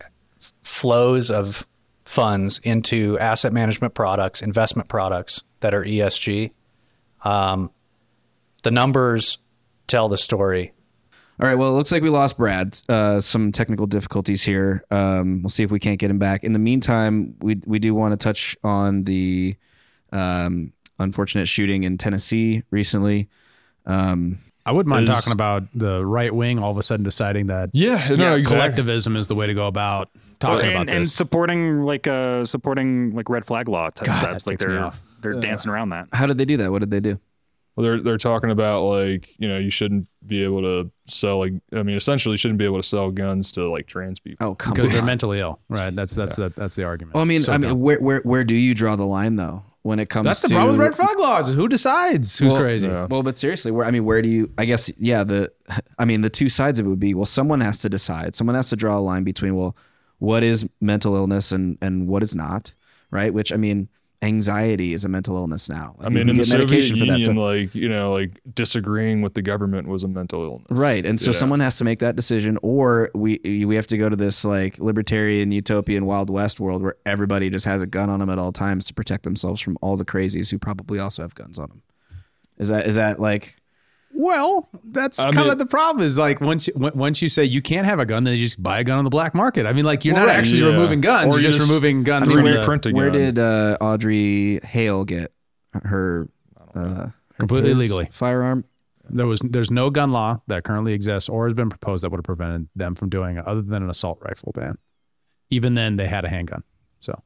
flows 0.62 1.30
of 1.30 1.66
funds 2.04 2.60
into 2.62 3.18
asset 3.18 3.52
management 3.52 3.94
products, 3.94 4.42
investment 4.42 4.88
products 4.88 5.42
that 5.60 5.74
are 5.74 5.84
ESG, 5.84 6.52
um, 7.24 7.70
the 8.64 8.70
numbers 8.72 9.38
tell 9.86 10.08
the 10.08 10.16
story. 10.18 10.72
All 11.40 11.46
right. 11.48 11.54
Well, 11.56 11.70
it 11.70 11.72
looks 11.72 11.90
like 11.90 12.02
we 12.02 12.10
lost 12.10 12.36
Brad. 12.36 12.76
Uh, 12.88 13.20
some 13.20 13.50
technical 13.52 13.86
difficulties 13.86 14.42
here. 14.42 14.84
Um, 14.90 15.42
we'll 15.42 15.50
see 15.50 15.62
if 15.64 15.70
we 15.72 15.80
can't 15.80 15.98
get 15.98 16.10
him 16.10 16.18
back. 16.18 16.44
In 16.44 16.52
the 16.52 16.58
meantime, 16.58 17.36
we 17.40 17.60
we 17.66 17.78
do 17.78 17.94
want 17.94 18.12
to 18.12 18.16
touch 18.16 18.56
on 18.62 19.04
the 19.04 19.56
um, 20.12 20.72
unfortunate 20.98 21.46
shooting 21.48 21.82
in 21.84 21.98
Tennessee 21.98 22.62
recently. 22.70 23.28
Um, 23.86 24.38
I 24.66 24.72
wouldn't 24.72 24.88
mind 24.88 25.08
Is- 25.08 25.14
talking 25.14 25.32
about 25.32 25.64
the 25.74 26.06
right 26.06 26.32
wing 26.34 26.58
all 26.58 26.70
of 26.70 26.78
a 26.78 26.82
sudden 26.82 27.04
deciding 27.04 27.46
that 27.48 27.70
Yeah. 27.74 27.96
No, 28.10 28.34
exactly. 28.34 28.44
collectivism 28.44 29.16
is 29.16 29.26
the 29.28 29.34
way 29.34 29.46
to 29.46 29.54
go 29.54 29.66
about 29.66 30.10
talking 30.38 30.66
and, 30.66 30.74
about 30.84 30.88
and 30.94 31.06
supporting 31.06 31.82
like 31.82 32.06
uh 32.06 32.44
supporting 32.46 33.14
like 33.14 33.28
red 33.28 33.44
flag 33.44 33.68
law 33.68 33.90
type 33.90 34.06
God, 34.06 34.14
steps. 34.14 34.44
that 34.44 34.50
Like 34.50 34.58
ticks 34.60 34.64
they're 34.72 34.84
off. 34.84 35.02
they're 35.20 35.34
dancing 35.34 35.70
around 35.70 35.90
that. 35.90 36.08
how 36.14 36.26
did 36.26 36.38
they 36.38 36.44
do 36.46 36.56
that? 36.58 36.70
What 36.72 36.78
did 36.78 36.90
they 36.90 37.00
do? 37.00 37.20
Well, 37.76 37.84
they're 37.84 38.00
they're 38.00 38.18
talking 38.18 38.50
about 38.50 38.82
like 38.84 39.34
you 39.38 39.48
know 39.48 39.58
you 39.58 39.70
shouldn't 39.70 40.06
be 40.26 40.44
able 40.44 40.62
to 40.62 40.90
sell 41.06 41.38
like 41.38 41.54
I 41.72 41.82
mean 41.82 41.96
essentially 41.96 42.34
you 42.34 42.38
shouldn't 42.38 42.58
be 42.58 42.64
able 42.64 42.76
to 42.78 42.82
sell 42.86 43.10
guns 43.10 43.50
to 43.52 43.68
like 43.68 43.86
trans 43.86 44.20
people. 44.20 44.46
Oh, 44.46 44.54
come 44.54 44.74
because 44.74 44.90
on. 44.90 44.94
they're 44.96 45.04
mentally 45.04 45.40
ill, 45.40 45.58
right? 45.68 45.94
That's 45.94 46.14
that's 46.14 46.36
the, 46.36 46.50
that's 46.50 46.76
the 46.76 46.84
argument. 46.84 47.14
Well, 47.14 47.22
I 47.22 47.26
mean, 47.26 47.40
So 47.40 47.52
I 47.52 47.58
mean, 47.58 47.70
dumb. 47.70 47.80
where 47.80 47.98
where 48.00 48.20
where 48.20 48.44
do 48.44 48.54
you 48.54 48.74
draw 48.74 48.94
the 48.96 49.04
line 49.06 49.36
though 49.36 49.64
when 49.82 49.98
it 49.98 50.08
comes 50.08 50.24
that's 50.24 50.40
the 50.42 50.48
problem 50.48 50.78
with 50.78 50.86
red 50.86 50.94
flag 50.94 51.18
laws. 51.18 51.52
Who 51.52 51.68
decides 51.68 52.38
who's 52.38 52.52
Well, 52.52 52.62
crazy? 52.62 52.88
yeah. 52.88 53.06
Well, 53.10 53.22
but 53.22 53.36
seriously, 53.36 53.70
where 53.70 53.84
I 53.84 53.90
mean, 53.90 54.04
where 54.04 54.22
do 54.22 54.28
you? 54.28 54.50
I 54.56 54.64
guess 54.66 54.90
yeah. 54.98 55.24
The 55.24 55.52
I 55.98 56.04
mean, 56.04 56.20
the 56.22 56.30
two 56.30 56.48
sides 56.48 56.78
of 56.78 56.86
it 56.86 56.88
would 56.88 57.00
be 57.00 57.12
well, 57.12 57.26
someone 57.26 57.60
has 57.60 57.78
to 57.78 57.88
decide. 57.88 58.34
Someone 58.34 58.54
has 58.56 58.70
to 58.70 58.76
draw 58.76 58.96
a 58.96 59.00
line 59.00 59.24
between 59.24 59.56
well, 59.56 59.76
what 60.18 60.42
is 60.42 60.66
mental 60.80 61.16
illness 61.16 61.52
and 61.52 61.76
and 61.82 62.06
what 62.08 62.22
is 62.22 62.34
not, 62.34 62.72
right? 63.10 63.34
Which 63.34 63.52
I 63.52 63.56
mean, 63.56 63.88
anxiety 64.24 64.92
is 64.92 65.04
a 65.04 65.08
mental 65.08 65.36
illness 65.36 65.68
now. 65.68 65.94
Like, 65.98 66.06
I 66.06 66.08
mean, 66.10 66.28
in 66.28 66.36
the 66.36 66.44
Soviet 66.44 66.66
medication 66.70 66.96
for 66.98 67.04
Union, 67.04 67.20
that. 67.20 67.26
So- 67.26 67.32
like 67.40 67.74
you 67.74 67.88
know, 67.88 68.10
like 68.10 68.40
disagreeing 68.54 69.22
with 69.22 69.34
the 69.34 69.42
government 69.42 69.86
was 69.88 70.02
a 70.02 70.08
mental 70.08 70.42
illness, 70.42 70.66
Right, 70.70 71.04
and 71.06 71.18
so 71.20 71.30
Yeah. 71.30 71.36
someone 71.38 71.60
has 71.60 71.76
to 71.78 71.84
make 71.84 71.98
that 72.00 72.16
decision, 72.16 72.58
or 72.62 73.10
we 73.14 73.38
we 73.66 73.74
have 73.76 73.86
to 73.88 73.96
go 73.98 74.08
to 74.08 74.16
this 74.16 74.44
like 74.44 74.78
libertarian 74.78 75.52
utopian 75.52 76.06
Wild 76.06 76.30
West 76.30 76.60
world 76.60 76.82
where 76.82 76.96
everybody 77.06 77.50
just 77.50 77.66
has 77.66 77.82
a 77.82 77.86
gun 77.86 78.10
on 78.10 78.20
them 78.20 78.30
at 78.30 78.38
all 78.38 78.52
times 78.52 78.84
to 78.86 78.94
protect 78.94 79.22
themselves 79.24 79.60
from 79.60 79.76
all 79.80 79.96
the 79.96 80.04
crazies 80.04 80.50
who 80.50 80.58
probably 80.58 80.98
also 80.98 81.22
have 81.22 81.34
guns 81.34 81.58
on 81.58 81.68
them. 81.68 81.82
Is 82.58 82.68
that 82.68 82.86
is 82.86 82.94
that 82.94 83.20
like 83.20 83.56
Well, 84.16 84.68
that's 84.84 85.18
I 85.18 85.24
kind 85.24 85.36
mean- 85.38 85.50
of 85.50 85.58
the 85.58 85.66
problem. 85.66 86.04
Is 86.04 86.16
like 86.16 86.40
once 86.40 86.68
you, 86.68 86.72
once 86.76 87.20
you 87.20 87.28
say 87.28 87.44
you 87.44 87.60
can't 87.60 87.84
have 87.84 87.98
a 87.98 88.06
gun, 88.06 88.22
then 88.24 88.32
you 88.36 88.44
just 88.44 88.62
buy 88.62 88.78
a 88.78 88.84
gun 88.84 88.96
on 88.98 89.04
the 89.04 89.10
black 89.10 89.34
market. 89.34 89.66
I 89.66 89.72
mean, 89.72 89.84
like 89.84 90.04
you're 90.04 90.14
Well, 90.14 90.26
not 90.26 90.30
right. 90.30 90.38
actually 90.38 90.60
Yeah. 90.60 90.68
removing 90.68 91.00
guns; 91.00 91.26
Or 91.26 91.38
you're 91.38 91.38
you 91.40 91.46
just, 91.46 91.58
just- 91.58 91.68
removing 91.68 92.04
guns 92.04 92.26
I 92.26 92.30
mean, 92.30 92.36
from 92.36 92.44
we 92.44 92.52
the 92.52 92.62
print 92.62 92.86
a 92.86 92.90
where 92.92 93.10
did 93.10 93.38
uh, 93.38 93.76
Audrey 93.80 94.60
Hale 94.62 95.04
get 95.04 95.32
her 95.82 96.28
uh, 96.74 97.08
completely 97.38 97.70
his 97.70 97.78
legally. 97.80 98.08
firearm? 98.12 98.64
There 99.10 99.26
was 99.26 99.40
there's 99.44 99.70
no 99.72 99.90
gun 99.90 100.12
law 100.12 100.40
that 100.46 100.62
currently 100.64 100.92
exists 100.92 101.28
or 101.28 101.44
has 101.46 101.54
been 101.54 101.68
proposed 101.68 102.04
that 102.04 102.10
would 102.10 102.18
have 102.18 102.24
prevented 102.24 102.68
them 102.76 102.94
from 102.94 103.08
doing 103.10 103.36
it, 103.36 103.46
other 103.46 103.62
than 103.62 103.82
an 103.82 103.90
assault 103.90 104.18
rifle 104.22 104.52
ban. 104.54 104.78
Even 105.50 105.74
then, 105.74 105.96
they 105.96 106.06
had 106.06 106.24
a 106.24 106.28
handgun. 106.28 106.62
So 107.00 107.20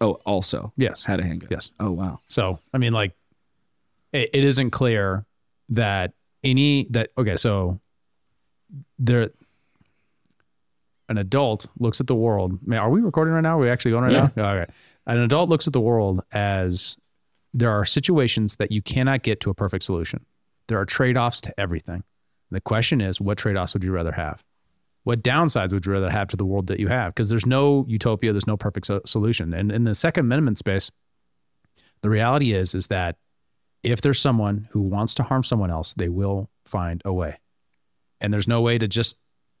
Oh, 0.00 0.14
also 0.26 0.72
yes, 0.76 1.04
had 1.04 1.20
a 1.20 1.24
handgun. 1.24 1.48
yes. 1.50 1.70
Oh 1.78 1.90
wow. 1.92 2.20
So 2.28 2.58
I 2.74 2.78
mean, 2.78 2.92
like, 2.92 3.12
it, 4.12 4.30
it 4.32 4.42
isn't 4.44 4.70
clear 4.70 5.24
that 5.72 6.12
any 6.42 6.86
that 6.90 7.10
okay. 7.18 7.36
So 7.36 7.80
there, 8.98 9.30
an 11.08 11.18
adult 11.18 11.66
looks 11.78 12.00
at 12.00 12.06
the 12.06 12.14
world. 12.14 12.58
Man, 12.66 12.80
are 12.80 12.90
we 12.90 13.00
recording 13.00 13.34
right 13.34 13.40
now? 13.42 13.58
Are 13.58 13.62
we 13.62 13.68
actually 13.68 13.90
going 13.92 14.04
right 14.04 14.12
Yeah. 14.12 14.28
now? 14.36 14.54
Okay. 14.54 14.72
An 15.06 15.18
adult 15.18 15.48
looks 15.48 15.66
at 15.66 15.72
the 15.72 15.80
world 15.80 16.22
as 16.32 16.96
there 17.54 17.70
are 17.70 17.84
situations 17.84 18.56
that 18.56 18.72
you 18.72 18.80
cannot 18.80 19.22
get 19.22 19.40
to 19.40 19.50
a 19.50 19.54
perfect 19.54 19.84
solution. 19.84 20.24
There 20.68 20.78
are 20.78 20.86
trade 20.86 21.16
offs 21.16 21.40
to 21.42 21.60
everything. 21.60 22.02
The 22.50 22.60
question 22.60 23.00
is, 23.00 23.20
what 23.20 23.38
trade 23.38 23.56
offs 23.56 23.74
would 23.74 23.84
you 23.84 23.92
rather 23.92 24.12
have? 24.12 24.42
What 25.04 25.22
downsides 25.22 25.72
would 25.72 25.84
you 25.84 25.92
rather 25.92 26.10
have 26.10 26.28
to 26.28 26.36
the 26.36 26.44
world 26.46 26.68
that 26.68 26.78
you 26.78 26.86
have? 26.88 27.12
Because 27.14 27.28
there's 27.28 27.46
no 27.46 27.84
utopia, 27.88 28.32
there's 28.32 28.46
no 28.46 28.56
perfect 28.56 28.86
so- 28.86 29.00
solution. 29.04 29.52
And 29.52 29.72
in 29.72 29.84
the 29.84 29.94
Second 29.94 30.26
Amendment 30.26 30.58
space, 30.58 30.90
the 32.02 32.08
reality 32.10 32.52
is 32.52 32.74
is 32.74 32.86
that 32.88 33.16
if 33.82 34.00
there's 34.00 34.20
someone 34.20 34.68
who 34.70 34.82
wants 34.82 35.14
to 35.14 35.22
harm 35.22 35.42
someone 35.42 35.70
else, 35.70 35.94
they 35.94 36.08
will 36.08 36.48
find 36.64 37.02
a 37.04 37.12
way. 37.12 37.38
And 38.20 38.32
there's 38.32 38.48
no 38.48 38.60
way 38.60 38.78
to 38.78 38.86
just 38.86 39.16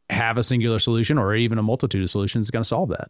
have 0.08 0.38
a 0.38 0.42
singular 0.42 0.78
solution 0.78 1.18
or 1.18 1.34
even 1.34 1.58
a 1.58 1.62
multitude 1.62 2.02
of 2.02 2.10
solutions 2.10 2.46
that's 2.46 2.50
going 2.52 2.62
to 2.62 2.68
solve 2.68 2.90
that. 2.90 3.08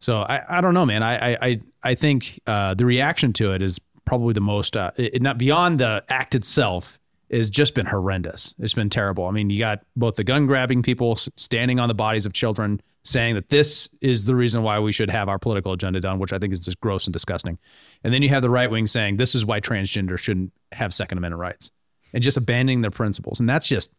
So 0.00 0.22
I, 0.22 0.58
I 0.58 0.60
don't 0.60 0.74
know, 0.74 0.86
man. 0.86 1.02
I 1.02 1.32
I 1.32 1.38
I, 1.40 1.60
I 1.84 1.94
think 1.94 2.40
uh, 2.46 2.74
the 2.74 2.84
reaction 2.84 3.32
to 3.34 3.52
it 3.52 3.62
is 3.62 3.80
probably 4.04 4.32
the 4.32 4.40
most 4.40 4.76
uh, 4.76 4.90
it, 4.96 5.22
not 5.22 5.38
beyond 5.38 5.78
the 5.78 6.04
act 6.08 6.34
itself 6.34 6.98
has 7.30 7.48
just 7.48 7.74
been 7.74 7.86
horrendous. 7.86 8.54
It's 8.58 8.74
been 8.74 8.90
terrible. 8.90 9.26
I 9.26 9.30
mean, 9.30 9.48
you 9.48 9.58
got 9.58 9.84
both 9.96 10.16
the 10.16 10.24
gun 10.24 10.46
grabbing 10.46 10.82
people 10.82 11.14
standing 11.16 11.78
on 11.78 11.88
the 11.88 11.94
bodies 11.94 12.26
of 12.26 12.32
children 12.32 12.82
saying 13.04 13.34
that 13.34 13.48
this 13.48 13.88
is 14.00 14.26
the 14.26 14.34
reason 14.36 14.62
why 14.62 14.78
we 14.78 14.92
should 14.92 15.10
have 15.10 15.28
our 15.28 15.38
political 15.38 15.72
agenda 15.72 16.00
done, 16.00 16.18
which 16.18 16.32
I 16.32 16.38
think 16.38 16.52
is 16.52 16.60
just 16.60 16.80
gross 16.80 17.06
and 17.06 17.12
disgusting. 17.12 17.58
And 18.04 18.14
then 18.14 18.22
you 18.22 18.28
have 18.28 18.42
the 18.42 18.50
right 18.50 18.70
wing 18.70 18.86
saying 18.86 19.16
this 19.16 19.34
is 19.34 19.44
why 19.44 19.60
transgender 19.60 20.18
shouldn't 20.18 20.52
have 20.70 20.94
Second 20.94 21.18
Amendment 21.18 21.40
rights 21.40 21.70
and 22.14 22.22
just 22.22 22.36
abandoning 22.36 22.80
their 22.80 22.90
principles. 22.92 23.40
And 23.40 23.48
that's 23.48 23.66
just 23.66 23.92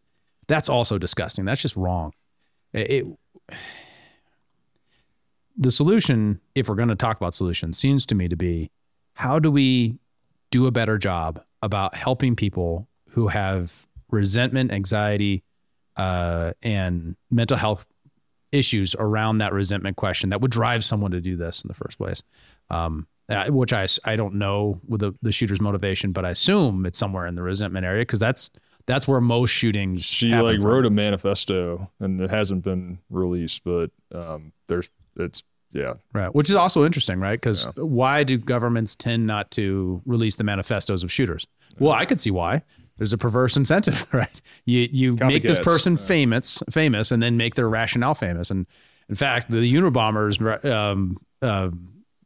that's 0.46 0.68
also 0.68 0.98
disgusting. 0.98 1.44
That's 1.44 1.62
just 1.62 1.76
wrong. 1.76 2.12
It, 2.72 2.90
it- 2.90 3.06
the 5.56 5.70
solution, 5.70 6.40
if 6.54 6.68
we're 6.68 6.74
going 6.74 6.88
to 6.88 6.96
talk 6.96 7.16
about 7.16 7.32
solutions, 7.34 7.78
seems 7.78 8.06
to 8.06 8.14
me 8.14 8.28
to 8.28 8.36
be 8.36 8.70
how 9.14 9.38
do 9.38 9.50
we 9.50 9.98
do 10.50 10.66
a 10.66 10.72
better 10.72 10.98
job 10.98 11.40
about 11.62 11.94
helping 11.94 12.34
people 12.34 12.88
who 13.10 13.28
have 13.28 13.86
resentment, 14.10 14.72
anxiety, 14.72 15.44
uh, 15.96 16.52
and 16.62 17.14
mental 17.30 17.56
health 17.56 17.86
issues 18.54 18.94
around 18.98 19.38
that 19.38 19.52
resentment 19.52 19.96
question 19.96 20.30
that 20.30 20.40
would 20.40 20.50
drive 20.50 20.84
someone 20.84 21.10
to 21.10 21.20
do 21.20 21.36
this 21.36 21.62
in 21.62 21.68
the 21.68 21.74
first 21.74 21.98
place. 21.98 22.22
Um, 22.70 23.06
which 23.48 23.72
I, 23.72 23.86
I 24.04 24.16
don't 24.16 24.34
know 24.34 24.80
with 24.86 25.00
the, 25.00 25.14
the 25.22 25.32
shooter's 25.32 25.60
motivation, 25.60 26.12
but 26.12 26.26
I 26.26 26.30
assume 26.30 26.84
it's 26.84 26.98
somewhere 26.98 27.26
in 27.26 27.34
the 27.34 27.42
resentment 27.42 27.86
area 27.86 28.02
because 28.02 28.20
that's 28.20 28.50
that's 28.86 29.08
where 29.08 29.20
most 29.20 29.50
shootings. 29.50 30.04
She 30.04 30.34
like 30.34 30.60
from. 30.60 30.70
wrote 30.70 30.86
a 30.86 30.90
manifesto 30.90 31.90
and 32.00 32.20
it 32.20 32.30
hasn't 32.30 32.64
been 32.64 32.98
released, 33.08 33.64
but 33.64 33.90
um, 34.12 34.52
there's 34.68 34.90
it's 35.16 35.42
yeah. 35.72 35.94
right, 36.12 36.34
which 36.34 36.50
is 36.50 36.56
also 36.56 36.84
interesting, 36.84 37.18
right? 37.18 37.40
Because 37.40 37.66
why 37.76 38.24
do 38.24 38.36
governments 38.38 38.94
tend 38.94 39.26
not 39.26 39.50
to 39.52 40.02
release 40.04 40.36
the 40.36 40.44
manifestos 40.44 41.02
of 41.02 41.10
shooters? 41.10 41.46
Well, 41.78 41.92
I 41.92 42.04
could 42.04 42.20
see 42.20 42.30
why. 42.30 42.62
There's 42.96 43.12
a 43.12 43.18
perverse 43.18 43.56
incentive, 43.56 44.06
right? 44.12 44.40
You 44.64 44.88
you 44.90 45.16
make 45.20 45.42
this 45.42 45.58
person 45.58 45.94
yeah. 45.94 46.06
famous, 46.06 46.62
famous, 46.70 47.10
and 47.10 47.22
then 47.22 47.36
make 47.36 47.54
their 47.54 47.68
rationale 47.68 48.14
famous. 48.14 48.50
And 48.50 48.66
in 49.08 49.14
fact, 49.14 49.50
the 49.50 49.74
Unabombers 49.74 50.64
um, 50.64 51.18
uh, 51.42 51.70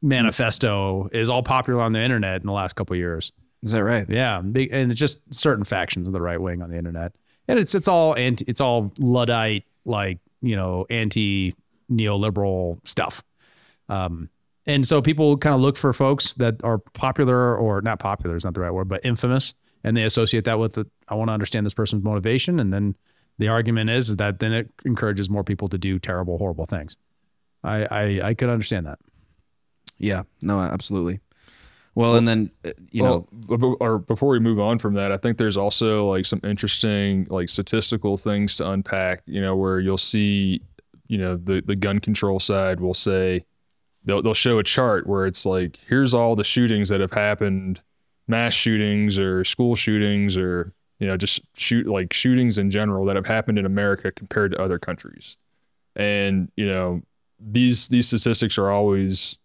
manifesto 0.03 1.09
is 1.13 1.31
all 1.31 1.43
popular 1.43 1.83
on 1.83 1.93
the 1.93 2.01
internet 2.01 2.41
in 2.41 2.47
the 2.47 2.53
last 2.53 2.75
couple 2.75 2.95
of 2.95 2.99
years. 2.99 3.33
Is 3.63 3.73
that 3.73 3.83
right? 3.83 4.09
Yeah, 4.09 4.39
and 4.39 4.57
it's 4.57 4.95
just 4.95 5.35
certain 5.35 5.65
factions 5.65 6.07
of 6.07 6.13
the 6.13 6.21
right 6.21 6.41
wing 6.41 6.63
on 6.63 6.71
the 6.71 6.77
internet, 6.77 7.13
and 7.49 7.59
it's 7.59 7.75
it's 7.75 7.89
all 7.89 8.15
anti, 8.15 8.45
it's 8.47 8.61
all 8.61 8.93
luddite, 8.99 9.65
like 9.85 10.19
you 10.41 10.55
know, 10.55 10.87
anti 10.91 11.55
neoliberal 11.91 12.79
stuff. 12.87 13.23
Um, 13.89 14.29
and 14.67 14.87
so 14.87 15.01
people 15.01 15.37
kind 15.39 15.55
of 15.55 15.61
look 15.61 15.77
for 15.77 15.93
folks 15.93 16.35
that 16.35 16.63
are 16.63 16.79
popular 16.79 17.57
or 17.57 17.81
not 17.81 17.99
popular 17.99 18.37
is 18.37 18.45
not 18.45 18.55
the 18.55 18.61
right 18.61 18.71
word, 18.71 18.87
but 18.87 19.05
infamous, 19.05 19.55
and 19.85 19.97
they 19.97 20.05
associate 20.05 20.45
that 20.45 20.59
with 20.59 20.75
the, 20.75 20.87
I 21.09 21.15
want 21.15 21.29
to 21.29 21.33
understand 21.33 21.65
this 21.67 21.75
person's 21.75 22.05
motivation, 22.05 22.61
and 22.61 22.73
then 22.73 22.97
the 23.39 23.49
argument 23.49 23.91
is, 23.91 24.09
is 24.09 24.17
that 24.17 24.39
then 24.41 24.53
it 24.53 24.71
encourages 24.85 25.31
more 25.31 25.45
people 25.45 25.69
to 25.69 25.79
do 25.79 25.99
terrible, 25.99 26.39
horrible 26.39 26.67
things. 26.67 26.97
I 27.63 27.85
I, 27.85 28.21
I 28.29 28.35
could 28.35 28.49
understand 28.49 28.87
that. 28.87 28.99
Yeah. 29.99 30.23
No, 30.43 30.61
absolutely. 30.61 31.21
Well, 31.95 32.15
and 32.15 32.29
then 32.29 32.51
uh, 32.65 32.71
you 32.93 33.03
know, 33.03 33.27
well, 33.49 33.59
b- 33.59 33.77
or 33.81 33.99
before 33.99 34.29
we 34.29 34.39
move 34.39 34.61
on 34.61 34.79
from 34.79 34.95
that, 34.95 35.11
I 35.11 35.17
think 35.17 35.37
there's 35.37 35.57
also 35.57 36.05
like 36.05 36.27
some 36.27 36.41
interesting 36.45 37.27
like 37.29 37.49
statistical 37.49 38.17
things 38.17 38.55
to 38.57 38.71
unpack. 38.71 39.23
You 39.27 39.41
know, 39.41 39.57
where 39.57 39.81
you'll 39.81 39.99
see, 39.99 40.63
you 41.09 41.19
know, 41.19 41.37
the 41.37 41.61
the 41.61 41.75
gun 41.75 41.99
control 41.99 42.39
side 42.39 42.79
will 42.79 42.95
say 42.95 43.45
they'll 44.05 44.23
they'll 44.23 44.33
show 44.33 44.61
a 44.61 44.63
chart 44.63 45.09
where 45.09 45.27
it's 45.27 45.45
like 45.45 45.77
here's 45.89 46.15
all 46.15 46.37
the 46.37 46.45
shootings 46.45 46.89
that 46.91 47.01
have 47.01 47.11
happened, 47.11 47.83
mass 48.29 48.55
shootings 48.55 49.19
or 49.19 49.45
school 49.45 49.75
shootings 49.75 50.37
or 50.37 50.73
you 50.99 51.07
know 51.07 51.17
just 51.17 51.41
shoot 51.57 51.87
like 51.87 52.13
shootings 52.13 52.59
in 52.59 52.71
general 52.71 53.05
that 53.07 53.17
have 53.17 53.27
happened 53.27 53.59
in 53.59 53.67
America 53.67 54.13
compared 54.13 54.53
to 54.53 54.61
other 54.61 54.79
countries, 54.79 55.37
and 55.97 56.51
you 56.57 56.67
know 56.67 57.03
these 57.41 57.89
these 57.89 58.07
statistics 58.07 58.59
are 58.59 58.71
always 58.71 59.39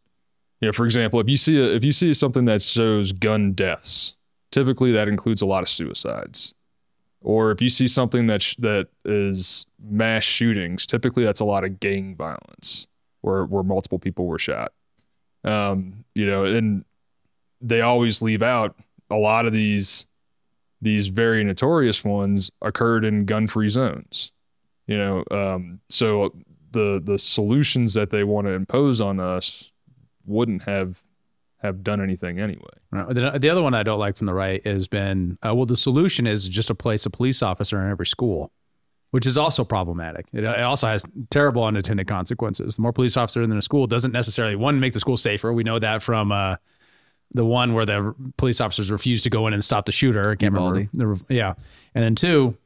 you 0.63 0.67
know, 0.67 0.71
for 0.71 0.85
example, 0.85 1.19
if 1.19 1.29
you 1.29 1.35
see 1.35 1.59
a, 1.59 1.75
if 1.75 1.83
you 1.83 1.91
see 1.91 2.13
something 2.13 2.45
that 2.45 2.61
shows 2.61 3.11
gun 3.11 3.51
deaths, 3.51 4.15
typically 4.49 4.93
that 4.93 5.09
includes 5.09 5.41
a 5.41 5.45
lot 5.45 5.61
of 5.61 5.67
suicides. 5.67 6.55
Or 7.19 7.51
if 7.51 7.61
you 7.61 7.67
see 7.67 7.85
something 7.85 8.27
that 8.27 8.41
sh- 8.41 8.55
that 8.59 8.87
is 9.03 9.65
mass 9.85 10.23
shootings, 10.23 10.85
typically 10.85 11.25
that's 11.25 11.41
a 11.41 11.45
lot 11.45 11.65
of 11.65 11.81
gang 11.81 12.15
violence, 12.15 12.87
where 13.19 13.43
where 13.43 13.63
multiple 13.63 13.99
people 13.99 14.25
were 14.25 14.39
shot. 14.39 14.71
Um, 15.43 16.05
you 16.15 16.25
know, 16.25 16.45
and 16.45 16.85
they 17.63 17.81
always 17.81 18.21
leave 18.21 18.43
out 18.43 18.77
a 19.09 19.15
lot 19.15 19.45
of 19.45 19.53
these 19.53 20.07
these 20.81 21.07
very 21.07 21.43
notorious 21.43 22.03
ones 22.03 22.51
occurred 22.61 23.05
in 23.05 23.23
gun-free 23.25 23.69
zones. 23.69 24.33
You 24.85 24.97
know, 24.97 25.23
um, 25.31 25.79
so 25.89 26.35
the 26.71 27.01
the 27.03 27.17
solutions 27.17 27.93
that 27.93 28.09
they 28.09 28.23
want 28.23 28.47
to 28.47 28.51
impose 28.51 28.99
on 29.01 29.19
us 29.19 29.71
wouldn't 30.25 30.63
have 30.63 31.01
have 31.61 31.81
done 31.81 32.01
anything 32.01 32.39
anyway. 32.39 32.73
Right. 32.91 33.07
The, 33.15 33.39
the 33.39 33.49
other 33.49 33.63
one 33.63 33.73
I 33.73 33.83
don't 33.83 33.99
like 33.99 34.17
from 34.17 34.27
the 34.27 34.33
right 34.33 34.65
has 34.67 34.89
been 34.89 35.37
uh, 35.45 35.55
well, 35.55 35.65
the 35.65 35.77
solution 35.77 36.27
is 36.27 36.49
just 36.49 36.67
to 36.67 36.75
place 36.75 37.05
a 37.05 37.09
police 37.09 37.41
officer 37.41 37.81
in 37.81 37.89
every 37.89 38.05
school, 38.05 38.51
which 39.11 39.25
is 39.25 39.37
also 39.37 39.63
problematic. 39.63 40.25
It, 40.33 40.43
it 40.43 40.59
also 40.59 40.87
has 40.87 41.05
terrible 41.29 41.63
unintended 41.63 42.07
consequences. 42.07 42.75
The 42.75 42.81
more 42.81 42.91
police 42.91 43.15
officers 43.15 43.49
in 43.49 43.57
a 43.57 43.61
school 43.61 43.87
doesn't 43.87 44.11
necessarily 44.11 44.57
one 44.57 44.81
make 44.81 44.91
the 44.91 44.99
school 44.99 45.15
safer. 45.15 45.53
We 45.53 45.63
know 45.63 45.79
that 45.79 46.03
from 46.03 46.33
uh, 46.33 46.57
the 47.33 47.45
one 47.45 47.73
where 47.73 47.85
the 47.85 48.13
police 48.37 48.61
officers 48.61 48.91
refused 48.91 49.23
to 49.23 49.29
go 49.29 49.47
in 49.47 49.53
and 49.53 49.63
stop 49.63 49.85
the 49.85 49.91
shooter. 49.91 50.31
I 50.31 50.35
can't 50.35 50.53
remember. 50.53 50.89
The, 50.93 51.23
yeah, 51.29 51.53
and 51.95 52.03
then 52.03 52.15
two, 52.15 52.57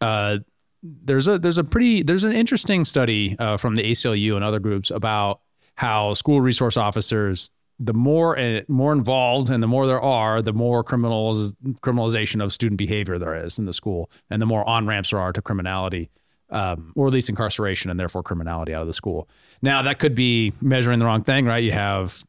uh, 0.00 0.38
there's 0.82 1.28
a 1.28 1.38
there's 1.38 1.58
a 1.58 1.64
pretty 1.64 2.02
there's 2.02 2.24
an 2.24 2.32
interesting 2.32 2.84
study 2.84 3.36
uh, 3.38 3.56
from 3.56 3.76
the 3.76 3.82
ACLU 3.82 4.36
and 4.36 4.44
other 4.44 4.60
groups 4.60 4.90
about 4.90 5.40
how 5.74 6.14
school 6.14 6.40
resource 6.40 6.76
officers 6.76 7.50
the 7.78 7.92
more 7.92 8.38
uh, 8.38 8.62
more 8.68 8.92
involved 8.92 9.50
and 9.50 9.62
the 9.62 9.66
more 9.66 9.86
there 9.86 10.00
are, 10.00 10.40
the 10.40 10.52
more 10.52 10.82
criminals 10.82 11.54
criminalization 11.82 12.42
of 12.42 12.52
student 12.52 12.78
behavior 12.78 13.18
there 13.18 13.34
is 13.34 13.58
in 13.58 13.66
the 13.66 13.72
school, 13.72 14.10
and 14.30 14.40
the 14.40 14.46
more 14.46 14.66
on 14.68 14.86
ramps 14.86 15.10
there 15.10 15.20
are 15.20 15.32
to 15.32 15.42
criminality, 15.42 16.10
um, 16.50 16.92
or 16.96 17.06
at 17.06 17.12
least 17.12 17.28
incarceration 17.28 17.90
and 17.90 18.00
therefore 18.00 18.22
criminality 18.22 18.74
out 18.74 18.80
of 18.80 18.86
the 18.86 18.92
school. 18.92 19.28
Now 19.60 19.82
that 19.82 19.98
could 19.98 20.14
be 20.14 20.52
measuring 20.60 20.98
the 20.98 21.04
wrong 21.04 21.22
thing, 21.22 21.44
right? 21.44 21.62
You 21.62 21.72
have 21.72 22.22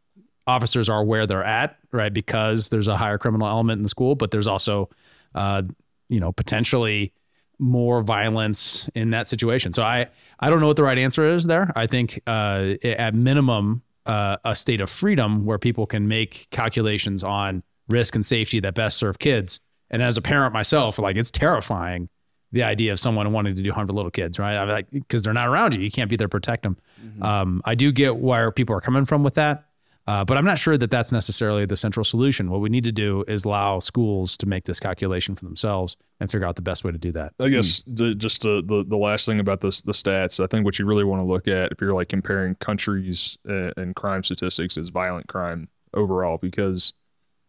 officers 0.48 0.90
are 0.90 1.04
where 1.04 1.28
they're 1.28 1.44
at, 1.44 1.78
right? 1.92 2.14
Because 2.14 2.70
there's 2.70 2.88
a 2.88 2.98
higher 2.98 3.18
criminal 3.18 3.48
element 3.48 3.80
in 3.80 3.84
the 3.84 3.90
school, 3.90 4.16
but 4.16 4.32
there's 4.32 4.48
also, 4.48 4.90
uh, 5.36 5.62
you 6.10 6.20
know, 6.20 6.32
potentially 6.32 7.14
more 7.60 8.02
violence 8.02 8.88
in 8.90 9.12
that 9.12 9.28
situation. 9.28 9.74
So 9.74 9.84
I 9.84 10.08
I 10.40 10.50
don't 10.50 10.60
know 10.60 10.68
what 10.68 10.78
the 10.78 10.84
right 10.84 10.98
answer 10.98 11.28
is 11.28 11.46
there. 11.46 11.72
I 11.76 11.88
think 11.88 12.22
uh, 12.28 12.76
at 12.84 13.14
minimum 13.14 13.82
uh, 14.06 14.38
a 14.46 14.56
state 14.56 14.80
of 14.82 14.90
freedom 14.90 15.46
where 15.46 15.58
people 15.58 15.86
can 15.86 16.08
make 16.08 16.48
calculations 16.50 17.24
on 17.24 17.64
risk 17.90 18.16
and 18.16 18.26
safety 18.26 18.60
that 18.62 18.74
best 18.74 18.98
serve 18.98 19.20
kids. 19.20 19.60
And 19.90 20.02
as 20.02 20.18
a 20.18 20.22
parent 20.22 20.54
myself, 20.54 21.00
like 21.00 21.16
it's 21.16 21.32
terrifying 21.32 22.10
the 22.52 22.64
idea 22.64 22.94
of 22.94 23.00
someone 23.00 23.32
wanting 23.34 23.56
to 23.56 23.62
do 23.62 23.72
harm 23.74 23.88
to 23.88 23.94
little 23.94 24.12
kids, 24.12 24.40
right? 24.40 24.56
I'm 24.56 24.70
like 24.70 24.90
because 24.90 25.24
they're 25.24 25.34
not 25.34 25.48
around 25.48 25.74
you, 25.76 25.82
you 25.82 25.92
can't 25.92 26.10
be 26.10 26.16
there 26.16 26.28
to 26.28 26.30
protect 26.30 26.64
them. 26.64 26.78
Um, 27.22 27.62
I 27.66 27.76
do 27.76 27.92
get 27.92 28.18
where 28.18 28.52
people 28.52 28.76
are 28.76 28.82
coming 28.82 29.06
from 29.06 29.24
with 29.24 29.36
that. 29.36 29.66
Uh, 30.08 30.24
but 30.24 30.38
I'm 30.38 30.46
not 30.46 30.58
sure 30.58 30.78
that 30.78 30.90
that's 30.90 31.12
necessarily 31.12 31.66
the 31.66 31.76
central 31.76 32.06
solution. 32.06 32.50
What 32.50 32.62
we 32.62 32.70
need 32.70 32.86
to 32.86 32.94
do 32.94 33.26
is 33.28 33.44
allow 33.44 33.80
schools 33.80 34.38
to 34.38 34.46
make 34.46 34.64
this 34.64 34.80
calculation 34.80 35.36
for 35.36 35.44
themselves 35.44 35.98
and 36.22 36.32
figure 36.32 36.48
out 36.48 36.56
the 36.56 36.62
best 36.62 36.86
way 36.86 36.94
to 36.94 36.98
do 36.98 37.12
that. 37.12 37.34
I 37.42 37.50
guess 37.50 37.84
the, 37.86 38.16
just 38.16 38.42
the, 38.42 38.64
the 38.66 38.86
the 38.88 38.98
last 38.98 39.26
thing 39.26 39.42
about 39.42 39.60
this 39.60 39.82
the 39.82 39.92
stats. 39.92 40.42
I 40.42 40.48
think 40.48 40.64
what 40.64 40.80
you 40.80 40.86
really 40.86 41.04
want 41.04 41.20
to 41.20 41.26
look 41.26 41.50
at 41.50 41.74
if 41.74 41.82
you're 41.82 41.94
like 41.94 42.08
comparing 42.08 42.56
countries 42.56 43.38
uh, 43.50 43.72
and 43.76 43.96
crime 43.98 44.24
statistics 44.24 44.78
is 44.78 44.92
violent 44.92 45.28
crime 45.28 45.68
overall 45.94 46.38
because 46.38 46.94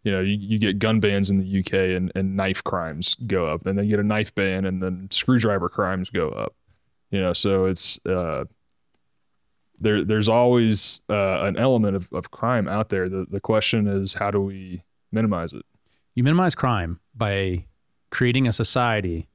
you 0.03 0.11
know 0.11 0.21
you, 0.21 0.37
you 0.37 0.59
get 0.59 0.81
gun 0.81 0.99
bans 0.99 1.31
in 1.31 1.39
the 1.39 1.61
UK 1.61 1.97
and, 1.97 2.11
and 2.17 2.37
knife 2.37 2.65
crimes 2.65 3.15
go 3.27 3.47
up, 3.47 3.67
and 3.67 3.79
then 3.79 3.85
you 3.85 3.93
get 3.93 4.01
a 4.01 4.09
knife 4.09 4.35
ban 4.35 4.65
and 4.65 4.83
then 4.83 5.07
screwdriver 5.13 5.69
crimes 5.69 6.11
go 6.11 6.31
up. 6.31 6.57
You 7.13 7.21
know, 7.21 7.33
so 7.33 7.67
it's 7.67 8.01
uh, 8.05 8.47
there. 9.81 10.03
There's 10.05 10.29
always 10.29 11.03
uh, 11.09 11.41
an 11.43 11.57
element 11.57 11.97
of, 11.97 12.09
of 12.12 12.31
crime 12.31 12.68
out 12.68 12.89
there. 12.89 13.09
The 13.09 13.26
the 13.29 13.41
question 13.41 13.87
is 13.87 14.14
how 14.14 14.31
do 14.31 14.41
we 14.41 14.83
minimize 15.12 15.53
it? 15.53 15.64
You 16.14 16.24
minimize 16.24 16.55
crime 16.55 17.01
by 17.14 17.66
creating 18.11 18.47
a 18.49 18.53
society, 18.53 19.29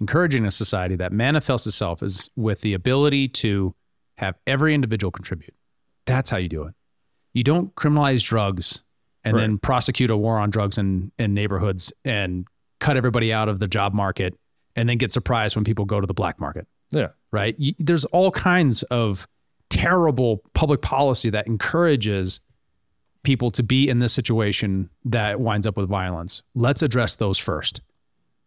encouraging 0.00 0.44
a 0.46 0.50
society 0.50 0.96
that 0.96 1.12
manifests 1.12 1.66
itself 1.66 2.02
as 2.02 2.30
with 2.36 2.60
the 2.62 2.74
ability 2.74 3.28
to 3.28 3.74
have 4.16 4.34
every 4.46 4.74
individual 4.74 5.10
contribute. 5.10 5.54
That's 6.06 6.30
how 6.30 6.38
you 6.38 6.48
do 6.48 6.64
it. 6.64 6.74
You 7.34 7.44
don't 7.44 7.74
criminalize 7.74 8.24
drugs 8.24 8.82
and 9.24 9.34
Right. 9.34 9.42
then 9.42 9.58
prosecute 9.58 10.10
a 10.10 10.16
war 10.16 10.38
on 10.38 10.50
drugs 10.50 10.78
in, 10.78 11.12
in 11.18 11.34
neighborhoods 11.34 11.92
and 12.04 12.46
cut 12.80 12.96
everybody 12.96 13.32
out 13.32 13.48
of 13.48 13.58
the 13.58 13.68
job 13.68 13.92
market 13.92 14.34
and 14.74 14.88
then 14.88 14.96
get 14.96 15.12
surprised 15.12 15.54
when 15.56 15.64
people 15.64 15.84
go 15.84 16.00
to 16.00 16.06
the 16.06 16.14
black 16.14 16.40
market 16.40 16.66
Yeah, 16.92 17.08
right? 17.32 17.54
Y- 17.58 17.74
There's 17.78 18.04
all 18.06 18.30
kinds 18.30 18.82
of 18.84 19.26
terrible 19.70 20.42
public 20.54 20.82
policy 20.82 21.30
that 21.30 21.46
encourages 21.46 22.40
people 23.22 23.50
to 23.50 23.62
be 23.62 23.88
in 23.88 23.98
this 23.98 24.12
situation 24.12 24.88
that 25.04 25.40
winds 25.40 25.66
up 25.66 25.76
with 25.76 25.88
violence. 25.88 26.42
Let's 26.54 26.82
address 26.82 27.16
those 27.16 27.38
first. 27.38 27.82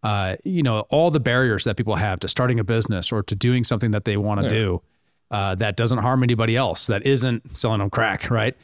Uh, 0.04 0.38
you 0.44 0.64
know, 0.64 0.80
all 0.90 1.12
the 1.12 1.20
barriers 1.20 1.66
that 1.66 1.78
people 1.78 1.96
have 1.96 2.20
to 2.22 2.28
starting 2.28 2.60
a 2.60 2.64
business 2.64 3.12
or 3.12 3.22
to 3.24 3.36
doing 3.36 3.64
something 3.64 3.92
that 3.92 4.06
they 4.06 4.18
want 4.18 4.42
to 4.42 4.50
do 4.50 4.82
uh, 5.30 5.56
that 5.56 5.78
doesn't 5.78 6.00
harm 6.00 6.24
anybody 6.24 6.58
else, 6.58 6.88
that 6.88 7.06
isn't 7.06 7.56
selling 7.56 7.80
them 7.80 7.90
crack, 7.90 8.32
right? 8.32 8.58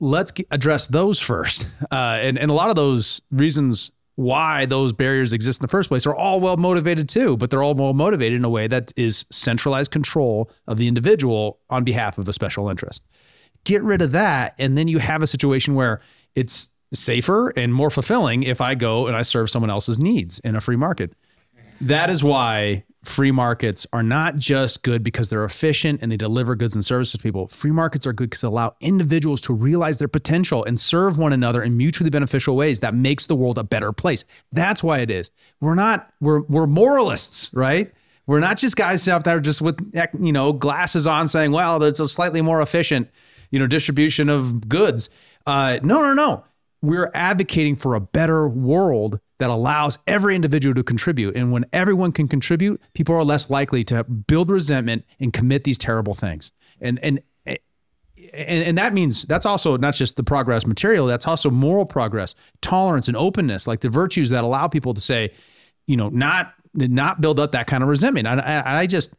Let's 0.00 0.32
g- 0.32 0.46
address 0.50 0.86
those 0.88 1.18
first. 1.18 1.68
Uh, 1.90 2.18
and, 2.22 2.38
and 2.38 2.50
a 2.50 2.54
lot 2.54 2.70
of 2.70 2.76
those 2.76 3.20
reasons 3.30 3.92
why 4.16 4.66
those 4.66 4.92
barriers 4.92 5.32
exist 5.32 5.60
in 5.60 5.64
the 5.64 5.68
first 5.68 5.88
place 5.88 6.06
are 6.06 6.14
all 6.14 6.40
well 6.40 6.56
motivated 6.56 7.08
too, 7.08 7.36
but 7.36 7.50
they're 7.50 7.62
all 7.62 7.74
well 7.74 7.94
motivated 7.94 8.36
in 8.36 8.44
a 8.44 8.50
way 8.50 8.66
that 8.66 8.92
is 8.96 9.26
centralized 9.30 9.90
control 9.90 10.50
of 10.66 10.76
the 10.76 10.88
individual 10.88 11.58
on 11.70 11.84
behalf 11.84 12.18
of 12.18 12.28
a 12.28 12.32
special 12.32 12.68
interest. 12.68 13.04
Get 13.64 13.82
rid 13.82 14.02
of 14.02 14.12
that, 14.12 14.54
and 14.58 14.76
then 14.76 14.88
you 14.88 14.98
have 14.98 15.22
a 15.22 15.26
situation 15.26 15.74
where 15.74 16.00
it's 16.34 16.72
safer 16.92 17.50
and 17.50 17.72
more 17.72 17.90
fulfilling 17.90 18.42
if 18.42 18.60
I 18.60 18.74
go 18.74 19.06
and 19.06 19.16
I 19.16 19.22
serve 19.22 19.48
someone 19.48 19.70
else's 19.70 19.98
needs 19.98 20.40
in 20.40 20.56
a 20.56 20.60
free 20.60 20.76
market. 20.76 21.14
That 21.80 22.10
is 22.10 22.22
why 22.22 22.84
free 23.04 23.32
markets 23.32 23.86
are 23.92 24.02
not 24.02 24.36
just 24.36 24.82
good 24.82 25.02
because 25.02 25.28
they're 25.28 25.44
efficient 25.44 26.00
and 26.02 26.12
they 26.12 26.16
deliver 26.16 26.54
goods 26.54 26.74
and 26.74 26.84
services 26.84 27.18
to 27.18 27.22
people. 27.22 27.48
Free 27.48 27.72
markets 27.72 28.06
are 28.06 28.12
good 28.12 28.30
because 28.30 28.42
they 28.42 28.48
allow 28.48 28.76
individuals 28.80 29.40
to 29.42 29.52
realize 29.52 29.98
their 29.98 30.08
potential 30.08 30.64
and 30.64 30.78
serve 30.78 31.18
one 31.18 31.32
another 31.32 31.62
in 31.62 31.76
mutually 31.76 32.10
beneficial 32.10 32.56
ways 32.56 32.80
that 32.80 32.94
makes 32.94 33.26
the 33.26 33.34
world 33.34 33.58
a 33.58 33.64
better 33.64 33.92
place. 33.92 34.24
That's 34.52 34.84
why 34.84 34.98
it 35.00 35.10
is. 35.10 35.30
We're 35.60 35.74
not 35.74 36.12
we're 36.20 36.42
we're 36.42 36.66
moralists, 36.66 37.52
right? 37.54 37.92
We're 38.26 38.40
not 38.40 38.56
just 38.56 38.76
guys 38.76 39.08
out 39.08 39.24
there 39.24 39.40
just 39.40 39.60
with 39.60 39.78
you 40.20 40.32
know 40.32 40.52
glasses 40.52 41.06
on 41.06 41.26
saying, 41.26 41.50
"Well, 41.50 41.80
that's 41.80 41.98
a 41.98 42.06
slightly 42.06 42.40
more 42.40 42.62
efficient, 42.62 43.10
you 43.50 43.58
know, 43.58 43.66
distribution 43.66 44.28
of 44.28 44.68
goods." 44.68 45.10
Uh, 45.44 45.80
no, 45.82 46.02
no, 46.02 46.14
no. 46.14 46.44
We're 46.82 47.10
advocating 47.14 47.76
for 47.76 47.94
a 47.94 48.00
better 48.00 48.48
world 48.48 49.20
that 49.42 49.50
allows 49.50 49.98
every 50.06 50.36
individual 50.36 50.72
to 50.72 50.84
contribute. 50.84 51.34
And 51.34 51.50
when 51.50 51.64
everyone 51.72 52.12
can 52.12 52.28
contribute, 52.28 52.80
people 52.94 53.16
are 53.16 53.24
less 53.24 53.50
likely 53.50 53.82
to 53.82 54.04
build 54.04 54.50
resentment 54.50 55.04
and 55.18 55.32
commit 55.32 55.64
these 55.64 55.76
terrible 55.78 56.14
things. 56.14 56.52
And 56.80 57.00
and 57.00 57.20
and, 57.44 57.58
and 58.34 58.78
that 58.78 58.94
means 58.94 59.24
that's 59.24 59.44
also 59.44 59.76
not 59.76 59.94
just 59.94 60.14
the 60.14 60.22
progress 60.22 60.64
material, 60.64 61.08
that's 61.08 61.26
also 61.26 61.50
moral 61.50 61.84
progress, 61.84 62.36
tolerance 62.60 63.08
and 63.08 63.16
openness, 63.16 63.66
like 63.66 63.80
the 63.80 63.88
virtues 63.88 64.30
that 64.30 64.44
allow 64.44 64.68
people 64.68 64.94
to 64.94 65.00
say, 65.00 65.32
you 65.88 65.96
know, 65.96 66.08
not 66.10 66.54
not 66.74 67.20
build 67.20 67.40
up 67.40 67.50
that 67.50 67.66
kind 67.66 67.82
of 67.82 67.88
resentment. 67.88 68.28
I, 68.28 68.34
I, 68.38 68.78
I 68.82 68.86
just 68.86 69.16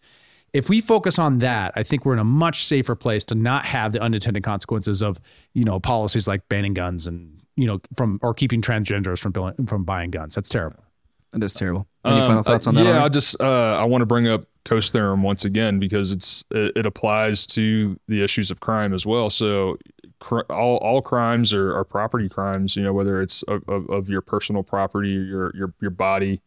if 0.53 0.69
we 0.69 0.79
focus 0.79 1.19
on 1.19 1.39
that, 1.39 1.73
I 1.75 1.83
think 1.83 2.05
we're 2.05 2.13
in 2.13 2.19
a 2.19 2.23
much 2.23 2.63
safer 2.63 2.95
place 2.95 3.25
to 3.25 3.35
not 3.35 3.65
have 3.65 3.91
the 3.91 4.01
unintended 4.01 4.43
consequences 4.43 5.01
of, 5.01 5.19
you 5.53 5.65
know, 5.65 5.81
policies 5.81 6.29
like 6.29 6.47
banning 6.47 6.73
guns 6.73 7.07
and 7.07 7.42
you 7.55 7.67
know, 7.67 7.79
from 7.95 8.19
or 8.21 8.33
keeping 8.33 8.61
transgenders 8.61 9.19
from 9.19 9.33
from 9.67 9.83
buying 9.83 10.11
guns. 10.11 10.35
That's 10.35 10.49
terrible. 10.49 10.83
That 11.31 11.43
is 11.43 11.53
terrible. 11.53 11.87
Any 12.05 12.19
Um, 12.19 12.27
final 12.27 12.43
thoughts 12.43 12.67
uh, 12.67 12.69
on 12.69 12.75
that? 12.75 12.83
Yeah, 12.85 12.91
Ari? 12.91 12.99
I 12.99 13.09
just 13.09 13.41
uh, 13.41 13.77
I 13.81 13.85
want 13.85 14.01
to 14.01 14.05
bring 14.05 14.27
up 14.27 14.45
Coase 14.65 14.91
theorem 14.91 15.23
once 15.23 15.45
again 15.45 15.79
because 15.79 16.11
it's 16.11 16.43
it, 16.51 16.77
it 16.77 16.85
applies 16.85 17.47
to 17.47 17.99
the 18.07 18.23
issues 18.23 18.51
of 18.51 18.59
crime 18.59 18.93
as 18.93 19.05
well. 19.05 19.29
So 19.29 19.77
cr- 20.19 20.41
all 20.49 20.77
all 20.77 21.01
crimes 21.01 21.53
are, 21.53 21.75
are 21.75 21.83
property 21.83 22.29
crimes. 22.29 22.75
You 22.75 22.83
know, 22.83 22.93
whether 22.93 23.21
it's 23.21 23.43
of, 23.43 23.63
of, 23.67 23.89
of 23.89 24.09
your 24.09 24.21
personal 24.21 24.63
property, 24.63 25.09
your 25.09 25.51
your 25.55 25.73
your 25.81 25.91
body. 25.91 26.41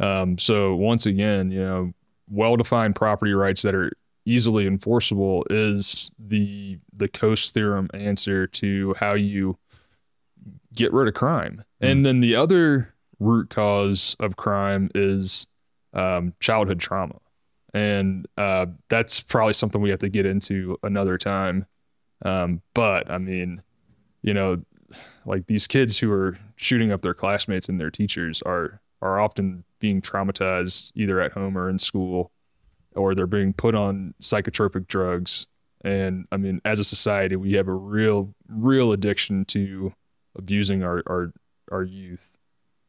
Um, 0.00 0.36
so 0.38 0.74
once 0.74 1.06
again, 1.06 1.50
you 1.50 1.60
know, 1.60 1.92
well 2.28 2.56
defined 2.56 2.96
property 2.96 3.32
rights 3.32 3.62
that 3.62 3.74
are 3.74 3.92
easily 4.26 4.66
enforceable 4.66 5.46
is 5.50 6.10
the 6.18 6.78
the 6.92 7.08
Coase 7.08 7.52
theorem 7.52 7.88
answer 7.94 8.46
to 8.48 8.94
how 8.98 9.14
you 9.14 9.56
get 10.76 10.92
rid 10.92 11.08
of 11.08 11.14
crime. 11.14 11.64
And 11.80 12.06
then 12.06 12.20
the 12.20 12.36
other 12.36 12.94
root 13.18 13.50
cause 13.50 14.16
of 14.20 14.36
crime 14.36 14.90
is 14.94 15.48
um, 15.92 16.34
childhood 16.40 16.78
trauma. 16.78 17.18
And 17.74 18.26
uh, 18.38 18.66
that's 18.88 19.20
probably 19.20 19.54
something 19.54 19.82
we 19.82 19.90
have 19.90 19.98
to 19.98 20.08
get 20.08 20.24
into 20.24 20.78
another 20.82 21.18
time. 21.18 21.66
Um, 22.24 22.62
but 22.74 23.10
I 23.10 23.18
mean, 23.18 23.62
you 24.22 24.32
know, 24.32 24.62
like 25.24 25.46
these 25.46 25.66
kids 25.66 25.98
who 25.98 26.12
are 26.12 26.36
shooting 26.56 26.92
up 26.92 27.02
their 27.02 27.14
classmates 27.14 27.68
and 27.68 27.80
their 27.80 27.90
teachers 27.90 28.40
are 28.42 28.80
are 29.02 29.20
often 29.20 29.64
being 29.78 30.00
traumatized 30.00 30.90
either 30.94 31.20
at 31.20 31.32
home 31.32 31.58
or 31.58 31.68
in 31.68 31.78
school, 31.78 32.30
or 32.94 33.14
they're 33.14 33.26
being 33.26 33.52
put 33.52 33.74
on 33.74 34.14
psychotropic 34.22 34.86
drugs. 34.86 35.46
And 35.84 36.26
I 36.32 36.38
mean, 36.38 36.60
as 36.64 36.78
a 36.78 36.84
society, 36.84 37.36
we 37.36 37.52
have 37.52 37.68
a 37.68 37.74
real, 37.74 38.34
real 38.48 38.92
addiction 38.92 39.44
to 39.46 39.92
abusing 40.36 40.82
our 40.82 41.02
our, 41.06 41.32
our 41.70 41.82
youth. 41.82 42.36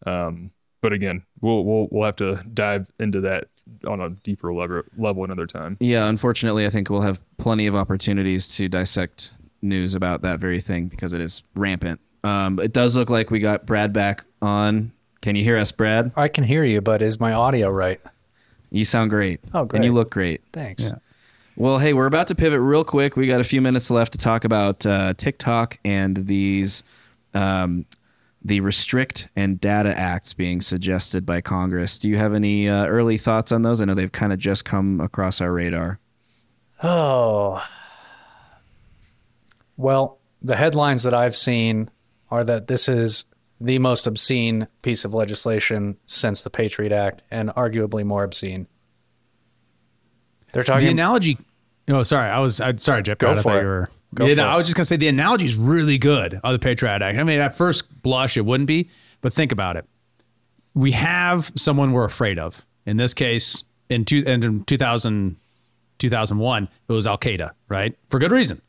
Um, 0.06 0.52
but 0.82 0.94
again, 0.94 1.24
we'll 1.42 1.64
we'll 1.66 1.88
we'll 1.92 2.06
have 2.06 2.16
to 2.18 2.44
dive 2.54 2.90
into 3.00 3.22
that 3.22 3.48
on 3.86 4.00
a 4.02 4.10
deeper 4.10 4.54
level 4.54 4.84
level 4.98 5.24
another 5.24 5.48
time. 5.48 5.78
Yeah, 5.80 6.08
unfortunately, 6.08 6.66
I 6.66 6.70
think 6.70 6.90
we'll 6.90 7.02
have 7.02 7.20
plenty 7.38 7.68
of 7.68 7.76
opportunities 7.76 8.48
to 8.58 8.70
dissect 8.70 9.34
news 9.62 9.96
about 9.96 10.22
that 10.22 10.40
very 10.40 10.60
thing 10.60 10.88
because 10.88 11.14
it 11.14 11.22
is 11.22 11.44
rampant. 11.56 12.00
Um, 12.24 12.60
it 12.60 12.74
does 12.74 12.96
look 12.96 13.10
like 13.10 13.32
we 13.32 13.40
got 13.40 13.66
Brad 13.66 13.94
back 13.94 14.26
on. 14.42 14.92
Can 15.22 15.36
you 15.36 15.44
hear 15.44 15.58
us, 15.58 15.72
Brad? 15.72 16.12
I 16.16 16.28
can 16.28 16.44
hear 16.44 16.64
you, 16.64 16.82
but 16.82 17.02
is 17.02 17.20
my 17.20 17.34
audio 17.34 17.70
right? 17.70 18.00
You 18.70 18.84
sound 18.84 19.10
great. 19.10 19.40
Oh, 19.54 19.66
great. 19.66 19.80
And 19.80 19.86
you 19.86 19.92
look 19.92 20.12
great. 20.12 20.42
Thanks. 20.52 20.92
Well, 21.56 21.80
hey, 21.80 21.94
we're 21.94 22.06
about 22.06 22.28
to 22.28 22.36
pivot 22.36 22.60
real 22.60 22.84
quick. 22.84 23.16
We 23.16 23.28
got 23.28 23.40
a 23.40 23.46
few 23.46 23.62
minutes 23.62 23.90
left 23.90 24.12
to 24.12 24.20
talk 24.20 24.46
about 24.46 24.86
uh, 24.86 25.16
TikTok 25.16 25.80
and 25.84 26.16
these 26.16 26.84
um, 27.34 27.86
the 28.44 28.60
restrict 28.62 29.30
and 29.36 29.60
data 29.60 29.98
acts 29.98 30.34
being 30.34 30.62
suggested 30.62 31.26
by 31.26 31.42
Congress. 31.42 32.00
Do 32.00 32.10
you 32.10 32.18
have 32.18 32.34
any 32.34 32.70
uh, 32.70 32.86
early 32.86 33.18
thoughts 33.18 33.52
on 33.52 33.62
those? 33.62 33.82
I 33.82 33.86
know 33.86 33.94
they've 33.94 34.12
kind 34.12 34.32
of 34.32 34.40
just 34.40 34.64
come 34.66 35.02
across 35.02 35.42
our 35.42 35.52
radar. 35.52 36.00
Oh. 36.84 37.66
Well, 39.76 40.20
the 40.42 40.56
headlines 40.56 41.04
that 41.04 41.14
I've 41.14 41.36
seen 41.36 41.90
are 42.30 42.44
that 42.44 42.68
this 42.68 42.88
is 42.88 43.26
the 43.60 43.80
most 43.80 44.06
obscene 44.06 44.68
piece 44.82 45.04
of 45.04 45.14
legislation 45.14 45.98
since 46.06 46.44
the 46.44 46.50
Patriot 46.50 46.92
Act 46.92 47.24
and 47.32 47.50
arguably 47.50 48.04
more 48.04 48.24
obscene. 48.24 48.68
They're 50.54 50.64
talking 50.64 50.80
The 50.80 50.86
talking 50.86 51.00
analogy. 51.00 51.38
Oh, 51.90 52.04
sorry. 52.04 52.30
I 52.30 52.40
was. 52.40 52.62
I, 52.62 52.76
sorry, 52.76 53.02
Jeff. 53.04 53.18
Go 53.18 53.32
I 53.32 53.36
thought 53.36 53.44
for 53.44 53.58
it. 53.58 53.62
you 53.62 53.68
were. 53.68 53.88
Go 54.14 54.26
yeah, 54.26 54.34
for 54.34 54.42
no, 54.42 54.48
it. 54.48 54.52
I 54.52 54.56
was 54.58 54.66
just 54.68 54.76
gonna 54.76 54.86
say 54.86 54.96
the 54.96 55.08
analogy 55.08 55.46
is 55.46 55.56
really 55.56 55.98
good 55.98 56.36
of 56.36 56.54
the 56.54 56.60
Patriot 56.60 57.02
Act. 57.02 57.18
I 57.18 57.24
mean, 57.24 57.40
at 57.40 57.54
first 57.54 58.02
blush, 58.02 58.38
it 58.38 58.46
wouldn't 58.46 58.68
be, 58.68 58.90
but 59.22 59.34
think 59.34 59.52
about 59.52 59.76
it. 59.76 59.86
We 60.74 60.92
have 60.92 61.52
someone 61.56 61.92
we're 61.92 62.06
afraid 62.06 62.40
of. 62.40 62.66
In 62.86 62.98
this 62.98 63.14
case, 63.14 63.66
in, 63.90 64.06
two, 64.06 64.24
in 64.26 64.64
2000, 64.64 65.36
2001, 65.98 66.70
it 66.88 66.92
was 66.92 67.08
Al 67.08 67.18
Qaeda, 67.18 67.52
right? 67.68 67.98
For 68.10 68.20
good 68.20 68.32
reason. 68.32 68.62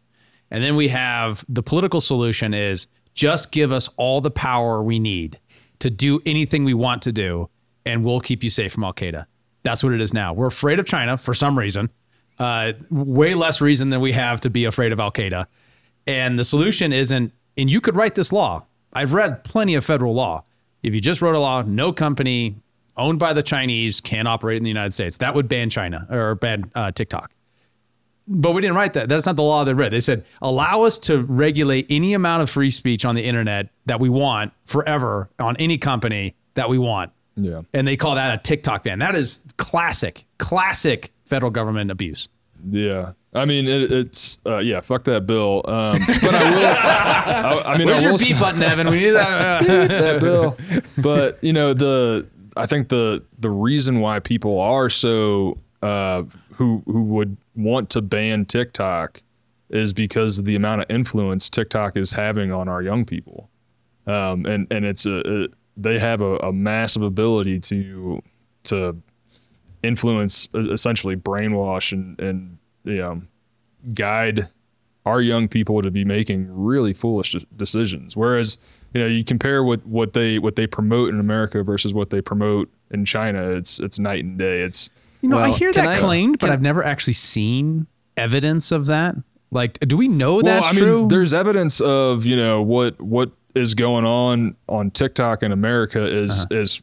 And 0.50 0.64
then 0.64 0.76
we 0.76 0.88
have 0.88 1.44
the 1.48 1.62
political 1.62 2.00
solution 2.00 2.54
is 2.54 2.86
just 3.14 3.52
give 3.52 3.72
us 3.72 3.88
all 3.96 4.20
the 4.20 4.30
power 4.30 4.82
we 4.82 4.98
need 4.98 5.38
to 5.80 5.90
do 5.90 6.20
anything 6.26 6.64
we 6.64 6.74
want 6.74 7.02
to 7.02 7.12
do, 7.12 7.48
and 7.84 8.04
we'll 8.04 8.20
keep 8.20 8.42
you 8.42 8.50
safe 8.50 8.72
from 8.72 8.84
Al 8.84 8.94
Qaeda. 8.94 9.26
That's 9.62 9.84
what 9.84 9.92
it 9.92 10.00
is 10.00 10.14
now. 10.14 10.32
We're 10.32 10.46
afraid 10.46 10.78
of 10.78 10.86
China 10.86 11.16
for 11.16 11.34
some 11.34 11.58
reason, 11.58 11.90
uh, 12.38 12.72
way 12.90 13.34
less 13.34 13.60
reason 13.60 13.90
than 13.90 14.00
we 14.00 14.12
have 14.12 14.40
to 14.40 14.50
be 14.50 14.64
afraid 14.64 14.92
of 14.92 15.00
Al 15.00 15.10
Qaeda. 15.10 15.46
And 16.06 16.38
the 16.38 16.44
solution 16.44 16.92
isn't, 16.92 17.32
and 17.56 17.70
you 17.70 17.80
could 17.80 17.96
write 17.96 18.14
this 18.14 18.32
law. 18.32 18.64
I've 18.92 19.12
read 19.12 19.44
plenty 19.44 19.74
of 19.74 19.84
federal 19.84 20.14
law. 20.14 20.44
If 20.82 20.94
you 20.94 21.00
just 21.00 21.20
wrote 21.20 21.34
a 21.34 21.38
law, 21.38 21.62
no 21.62 21.92
company 21.92 22.56
owned 22.96 23.18
by 23.18 23.32
the 23.32 23.42
Chinese 23.42 24.00
can 24.00 24.26
operate 24.26 24.56
in 24.56 24.62
the 24.62 24.70
United 24.70 24.92
States, 24.92 25.18
that 25.18 25.34
would 25.34 25.48
ban 25.48 25.70
China 25.70 26.06
or 26.10 26.34
ban 26.34 26.70
uh, 26.74 26.90
TikTok. 26.90 27.32
But 28.26 28.52
we 28.52 28.60
didn't 28.60 28.76
write 28.76 28.92
that. 28.92 29.08
That's 29.08 29.24
not 29.24 29.36
the 29.36 29.42
law 29.42 29.64
they 29.64 29.72
read. 29.72 29.90
They 29.90 30.00
said, 30.00 30.24
allow 30.42 30.82
us 30.82 30.98
to 31.00 31.22
regulate 31.22 31.86
any 31.88 32.12
amount 32.12 32.42
of 32.42 32.50
free 32.50 32.70
speech 32.70 33.04
on 33.04 33.14
the 33.14 33.24
internet 33.24 33.70
that 33.86 34.00
we 34.00 34.10
want 34.10 34.52
forever 34.66 35.30
on 35.38 35.56
any 35.56 35.78
company 35.78 36.34
that 36.54 36.68
we 36.68 36.76
want. 36.76 37.10
Yeah. 37.36 37.62
And 37.72 37.86
they 37.88 37.96
call 37.96 38.16
that 38.16 38.34
a 38.34 38.42
TikTok 38.42 38.82
ban. 38.82 38.98
That 38.98 39.14
is 39.14 39.44
classic, 39.56 40.24
classic 40.38 41.12
federal 41.28 41.50
government 41.50 41.90
abuse. 41.90 42.28
Yeah. 42.70 43.12
I 43.34 43.44
mean, 43.44 43.68
it, 43.68 43.92
it's 43.92 44.38
uh, 44.46 44.58
yeah. 44.58 44.80
Fuck 44.80 45.04
that 45.04 45.26
bill. 45.26 45.62
Um, 45.66 45.98
but 46.22 46.34
I 46.34 46.50
will. 46.50 46.66
I, 46.66 47.62
I 47.74 47.78
mean, 47.78 47.86
Where's 47.86 47.98
I 48.00 48.02
your 48.02 48.12
will 48.12 48.18
beat 48.18 48.34
say- 48.34 48.40
button, 48.40 48.62
Evan? 48.62 48.88
We 48.88 48.96
need 48.96 49.10
that. 49.10 49.62
that 49.62 50.20
bill. 50.20 50.56
But 51.00 51.38
you 51.44 51.52
know 51.52 51.74
the 51.74 52.26
I 52.56 52.66
think 52.66 52.88
the 52.88 53.22
the 53.38 53.50
reason 53.50 54.00
why 54.00 54.18
people 54.18 54.58
are 54.58 54.88
so 54.90 55.56
uh, 55.82 56.24
who 56.54 56.82
who 56.86 57.02
would 57.04 57.36
want 57.54 57.90
to 57.90 58.02
ban 58.02 58.44
TikTok 58.46 59.22
is 59.68 59.92
because 59.92 60.38
of 60.38 60.44
the 60.46 60.56
amount 60.56 60.80
of 60.80 60.90
influence 60.90 61.50
TikTok 61.50 61.96
is 61.96 62.10
having 62.10 62.50
on 62.50 62.66
our 62.68 62.82
young 62.82 63.04
people, 63.04 63.50
um, 64.06 64.46
and 64.46 64.66
and 64.72 64.84
it's 64.86 65.04
a, 65.06 65.22
a 65.44 65.48
they 65.76 65.98
have 65.98 66.22
a, 66.22 66.36
a 66.38 66.52
massive 66.52 67.02
ability 67.02 67.60
to 67.60 68.22
to 68.64 68.96
influence 69.82 70.48
essentially 70.54 71.16
brainwash 71.16 71.92
and 71.92 72.20
and 72.20 72.58
you 72.84 72.96
know 72.96 73.22
guide 73.94 74.48
our 75.08 75.20
young 75.22 75.48
people 75.48 75.80
to 75.80 75.90
be 75.90 76.04
making 76.04 76.48
really 76.50 76.92
foolish 76.92 77.34
decisions. 77.56 78.16
Whereas, 78.16 78.58
you 78.92 79.00
know, 79.00 79.06
you 79.06 79.24
compare 79.24 79.64
what 79.64 79.84
what 79.86 80.12
they 80.12 80.38
what 80.38 80.56
they 80.56 80.66
promote 80.66 81.12
in 81.12 81.18
America 81.18 81.62
versus 81.62 81.94
what 81.94 82.10
they 82.10 82.20
promote 82.20 82.70
in 82.90 83.04
China, 83.04 83.50
it's 83.56 83.80
it's 83.80 83.98
night 83.98 84.24
and 84.24 84.38
day. 84.38 84.60
It's 84.60 84.90
You 85.22 85.30
know, 85.30 85.38
I 85.38 85.50
hear 85.50 85.72
that 85.72 85.86
I- 85.86 85.98
claimed, 85.98 86.38
but 86.38 86.50
I've 86.50 86.62
never 86.62 86.84
actually 86.84 87.14
seen 87.14 87.86
evidence 88.16 88.70
of 88.70 88.86
that. 88.86 89.16
Like, 89.50 89.78
do 89.80 89.96
we 89.96 90.08
know 90.08 90.34
well, 90.34 90.42
that's 90.42 90.68
I 90.68 90.72
mean, 90.72 90.80
true? 90.80 91.08
there's 91.08 91.32
evidence 91.32 91.80
of 91.80 92.26
you 92.26 92.36
know 92.36 92.62
what 92.62 93.00
what 93.00 93.30
is 93.54 93.74
going 93.74 94.04
on 94.04 94.56
on 94.68 94.90
TikTok 94.90 95.42
in 95.42 95.52
America 95.52 96.02
is 96.02 96.44
uh-huh. 96.44 96.60
is 96.60 96.82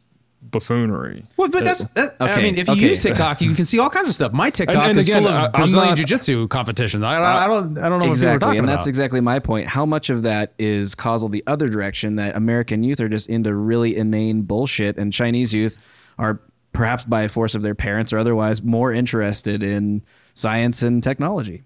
buffoonery. 0.50 1.24
Well, 1.36 1.48
but 1.48 1.64
that's 1.64 1.88
that, 1.88 2.16
I 2.20 2.40
mean, 2.40 2.56
if 2.56 2.68
you 2.68 2.74
okay. 2.74 2.90
use 2.90 3.02
TikTok, 3.02 3.40
you 3.40 3.54
can 3.54 3.64
see 3.64 3.78
all 3.78 3.90
kinds 3.90 4.08
of 4.08 4.14
stuff. 4.14 4.32
My 4.32 4.50
TikTok 4.50 4.88
and 4.88 4.98
is 4.98 5.08
again, 5.08 5.22
full 5.22 5.32
of 5.32 5.44
I'm 5.44 5.52
Brazilian 5.52 5.90
not- 5.90 5.96
jiu-jitsu 5.96 6.48
competitions. 6.48 7.02
I, 7.02 7.16
I, 7.16 7.44
I 7.44 7.46
don't, 7.48 7.78
I 7.78 7.88
don't 7.88 7.98
know 7.98 8.08
what 8.08 8.14
people 8.14 8.28
are 8.28 8.34
exactly 8.34 8.38
talking 8.38 8.58
and 8.58 8.68
about. 8.68 8.76
that's 8.76 8.86
exactly 8.86 9.20
my 9.20 9.38
point 9.38 9.66
how 9.68 9.86
much 9.86 10.10
of 10.10 10.22
that 10.22 10.52
is 10.58 10.94
causal 10.94 11.28
the 11.28 11.42
other 11.46 11.68
direction 11.68 12.16
that 12.16 12.36
american 12.36 12.82
youth 12.82 13.00
are 13.00 13.08
just 13.08 13.28
into 13.28 13.54
really 13.54 13.96
inane 13.96 14.42
bullshit 14.42 14.96
and 14.96 15.12
chinese 15.12 15.52
youth 15.52 15.78
are 16.18 16.40
perhaps 16.76 17.04
by 17.04 17.26
force 17.26 17.54
of 17.54 17.62
their 17.62 17.74
parents 17.74 18.12
or 18.12 18.18
otherwise, 18.18 18.62
more 18.62 18.92
interested 18.92 19.62
in 19.62 20.02
science 20.34 20.82
and 20.82 21.02
technology. 21.02 21.62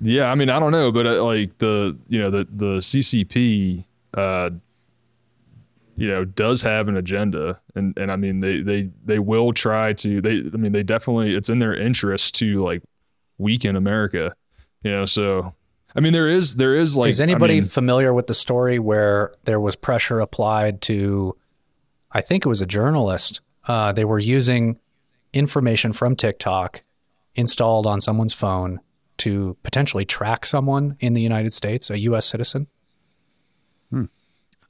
Yeah, 0.00 0.30
I 0.30 0.34
mean, 0.34 0.50
I 0.50 0.60
don't 0.60 0.72
know, 0.72 0.92
but 0.92 1.06
uh, 1.06 1.24
like 1.24 1.58
the 1.58 1.96
you 2.08 2.20
know 2.20 2.30
the 2.30 2.46
the 2.50 2.76
CCP, 2.76 3.84
uh, 4.14 4.50
you 6.00 6.08
know, 6.08 6.24
does 6.24 6.62
have 6.62 6.88
an 6.88 6.96
agenda, 6.96 7.60
and 7.74 7.96
and 7.98 8.10
I 8.10 8.16
mean 8.16 8.40
they 8.40 8.62
they 8.62 8.88
they 9.04 9.18
will 9.18 9.52
try 9.52 9.92
to 9.92 10.22
they 10.22 10.38
I 10.38 10.56
mean 10.56 10.72
they 10.72 10.82
definitely 10.82 11.34
it's 11.34 11.50
in 11.50 11.58
their 11.58 11.74
interest 11.74 12.36
to 12.36 12.54
like 12.54 12.82
weaken 13.36 13.76
America, 13.76 14.34
you 14.82 14.90
know. 14.90 15.04
So 15.04 15.54
I 15.94 16.00
mean 16.00 16.14
there 16.14 16.26
is 16.26 16.56
there 16.56 16.74
is 16.74 16.96
like 16.96 17.10
Is 17.10 17.20
anybody 17.20 17.58
I 17.58 17.60
mean, 17.60 17.68
familiar 17.68 18.14
with 18.14 18.28
the 18.28 18.34
story 18.34 18.78
where 18.78 19.34
there 19.44 19.60
was 19.60 19.76
pressure 19.76 20.20
applied 20.20 20.80
to, 20.82 21.36
I 22.10 22.22
think 22.22 22.46
it 22.46 22.48
was 22.48 22.62
a 22.62 22.66
journalist. 22.66 23.42
Uh, 23.68 23.92
they 23.92 24.06
were 24.06 24.18
using 24.18 24.78
information 25.34 25.92
from 25.92 26.16
TikTok 26.16 26.82
installed 27.34 27.86
on 27.86 28.00
someone's 28.00 28.32
phone 28.32 28.80
to 29.18 29.54
potentially 29.62 30.06
track 30.06 30.46
someone 30.46 30.96
in 30.98 31.12
the 31.12 31.20
United 31.20 31.52
States, 31.52 31.90
a 31.90 31.98
U.S. 31.98 32.24
citizen. 32.24 32.68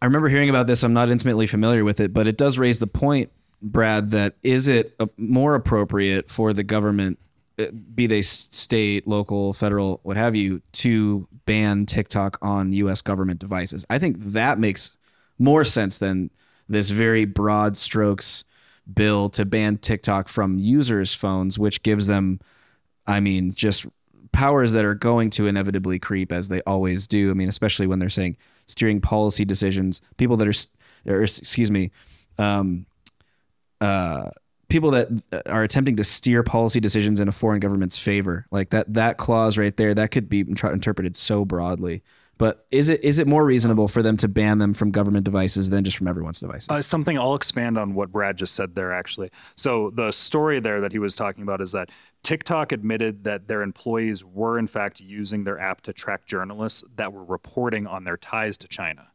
I 0.02 0.06
remember 0.06 0.28
hearing 0.28 0.48
about 0.48 0.66
this. 0.66 0.82
I'm 0.82 0.92
not 0.92 1.10
intimately 1.10 1.46
familiar 1.46 1.84
with 1.84 2.00
it, 2.00 2.12
but 2.12 2.26
it 2.26 2.38
does 2.38 2.58
raise 2.58 2.78
the 2.78 2.86
point, 2.86 3.30
Brad, 3.60 4.10
that 4.10 4.34
is 4.42 4.68
it 4.68 4.94
uh, 4.98 5.06
more 5.18 5.54
appropriate 5.54 6.30
for 6.30 6.52
the 6.52 6.62
government, 6.62 7.18
uh, 7.58 7.66
be 7.94 8.06
they 8.06 8.22
state, 8.22 9.06
local, 9.06 9.52
federal, 9.52 10.00
what 10.02 10.16
have 10.16 10.34
you, 10.34 10.62
to 10.72 11.28
ban 11.44 11.84
TikTok 11.84 12.38
on 12.40 12.72
U.S. 12.72 13.02
government 13.02 13.40
devices? 13.40 13.84
I 13.90 13.98
think 13.98 14.16
that 14.20 14.58
makes 14.58 14.96
more 15.38 15.64
sense 15.64 15.98
than 15.98 16.30
this 16.68 16.88
very 16.90 17.26
broad 17.26 17.76
strokes 17.76 18.44
bill 18.92 19.28
to 19.30 19.44
ban 19.44 19.76
TikTok 19.76 20.28
from 20.28 20.58
users' 20.58 21.14
phones, 21.14 21.58
which 21.58 21.82
gives 21.82 22.06
them, 22.06 22.40
I 23.06 23.20
mean, 23.20 23.52
just 23.52 23.86
powers 24.32 24.72
that 24.72 24.84
are 24.84 24.94
going 24.94 25.30
to 25.30 25.46
inevitably 25.46 25.98
creep 25.98 26.32
as 26.32 26.48
they 26.48 26.60
always 26.62 27.06
do. 27.06 27.30
I 27.30 27.34
mean, 27.34 27.48
especially 27.48 27.86
when 27.86 27.98
they're 27.98 28.08
saying 28.08 28.36
steering 28.70 29.00
policy 29.00 29.44
decisions, 29.44 30.00
people 30.16 30.36
that 30.36 30.48
are, 30.48 31.12
or 31.12 31.22
excuse 31.22 31.70
me, 31.70 31.90
um, 32.38 32.86
uh, 33.80 34.30
people 34.68 34.90
that 34.92 35.08
are 35.46 35.62
attempting 35.62 35.96
to 35.96 36.04
steer 36.04 36.42
policy 36.42 36.80
decisions 36.80 37.20
in 37.20 37.28
a 37.28 37.32
foreign 37.32 37.60
government's 37.60 37.98
favor, 37.98 38.46
like 38.50 38.70
that 38.70 38.92
that 38.94 39.18
clause 39.18 39.58
right 39.58 39.76
there, 39.76 39.94
that 39.94 40.10
could 40.10 40.28
be 40.28 40.40
interpreted 40.40 41.16
so 41.16 41.44
broadly. 41.44 42.02
But 42.40 42.64
is 42.70 42.88
it 42.88 43.04
is 43.04 43.18
it 43.18 43.26
more 43.26 43.44
reasonable 43.44 43.86
for 43.86 44.02
them 44.02 44.16
to 44.16 44.26
ban 44.26 44.56
them 44.56 44.72
from 44.72 44.92
government 44.92 45.24
devices 45.24 45.68
than 45.68 45.84
just 45.84 45.98
from 45.98 46.08
everyone's 46.08 46.40
devices? 46.40 46.70
Uh, 46.70 46.80
something 46.80 47.18
I'll 47.18 47.34
expand 47.34 47.76
on 47.76 47.92
what 47.92 48.10
Brad 48.10 48.38
just 48.38 48.54
said 48.54 48.74
there, 48.74 48.94
actually. 48.94 49.30
So, 49.56 49.90
the 49.90 50.10
story 50.10 50.58
there 50.58 50.80
that 50.80 50.90
he 50.90 50.98
was 50.98 51.14
talking 51.14 51.42
about 51.42 51.60
is 51.60 51.72
that 51.72 51.90
TikTok 52.22 52.72
admitted 52.72 53.24
that 53.24 53.46
their 53.46 53.60
employees 53.60 54.24
were, 54.24 54.58
in 54.58 54.68
fact, 54.68 55.00
using 55.00 55.44
their 55.44 55.58
app 55.58 55.82
to 55.82 55.92
track 55.92 56.24
journalists 56.24 56.82
that 56.96 57.12
were 57.12 57.24
reporting 57.24 57.86
on 57.86 58.04
their 58.04 58.16
ties 58.16 58.56
to 58.56 58.68
China. 58.68 59.08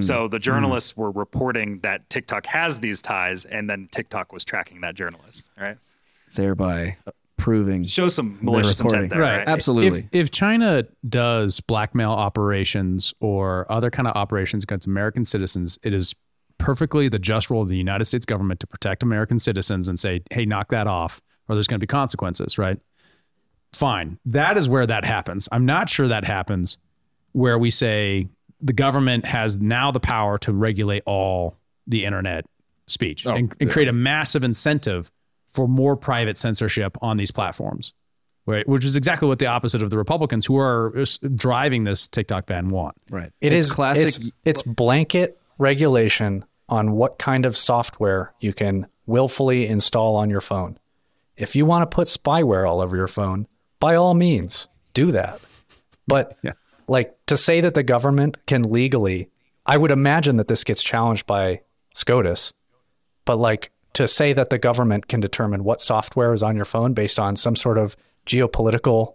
So, 0.00 0.26
the 0.26 0.38
journalists 0.38 0.96
were 0.96 1.10
reporting 1.10 1.80
that 1.80 2.08
TikTok 2.08 2.46
has 2.46 2.80
these 2.80 3.02
ties, 3.02 3.44
and 3.44 3.68
then 3.68 3.90
TikTok 3.92 4.32
was 4.32 4.42
tracking 4.42 4.80
that 4.80 4.94
journalist, 4.94 5.50
right? 5.60 5.76
Thereby 6.34 6.96
proving 7.40 7.84
Show 7.84 8.08
some 8.08 8.38
malicious 8.42 8.80
intent 8.80 9.10
there, 9.10 9.20
right? 9.20 9.48
absolutely. 9.48 10.00
If, 10.00 10.26
if 10.26 10.30
China 10.30 10.84
does 11.08 11.60
blackmail 11.60 12.10
operations 12.10 13.14
or 13.20 13.70
other 13.72 13.90
kind 13.90 14.06
of 14.06 14.14
operations 14.14 14.64
against 14.64 14.86
American 14.86 15.24
citizens, 15.24 15.78
it 15.82 15.94
is 15.94 16.14
perfectly 16.58 17.08
the 17.08 17.18
just 17.18 17.50
role 17.50 17.62
of 17.62 17.68
the 17.68 17.76
United 17.76 18.04
States 18.04 18.26
government 18.26 18.60
to 18.60 18.66
protect 18.66 19.02
American 19.02 19.38
citizens 19.38 19.88
and 19.88 19.98
say, 19.98 20.20
hey, 20.30 20.44
knock 20.44 20.68
that 20.68 20.86
off, 20.86 21.20
or 21.48 21.56
there's 21.56 21.66
going 21.66 21.80
to 21.80 21.84
be 21.84 21.88
consequences, 21.88 22.58
right? 22.58 22.78
Fine. 23.72 24.18
That 24.26 24.58
is 24.58 24.68
where 24.68 24.86
that 24.86 25.04
happens. 25.04 25.48
I'm 25.50 25.64
not 25.64 25.88
sure 25.88 26.08
that 26.08 26.24
happens 26.24 26.78
where 27.32 27.58
we 27.58 27.70
say 27.70 28.28
the 28.60 28.72
government 28.72 29.24
has 29.24 29.56
now 29.56 29.90
the 29.90 30.00
power 30.00 30.36
to 30.38 30.52
regulate 30.52 31.02
all 31.06 31.56
the 31.86 32.04
internet 32.04 32.44
speech 32.86 33.26
oh, 33.26 33.34
and, 33.34 33.54
and 33.60 33.70
create 33.70 33.88
a 33.88 33.92
massive 33.92 34.44
incentive 34.44 35.10
for 35.52 35.68
more 35.68 35.96
private 35.96 36.36
censorship 36.36 36.96
on 37.02 37.16
these 37.16 37.30
platforms 37.30 37.92
right? 38.46 38.66
Which 38.68 38.84
is 38.84 38.96
exactly 38.96 39.28
what 39.28 39.38
the 39.38 39.46
opposite 39.46 39.82
of 39.82 39.90
the 39.90 39.98
Republicans 39.98 40.46
who 40.46 40.56
are 40.58 40.92
driving 41.36 41.84
this 41.84 42.08
TikTok 42.08 42.46
ban 42.46 42.68
want. 42.68 42.96
right. 43.08 43.30
It 43.40 43.52
it's 43.52 43.66
is 43.66 43.72
classic. 43.72 44.06
It's, 44.06 44.20
it's 44.44 44.62
blanket 44.62 45.38
regulation 45.58 46.44
on 46.68 46.92
what 46.92 47.18
kind 47.18 47.46
of 47.46 47.56
software 47.56 48.32
you 48.40 48.52
can 48.52 48.86
willfully 49.06 49.66
install 49.66 50.16
on 50.16 50.30
your 50.30 50.40
phone. 50.40 50.78
If 51.36 51.54
you 51.54 51.64
want 51.66 51.88
to 51.88 51.94
put 51.94 52.08
spyware 52.08 52.68
all 52.68 52.80
over 52.80 52.96
your 52.96 53.06
phone, 53.08 53.46
by 53.78 53.94
all 53.94 54.14
means, 54.14 54.68
do 54.94 55.12
that. 55.12 55.40
But 56.06 56.36
Yeah. 56.42 56.52
like 56.88 57.14
to 57.26 57.36
say 57.36 57.60
that 57.60 57.74
the 57.74 57.82
government 57.82 58.38
can 58.46 58.62
legally, 58.62 59.28
I 59.66 59.76
would 59.76 59.90
imagine 59.90 60.36
that 60.38 60.48
this 60.48 60.64
gets 60.64 60.82
challenged 60.82 61.26
by 61.26 61.60
SCOTUS. 61.94 62.52
But 63.24 63.36
like 63.36 63.70
to 63.94 64.06
say 64.06 64.32
that 64.32 64.50
the 64.50 64.58
government 64.58 65.08
can 65.08 65.20
determine 65.20 65.64
what 65.64 65.80
software 65.80 66.32
is 66.32 66.42
on 66.42 66.56
your 66.56 66.64
phone 66.64 66.94
based 66.94 67.18
on 67.18 67.36
some 67.36 67.56
sort 67.56 67.78
of 67.78 67.96
geopolitical 68.26 69.14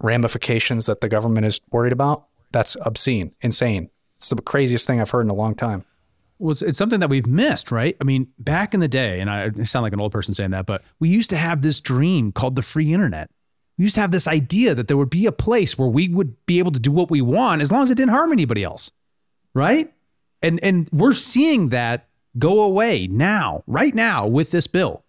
ramifications 0.00 0.86
that 0.86 1.00
the 1.00 1.08
government 1.08 1.46
is 1.46 1.60
worried 1.70 1.92
about, 1.92 2.26
that's 2.50 2.76
obscene, 2.82 3.32
insane. 3.40 3.88
It's 4.16 4.28
the 4.28 4.42
craziest 4.42 4.86
thing 4.86 5.00
I've 5.00 5.10
heard 5.10 5.26
in 5.26 5.30
a 5.30 5.34
long 5.34 5.54
time. 5.54 5.84
Well, 6.38 6.50
it's, 6.50 6.76
something 6.76 7.00
that 7.00 7.08
we've 7.08 7.26
missed, 7.26 7.70
right? 7.70 7.96
I 8.00 8.04
mean, 8.04 8.26
back 8.38 8.74
in 8.74 8.80
the 8.80 8.88
day, 8.88 9.20
and 9.20 9.30
I 9.30 9.50
sound 9.62 9.84
like 9.84 9.92
an 9.92 10.00
old 10.00 10.10
person 10.10 10.34
saying 10.34 10.50
that, 10.50 10.66
but 10.66 10.82
we 10.98 11.08
used 11.08 11.30
to 11.30 11.36
have 11.36 11.62
this 11.62 11.80
dream 11.80 12.32
called 12.32 12.56
the 12.56 12.62
free 12.62 12.92
internet. 12.92 13.30
We 13.78 13.84
used 13.84 13.94
to 13.94 14.00
have 14.00 14.10
this 14.10 14.26
idea 14.26 14.74
that 14.74 14.88
there 14.88 14.96
would 14.96 15.10
be 15.10 15.26
a 15.26 15.32
place 15.32 15.78
where 15.78 15.88
we 15.88 16.08
would 16.08 16.34
be 16.46 16.58
able 16.58 16.72
to 16.72 16.80
do 16.80 16.90
what 16.90 17.10
we 17.10 17.22
want 17.22 17.62
as 17.62 17.70
long 17.70 17.82
as 17.82 17.90
it 17.90 17.94
didn't 17.94 18.10
harm 18.10 18.32
anybody 18.32 18.64
else, 18.64 18.90
right? 19.54 19.92
And 20.42 20.58
and 20.64 20.88
we're 20.92 21.12
seeing 21.12 21.68
that 21.68 22.08
go 22.38 22.62
away 22.62 23.06
now, 23.08 23.62
right 23.66 23.94
now, 23.94 24.26
with 24.26 24.50
this 24.50 24.66
bill. 24.66 25.04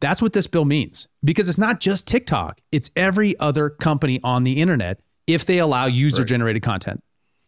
That's 0.00 0.20
what 0.20 0.32
this 0.34 0.46
bill 0.46 0.64
means 0.66 1.08
because 1.24 1.48
it's 1.48 1.58
not 1.58 1.80
just 1.80 2.06
TikTok; 2.06 2.60
it's 2.70 2.90
every 2.96 3.38
other 3.38 3.70
company 3.70 4.20
on 4.22 4.44
the 4.44 4.60
internet 4.60 5.00
if 5.26 5.44
they 5.46 5.58
allow 5.58 5.86
user-generated 5.86 6.62
content. 6.62 7.02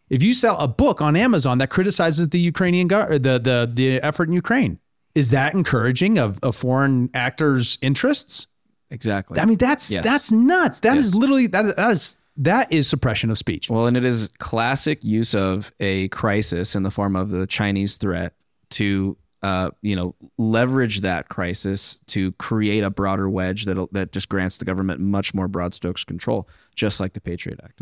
If 0.09 0.23
you 0.23 0.33
sell 0.33 0.57
a 0.59 0.67
book 0.67 1.03
on 1.03 1.15
Amazon 1.17 1.59
that 1.59 1.69
criticizes 1.69 2.29
the 2.31 2.41
Ukrainian 2.41 2.89
go- 2.89 3.01
uh, 3.01 3.19
the 3.19 3.39
the 3.39 3.71
the 3.73 4.01
effort 4.03 4.29
in 4.29 4.33
Ukraine, 4.35 4.79
is 5.15 5.31
that 5.31 5.53
encouraging 5.53 6.19
of, 6.19 6.39
of 6.43 6.57
foreign 6.57 7.11
actors' 7.15 7.79
interests? 7.83 8.49
exactly. 8.91 9.39
I 9.39 9.45
mean, 9.45 9.59
that's 9.59 9.91
Yes. 9.91 10.03
that's 10.03 10.33
nuts. 10.33 10.81
That 10.81 10.97
is 10.97 11.09
Yes. 11.09 11.15
literally 11.15 11.47
that, 11.49 11.77
that 11.77 11.91
is 11.91 12.17
that 12.39 12.73
is 12.73 12.89
suppression 12.89 13.29
of 13.31 13.37
speech. 13.37 13.69
Well, 13.69 13.87
and 13.87 13.97
it 13.99 14.05
is 14.07 14.31
classic 14.39 15.05
use 15.05 15.35
of 15.35 15.71
a 15.81 16.09
crisis 16.09 16.75
in 16.75 16.85
the 16.85 16.91
form 16.91 17.15
of 17.15 17.29
the 17.29 17.47
Chinese 17.47 17.97
threat 17.97 18.33
to, 18.71 19.17
uh, 19.43 19.71
you 19.83 19.95
know, 19.97 20.15
leverage 20.37 21.01
that 21.01 21.29
crisis 21.29 21.99
to 22.09 22.33
create 22.33 22.83
a 22.83 22.91
broader 22.91 23.29
wedge 23.31 23.65
that 23.67 23.89
that 23.93 24.13
just 24.13 24.29
grants 24.29 24.59
the 24.59 24.65
government 24.65 25.01
much 25.01 25.35
more 25.35 25.49
broad 25.49 25.75
strokes 25.75 26.05
control, 26.05 26.49
just 26.75 27.01
like 27.01 27.13
the 27.13 27.21
Patriot 27.21 27.61
Act. 27.63 27.81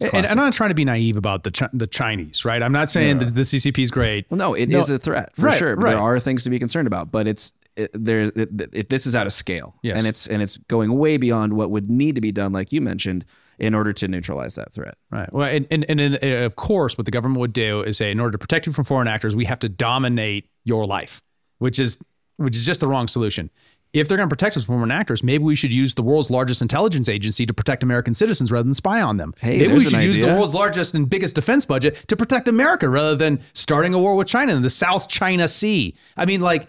And, 0.00 0.14
and 0.14 0.26
I'm 0.26 0.36
not 0.36 0.52
trying 0.52 0.68
to 0.70 0.74
be 0.74 0.84
naive 0.84 1.16
about 1.16 1.42
the 1.42 1.70
the 1.72 1.86
Chinese, 1.86 2.44
right? 2.44 2.62
I'm 2.62 2.72
not 2.72 2.88
saying 2.88 3.18
that 3.18 3.34
the 3.34 3.42
CCP 3.42 3.78
is 3.80 3.90
great. 3.90 4.26
Well, 4.30 4.38
no, 4.38 4.54
it 4.54 4.72
is 4.72 4.88
No, 4.88 4.94
a 4.94 4.98
threat 4.98 5.34
for 5.34 5.46
right, 5.46 5.58
sure. 5.58 5.74
Right. 5.74 5.90
There 5.90 5.98
are 6.00 6.20
things 6.20 6.44
to 6.44 6.50
be 6.50 6.58
concerned 6.58 6.86
about, 6.86 7.10
but 7.10 7.26
it's 7.26 7.52
it, 7.74 7.90
there. 7.94 8.22
It, 8.22 8.74
it, 8.74 8.88
this 8.90 9.06
is 9.06 9.16
out 9.16 9.26
of 9.26 9.32
scale, 9.32 9.74
Yes. 9.82 9.98
and 9.98 10.06
it's 10.06 10.26
and 10.28 10.40
it's 10.42 10.56
going 10.68 10.96
way 10.96 11.16
beyond 11.16 11.52
what 11.54 11.70
would 11.70 11.90
need 11.90 12.14
to 12.14 12.20
be 12.20 12.30
done, 12.30 12.52
like 12.52 12.70
you 12.72 12.80
mentioned, 12.80 13.24
in 13.58 13.74
order 13.74 13.92
to 13.92 14.08
neutralize 14.08 14.54
that 14.54 14.72
threat. 14.72 14.96
Right. 15.10 15.32
Well, 15.32 15.48
and, 15.48 15.66
and, 15.70 15.84
and, 15.88 16.00
and 16.00 16.18
uh, 16.22 16.46
of 16.46 16.56
course, 16.56 16.96
what 16.96 17.04
the 17.04 17.10
government 17.10 17.40
would 17.40 17.52
do 17.52 17.82
is 17.82 17.96
say, 17.96 18.10
in 18.10 18.20
order 18.20 18.32
to 18.32 18.38
protect 18.38 18.66
you 18.66 18.72
from 18.72 18.84
foreign 18.84 19.08
actors, 19.08 19.34
we 19.34 19.44
have 19.46 19.58
to 19.60 19.68
dominate 19.68 20.48
your 20.64 20.86
life, 20.86 21.22
which 21.58 21.78
is 21.78 21.98
which 22.36 22.54
is 22.54 22.64
just 22.64 22.80
the 22.80 22.86
wrong 22.86 23.08
solution. 23.08 23.50
If 23.94 24.06
they're 24.06 24.18
going 24.18 24.28
to 24.28 24.32
protect 24.32 24.56
us 24.56 24.64
from 24.64 24.76
foreign 24.76 24.90
actors, 24.90 25.24
maybe 25.24 25.42
we 25.44 25.56
should 25.56 25.72
use 25.72 25.94
the 25.94 26.02
world's 26.02 26.30
largest 26.30 26.60
intelligence 26.60 27.08
agency 27.08 27.46
to 27.46 27.54
protect 27.54 27.82
American 27.82 28.12
citizens 28.12 28.52
rather 28.52 28.64
than 28.64 28.74
spy 28.74 29.00
on 29.00 29.16
them. 29.16 29.32
Hey, 29.40 29.58
maybe 29.58 29.72
we 29.72 29.80
should 29.80 30.02
use 30.02 30.20
the 30.20 30.26
world's 30.26 30.54
largest 30.54 30.94
and 30.94 31.08
biggest 31.08 31.34
defense 31.34 31.64
budget 31.64 32.04
to 32.08 32.14
protect 32.14 32.48
America 32.48 32.88
rather 32.88 33.16
than 33.16 33.40
starting 33.54 33.94
a 33.94 33.98
war 33.98 34.14
with 34.14 34.28
China 34.28 34.54
in 34.54 34.60
the 34.62 34.70
South 34.70 35.08
China 35.08 35.48
Sea. 35.48 35.94
I 36.18 36.26
mean, 36.26 36.42
like 36.42 36.68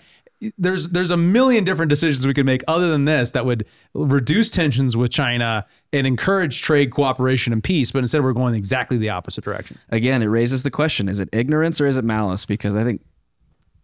there's 0.58 0.90
there's 0.90 1.12
a 1.12 1.18
million 1.18 1.64
different 1.64 1.90
decisions 1.90 2.26
we 2.26 2.34
could 2.34 2.46
make 2.46 2.64
other 2.68 2.90
than 2.90 3.06
this 3.06 3.32
that 3.32 3.46
would 3.46 3.66
reduce 3.94 4.50
tensions 4.50 4.96
with 4.96 5.12
China 5.12 5.66
and 5.92 6.08
encourage 6.08 6.62
trade 6.62 6.92
cooperation 6.92 7.52
and 7.52 7.64
peace. 7.64 7.92
But 7.92 8.00
instead, 8.00 8.24
we're 8.24 8.34
going 8.34 8.56
exactly 8.56 8.98
the 8.98 9.10
opposite 9.10 9.44
direction. 9.44 9.78
Again, 9.90 10.22
it 10.22 10.28
raises 10.28 10.64
the 10.64 10.72
question: 10.72 11.10
Is 11.10 11.20
it 11.20 11.30
ignorance 11.34 11.82
or 11.82 11.88
is 11.88 11.98
it 11.98 12.06
malice? 12.06 12.46
Because 12.46 12.76
I 12.76 12.84
think 12.84 13.02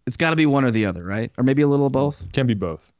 it's 0.06 0.16
got 0.16 0.30
to 0.30 0.36
be 0.36 0.46
one 0.46 0.64
or 0.64 0.70
the 0.70 0.86
other, 0.86 1.04
right? 1.04 1.30
Or 1.36 1.44
maybe 1.44 1.62
a 1.62 1.68
little 1.68 1.86
of 1.86 1.92
both. 1.92 2.32
Can 2.32 2.46
be 2.46 2.54
both. 2.54 2.92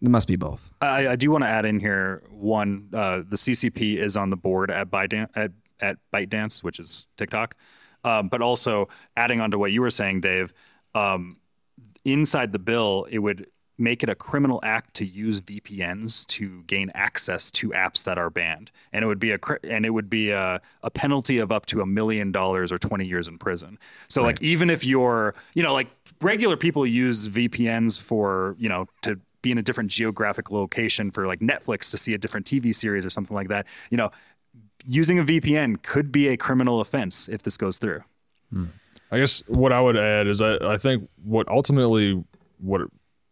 It 0.00 0.08
must 0.08 0.28
be 0.28 0.36
both. 0.36 0.72
I, 0.80 1.08
I 1.08 1.16
do 1.16 1.30
want 1.30 1.44
to 1.44 1.48
add 1.48 1.64
in 1.64 1.80
here 1.80 2.22
one. 2.30 2.88
Uh, 2.92 3.22
the 3.26 3.36
CCP 3.36 3.96
is 3.96 4.16
on 4.16 4.30
the 4.30 4.36
board 4.36 4.70
at 4.70 4.90
ByteDance, 4.90 5.28
at, 5.34 5.52
at 5.80 5.96
ByteDance, 6.12 6.62
which 6.62 6.78
is 6.78 7.06
TikTok. 7.16 7.54
Um, 8.04 8.28
but 8.28 8.40
also 8.40 8.88
adding 9.16 9.40
on 9.40 9.50
to 9.50 9.58
what 9.58 9.72
you 9.72 9.82
were 9.82 9.90
saying, 9.90 10.22
Dave, 10.22 10.54
um, 10.94 11.38
inside 12.04 12.52
the 12.52 12.58
bill, 12.58 13.06
it 13.10 13.18
would 13.20 13.46
make 13.80 14.02
it 14.02 14.10
a 14.10 14.14
criminal 14.14 14.60
act 14.62 14.94
to 14.94 15.06
use 15.06 15.40
VPNs 15.40 16.26
to 16.26 16.62
gain 16.64 16.90
access 16.94 17.50
to 17.50 17.70
apps 17.70 18.04
that 18.04 18.18
are 18.18 18.28
banned, 18.28 18.70
and 18.92 19.02
it 19.02 19.08
would 19.08 19.18
be 19.18 19.32
a 19.32 19.38
and 19.64 19.86
it 19.86 19.90
would 19.90 20.10
be 20.10 20.30
a, 20.30 20.60
a 20.82 20.90
penalty 20.90 21.38
of 21.38 21.50
up 21.50 21.66
to 21.66 21.80
a 21.80 21.86
million 21.86 22.30
dollars 22.30 22.70
or 22.70 22.78
twenty 22.78 23.06
years 23.06 23.26
in 23.26 23.38
prison. 23.38 23.78
So 24.08 24.22
like 24.22 24.40
even 24.42 24.70
if 24.70 24.84
you're 24.84 25.34
you 25.54 25.62
know 25.62 25.72
like 25.72 25.88
regular 26.20 26.56
people 26.56 26.86
use 26.86 27.28
VPNs 27.28 28.00
for 28.00 28.54
you 28.58 28.68
know 28.68 28.86
to 29.02 29.18
be 29.42 29.50
in 29.50 29.58
a 29.58 29.62
different 29.62 29.90
geographic 29.90 30.50
location 30.50 31.10
for 31.10 31.26
like 31.26 31.40
Netflix 31.40 31.90
to 31.90 31.98
see 31.98 32.12
a 32.12 32.18
different 32.18 32.46
TV 32.46 32.74
series 32.74 33.06
or 33.06 33.10
something 33.10 33.34
like 33.34 33.48
that. 33.48 33.66
You 33.90 33.96
know, 33.96 34.10
using 34.84 35.18
a 35.18 35.24
VPN 35.24 35.82
could 35.82 36.12
be 36.12 36.28
a 36.28 36.36
criminal 36.36 36.80
offense 36.80 37.28
if 37.28 37.42
this 37.42 37.56
goes 37.56 37.78
through. 37.78 38.02
Hmm. 38.52 38.66
I 39.10 39.18
guess 39.18 39.42
what 39.48 39.72
I 39.72 39.80
would 39.80 39.96
add 39.96 40.26
is 40.26 40.40
I, 40.40 40.56
I 40.62 40.76
think 40.76 41.08
what 41.24 41.48
ultimately 41.48 42.22
what 42.58 42.82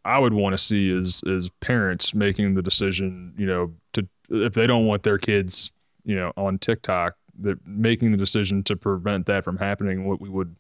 I 0.04 0.18
would 0.18 0.32
want 0.32 0.54
to 0.54 0.58
see 0.58 0.90
is 0.90 1.22
is 1.26 1.50
parents 1.60 2.14
making 2.14 2.54
the 2.54 2.62
decision, 2.62 3.34
you 3.36 3.46
know, 3.46 3.74
to 3.92 4.06
if 4.30 4.54
they 4.54 4.66
don't 4.66 4.86
want 4.86 5.02
their 5.02 5.18
kids, 5.18 5.72
you 6.04 6.16
know, 6.16 6.32
on 6.36 6.58
TikTok, 6.58 7.16
that 7.40 7.64
making 7.66 8.10
the 8.10 8.16
decision 8.16 8.62
to 8.64 8.76
prevent 8.76 9.26
that 9.26 9.44
from 9.44 9.56
happening. 9.56 10.06
What 10.06 10.20
we 10.20 10.28
would 10.28 10.54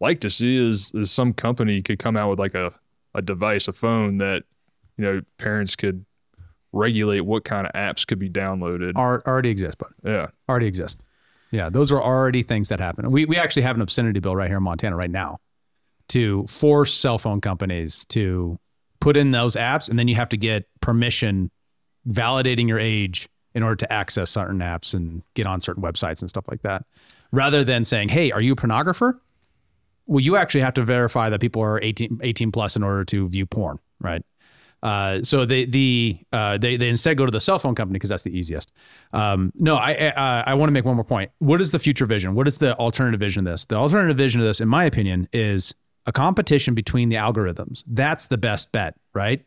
like 0.00 0.20
to 0.20 0.30
see 0.30 0.56
is 0.56 0.92
is 0.94 1.10
some 1.10 1.32
company 1.32 1.80
could 1.82 1.98
come 1.98 2.16
out 2.16 2.30
with 2.30 2.38
like 2.38 2.54
a 2.54 2.72
a 3.14 3.22
device, 3.22 3.68
a 3.68 3.72
phone 3.72 4.18
that 4.18 4.42
you 4.98 5.04
know 5.04 5.22
parents 5.38 5.76
could 5.76 6.04
regulate 6.72 7.20
what 7.20 7.44
kind 7.44 7.66
of 7.66 7.72
apps 7.72 8.06
could 8.06 8.18
be 8.18 8.28
downloaded. 8.28 8.92
Ar- 8.96 9.22
already 9.26 9.48
exist, 9.48 9.78
but 9.78 9.88
Yeah, 10.02 10.28
already 10.48 10.66
exist. 10.66 11.00
Yeah, 11.54 11.70
those 11.70 11.92
are 11.92 12.02
already 12.02 12.42
things 12.42 12.68
that 12.70 12.80
happen. 12.80 13.08
We 13.12 13.26
we 13.26 13.36
actually 13.36 13.62
have 13.62 13.76
an 13.76 13.82
obscenity 13.82 14.18
bill 14.18 14.34
right 14.34 14.48
here 14.48 14.56
in 14.56 14.64
Montana 14.64 14.96
right 14.96 15.10
now 15.10 15.38
to 16.08 16.44
force 16.48 16.92
cell 16.92 17.16
phone 17.16 17.40
companies 17.40 18.04
to 18.06 18.58
put 19.00 19.16
in 19.16 19.30
those 19.30 19.54
apps, 19.54 19.88
and 19.88 19.96
then 19.96 20.08
you 20.08 20.16
have 20.16 20.28
to 20.30 20.36
get 20.36 20.66
permission 20.80 21.52
validating 22.08 22.66
your 22.66 22.80
age 22.80 23.28
in 23.54 23.62
order 23.62 23.76
to 23.76 23.92
access 23.92 24.30
certain 24.30 24.58
apps 24.58 24.94
and 24.94 25.22
get 25.34 25.46
on 25.46 25.60
certain 25.60 25.80
websites 25.80 26.22
and 26.22 26.28
stuff 26.28 26.44
like 26.50 26.62
that. 26.62 26.86
Rather 27.30 27.62
than 27.62 27.84
saying, 27.84 28.08
"Hey, 28.08 28.32
are 28.32 28.40
you 28.40 28.54
a 28.54 28.56
pornographer?" 28.56 29.14
Well, 30.06 30.20
you 30.20 30.34
actually 30.34 30.62
have 30.62 30.74
to 30.74 30.84
verify 30.84 31.30
that 31.30 31.40
people 31.40 31.62
are 31.62 31.80
18, 31.80 32.18
18 32.20 32.50
plus 32.50 32.74
in 32.74 32.82
order 32.82 33.04
to 33.04 33.28
view 33.28 33.46
porn, 33.46 33.78
right? 34.00 34.22
Uh, 34.84 35.18
so 35.20 35.46
they 35.46 35.64
the 35.64 36.18
uh, 36.30 36.58
they 36.58 36.76
they 36.76 36.90
instead 36.90 37.16
go 37.16 37.24
to 37.24 37.30
the 37.30 37.40
cell 37.40 37.58
phone 37.58 37.74
company 37.74 37.94
because 37.94 38.10
that's 38.10 38.22
the 38.22 38.36
easiest. 38.36 38.70
Um, 39.14 39.50
no, 39.56 39.76
I 39.76 40.12
I, 40.14 40.44
I 40.48 40.54
want 40.54 40.68
to 40.68 40.72
make 40.72 40.84
one 40.84 40.94
more 40.94 41.04
point. 41.04 41.30
What 41.38 41.62
is 41.62 41.72
the 41.72 41.78
future 41.78 42.04
vision? 42.04 42.34
What 42.34 42.46
is 42.46 42.58
the 42.58 42.76
alternative 42.76 43.18
vision 43.18 43.46
of 43.46 43.52
this? 43.52 43.64
The 43.64 43.76
alternative 43.76 44.18
vision 44.18 44.42
of 44.42 44.46
this, 44.46 44.60
in 44.60 44.68
my 44.68 44.84
opinion, 44.84 45.26
is 45.32 45.74
a 46.04 46.12
competition 46.12 46.74
between 46.74 47.08
the 47.08 47.16
algorithms. 47.16 47.82
That's 47.86 48.26
the 48.26 48.36
best 48.36 48.72
bet, 48.72 48.94
right? 49.14 49.42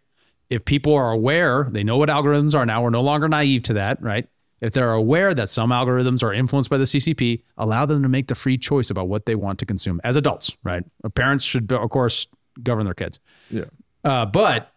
If 0.50 0.66
people 0.66 0.96
are 0.96 1.12
aware, 1.12 1.68
they 1.70 1.84
know 1.84 1.98
what 1.98 2.10
algorithms 2.10 2.56
are 2.56 2.66
now. 2.66 2.82
We're 2.82 2.90
no 2.90 3.02
longer 3.02 3.30
naive 3.30 3.62
to 3.64 3.74
that, 3.74 4.02
right? 4.02 4.28
If 4.60 4.74
they're 4.74 4.94
aware 4.94 5.36
that 5.36 5.50
some 5.50 5.70
algorithms 5.70 6.24
are 6.24 6.34
influenced 6.34 6.72
by 6.72 6.80
the 6.80 6.86
CCP, 6.86 7.44
allow 7.58 7.86
them 7.86 8.02
to 8.02 8.10
make 8.10 8.26
the 8.26 8.34
free 8.34 8.58
choice 8.58 8.90
about 8.90 9.08
what 9.08 9.28
they 9.28 9.36
want 9.36 9.60
to 9.60 9.68
consume 9.68 10.02
as 10.04 10.16
adults, 10.16 10.58
right? 10.64 10.84
Parents 11.14 11.44
should, 11.44 11.72
of 11.72 11.90
course, 11.92 12.26
govern 12.64 12.86
their 12.86 12.96
kids. 12.96 13.20
yeah. 13.52 13.66
Uh, 14.04 14.26
but 14.26 14.72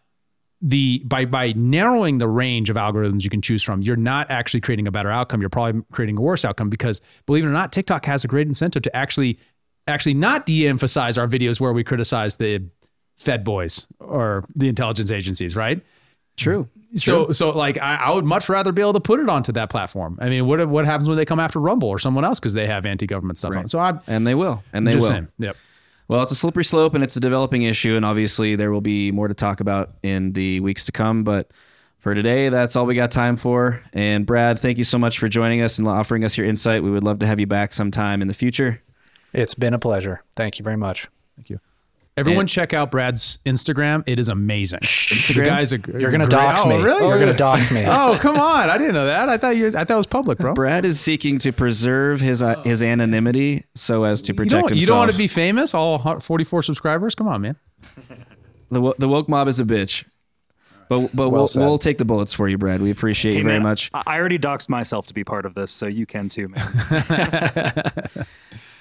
the 0.62 1.02
by 1.06 1.24
by 1.24 1.52
narrowing 1.54 2.18
the 2.18 2.28
range 2.28 2.70
of 2.70 2.76
algorithms 2.76 3.24
you 3.24 3.30
can 3.30 3.40
choose 3.40 3.62
from, 3.62 3.82
you're 3.82 3.96
not 3.96 4.30
actually 4.30 4.60
creating 4.60 4.86
a 4.86 4.90
better 4.90 5.10
outcome. 5.10 5.40
You're 5.40 5.50
probably 5.50 5.82
creating 5.92 6.18
a 6.18 6.20
worse 6.20 6.44
outcome 6.44 6.68
because 6.68 7.00
believe 7.26 7.44
it 7.44 7.48
or 7.48 7.52
not, 7.52 7.72
TikTok 7.72 8.04
has 8.06 8.24
a 8.24 8.28
great 8.28 8.46
incentive 8.46 8.82
to 8.82 8.94
actually 8.94 9.38
actually 9.88 10.14
not 10.14 10.46
de-emphasize 10.46 11.16
our 11.18 11.26
videos 11.26 11.60
where 11.60 11.72
we 11.72 11.82
criticize 11.82 12.36
the 12.36 12.62
Fed 13.16 13.44
boys 13.44 13.86
or 13.98 14.44
the 14.54 14.68
intelligence 14.68 15.10
agencies, 15.10 15.56
right? 15.56 15.82
True. 16.36 16.68
So 16.94 17.32
so 17.32 17.50
like 17.50 17.78
I, 17.80 17.96
I 17.96 18.10
would 18.10 18.24
much 18.24 18.48
rather 18.48 18.72
be 18.72 18.82
able 18.82 18.94
to 18.94 19.00
put 19.00 19.20
it 19.20 19.28
onto 19.28 19.52
that 19.52 19.70
platform. 19.70 20.18
I 20.20 20.28
mean, 20.28 20.46
what 20.46 20.66
what 20.68 20.84
happens 20.84 21.08
when 21.08 21.16
they 21.16 21.24
come 21.24 21.40
after 21.40 21.58
Rumble 21.58 21.88
or 21.88 21.98
someone 21.98 22.24
else 22.24 22.40
because 22.40 22.54
they 22.54 22.66
have 22.66 22.84
anti-government 22.84 23.38
stuff 23.38 23.56
on? 23.56 23.68
So 23.68 23.78
I'm 23.78 24.00
And 24.06 24.26
they 24.26 24.34
will. 24.34 24.62
And 24.72 24.86
they 24.86 24.96
will. 24.96 25.02
saying. 25.02 25.28
Yep. 25.38 25.56
Well, 26.10 26.24
it's 26.24 26.32
a 26.32 26.34
slippery 26.34 26.64
slope 26.64 26.94
and 26.94 27.04
it's 27.04 27.14
a 27.14 27.20
developing 27.20 27.62
issue, 27.62 27.94
and 27.94 28.04
obviously 28.04 28.56
there 28.56 28.72
will 28.72 28.80
be 28.80 29.12
more 29.12 29.28
to 29.28 29.34
talk 29.34 29.60
about 29.60 29.92
in 30.02 30.32
the 30.32 30.58
weeks 30.58 30.86
to 30.86 30.92
come. 30.92 31.22
But 31.22 31.52
for 32.00 32.16
today, 32.16 32.48
that's 32.48 32.74
all 32.74 32.84
we 32.84 32.96
got 32.96 33.12
time 33.12 33.36
for. 33.36 33.80
And 33.92 34.26
Brad, 34.26 34.58
thank 34.58 34.76
you 34.76 34.82
so 34.82 34.98
much 34.98 35.20
for 35.20 35.28
joining 35.28 35.62
us 35.62 35.78
and 35.78 35.86
offering 35.86 36.24
us 36.24 36.36
your 36.36 36.48
insight. 36.48 36.82
We 36.82 36.90
would 36.90 37.04
love 37.04 37.20
to 37.20 37.28
have 37.28 37.38
you 37.38 37.46
back 37.46 37.72
sometime 37.72 38.22
in 38.22 38.26
the 38.26 38.34
future. 38.34 38.82
It's 39.32 39.54
been 39.54 39.72
a 39.72 39.78
pleasure. 39.78 40.24
Thank 40.34 40.58
you 40.58 40.64
very 40.64 40.76
much. 40.76 41.06
Thank 41.36 41.48
you. 41.48 41.60
Everyone 42.20 42.42
And- 42.42 42.48
check 42.48 42.72
out 42.72 42.90
Brad's 42.90 43.38
Instagram. 43.44 44.04
It 44.06 44.18
is 44.18 44.28
amazing. 44.28 44.80
Instagram? 44.80 45.34
The 45.34 45.42
guy's 45.44 45.72
a, 45.72 45.78
You're 45.98 46.10
gonna 46.12 46.26
dox 46.28 46.64
me. 46.64 46.74
oh, 46.74 46.78
me. 46.78 46.84
Really? 46.84 47.06
You're 47.08 47.18
gonna 47.18 47.34
dox 47.36 47.72
me. 47.72 47.84
Oh, 47.86 48.16
come 48.20 48.38
on! 48.38 48.70
I 48.70 48.78
didn't 48.78 48.94
know 48.94 49.06
that. 49.06 49.28
I 49.28 49.36
thought 49.36 49.56
you. 49.56 49.68
I 49.68 49.70
thought 49.84 49.90
it 49.90 49.96
was 49.96 50.06
public, 50.06 50.38
bro. 50.38 50.54
Brad 50.54 50.84
is 50.84 51.00
seeking 51.00 51.38
to 51.40 51.52
preserve 51.52 52.20
his 52.20 52.42
uh, 52.42 52.62
his 52.62 52.82
anonymity 52.82 53.64
so 53.74 54.04
as 54.04 54.22
to 54.22 54.34
protect 54.34 54.50
don't, 54.50 54.60
himself. 54.70 54.80
you 54.80 54.86
don't 54.86 54.98
want 54.98 55.10
to 55.12 55.18
be 55.18 55.26
famous. 55.26 55.74
All 55.74 55.98
44 56.20 56.62
subscribers. 56.62 57.14
Come 57.14 57.26
on, 57.26 57.40
man. 57.42 57.56
the 58.70 58.94
the 58.98 59.08
woke 59.08 59.28
mob 59.28 59.48
is 59.48 59.58
a 59.58 59.64
bitch. 59.64 60.04
But 60.88 61.14
but 61.14 61.30
Well 61.30 61.48
we'll 61.54 61.66
we'll 61.68 61.78
take 61.78 61.98
the 61.98 62.04
bullets 62.04 62.32
for 62.32 62.48
you, 62.48 62.58
Brad. 62.58 62.82
We 62.82 62.90
appreciate 62.90 63.32
Hey, 63.32 63.38
you 63.38 63.44
very 63.44 63.56
man, 63.58 63.62
much. 63.62 63.90
I 63.94 64.02
I 64.06 64.18
already 64.18 64.38
doxed 64.38 64.68
myself 64.68 65.06
to 65.06 65.14
be 65.14 65.22
part 65.24 65.46
of 65.46 65.54
this, 65.54 65.70
so 65.70 65.86
you 65.86 66.04
can 66.04 66.28
too, 66.28 66.48
man. 66.48 66.60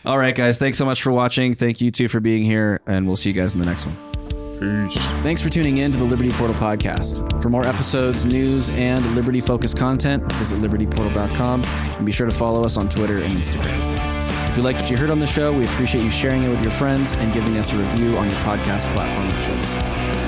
All 0.05 0.17
right, 0.17 0.33
guys. 0.33 0.57
Thanks 0.57 0.77
so 0.77 0.85
much 0.85 1.01
for 1.03 1.11
watching. 1.11 1.53
Thank 1.53 1.81
you 1.81 1.91
too 1.91 2.07
for 2.07 2.19
being 2.19 2.43
here, 2.43 2.79
and 2.87 3.05
we'll 3.05 3.17
see 3.17 3.29
you 3.29 3.35
guys 3.35 3.53
in 3.53 3.59
the 3.59 3.65
next 3.65 3.85
one. 3.85 3.97
Peace. 4.59 4.97
Thanks 5.21 5.41
for 5.41 5.49
tuning 5.49 5.77
in 5.77 5.91
to 5.91 5.97
the 5.97 6.03
Liberty 6.03 6.31
Portal 6.31 6.55
podcast. 6.55 7.41
For 7.41 7.49
more 7.49 7.65
episodes, 7.65 8.25
news, 8.25 8.69
and 8.71 9.05
Liberty 9.15 9.39
focused 9.39 9.77
content, 9.77 10.29
visit 10.33 10.59
libertyportal.com 10.59 11.63
and 11.63 12.05
be 12.05 12.11
sure 12.11 12.27
to 12.27 12.35
follow 12.35 12.63
us 12.63 12.75
on 12.77 12.89
Twitter 12.89 13.19
and 13.19 13.31
Instagram. 13.33 14.49
If 14.49 14.57
you 14.57 14.63
like 14.63 14.75
what 14.75 14.89
you 14.91 14.97
heard 14.97 15.11
on 15.11 15.19
the 15.19 15.27
show, 15.27 15.53
we 15.53 15.63
appreciate 15.65 16.03
you 16.03 16.09
sharing 16.09 16.43
it 16.43 16.49
with 16.49 16.61
your 16.61 16.71
friends 16.71 17.13
and 17.13 17.31
giving 17.31 17.57
us 17.57 17.71
a 17.71 17.77
review 17.77 18.17
on 18.17 18.29
your 18.29 18.39
podcast 18.39 18.91
platform 18.93 19.27
of 19.29 19.45
choice. 19.45 20.18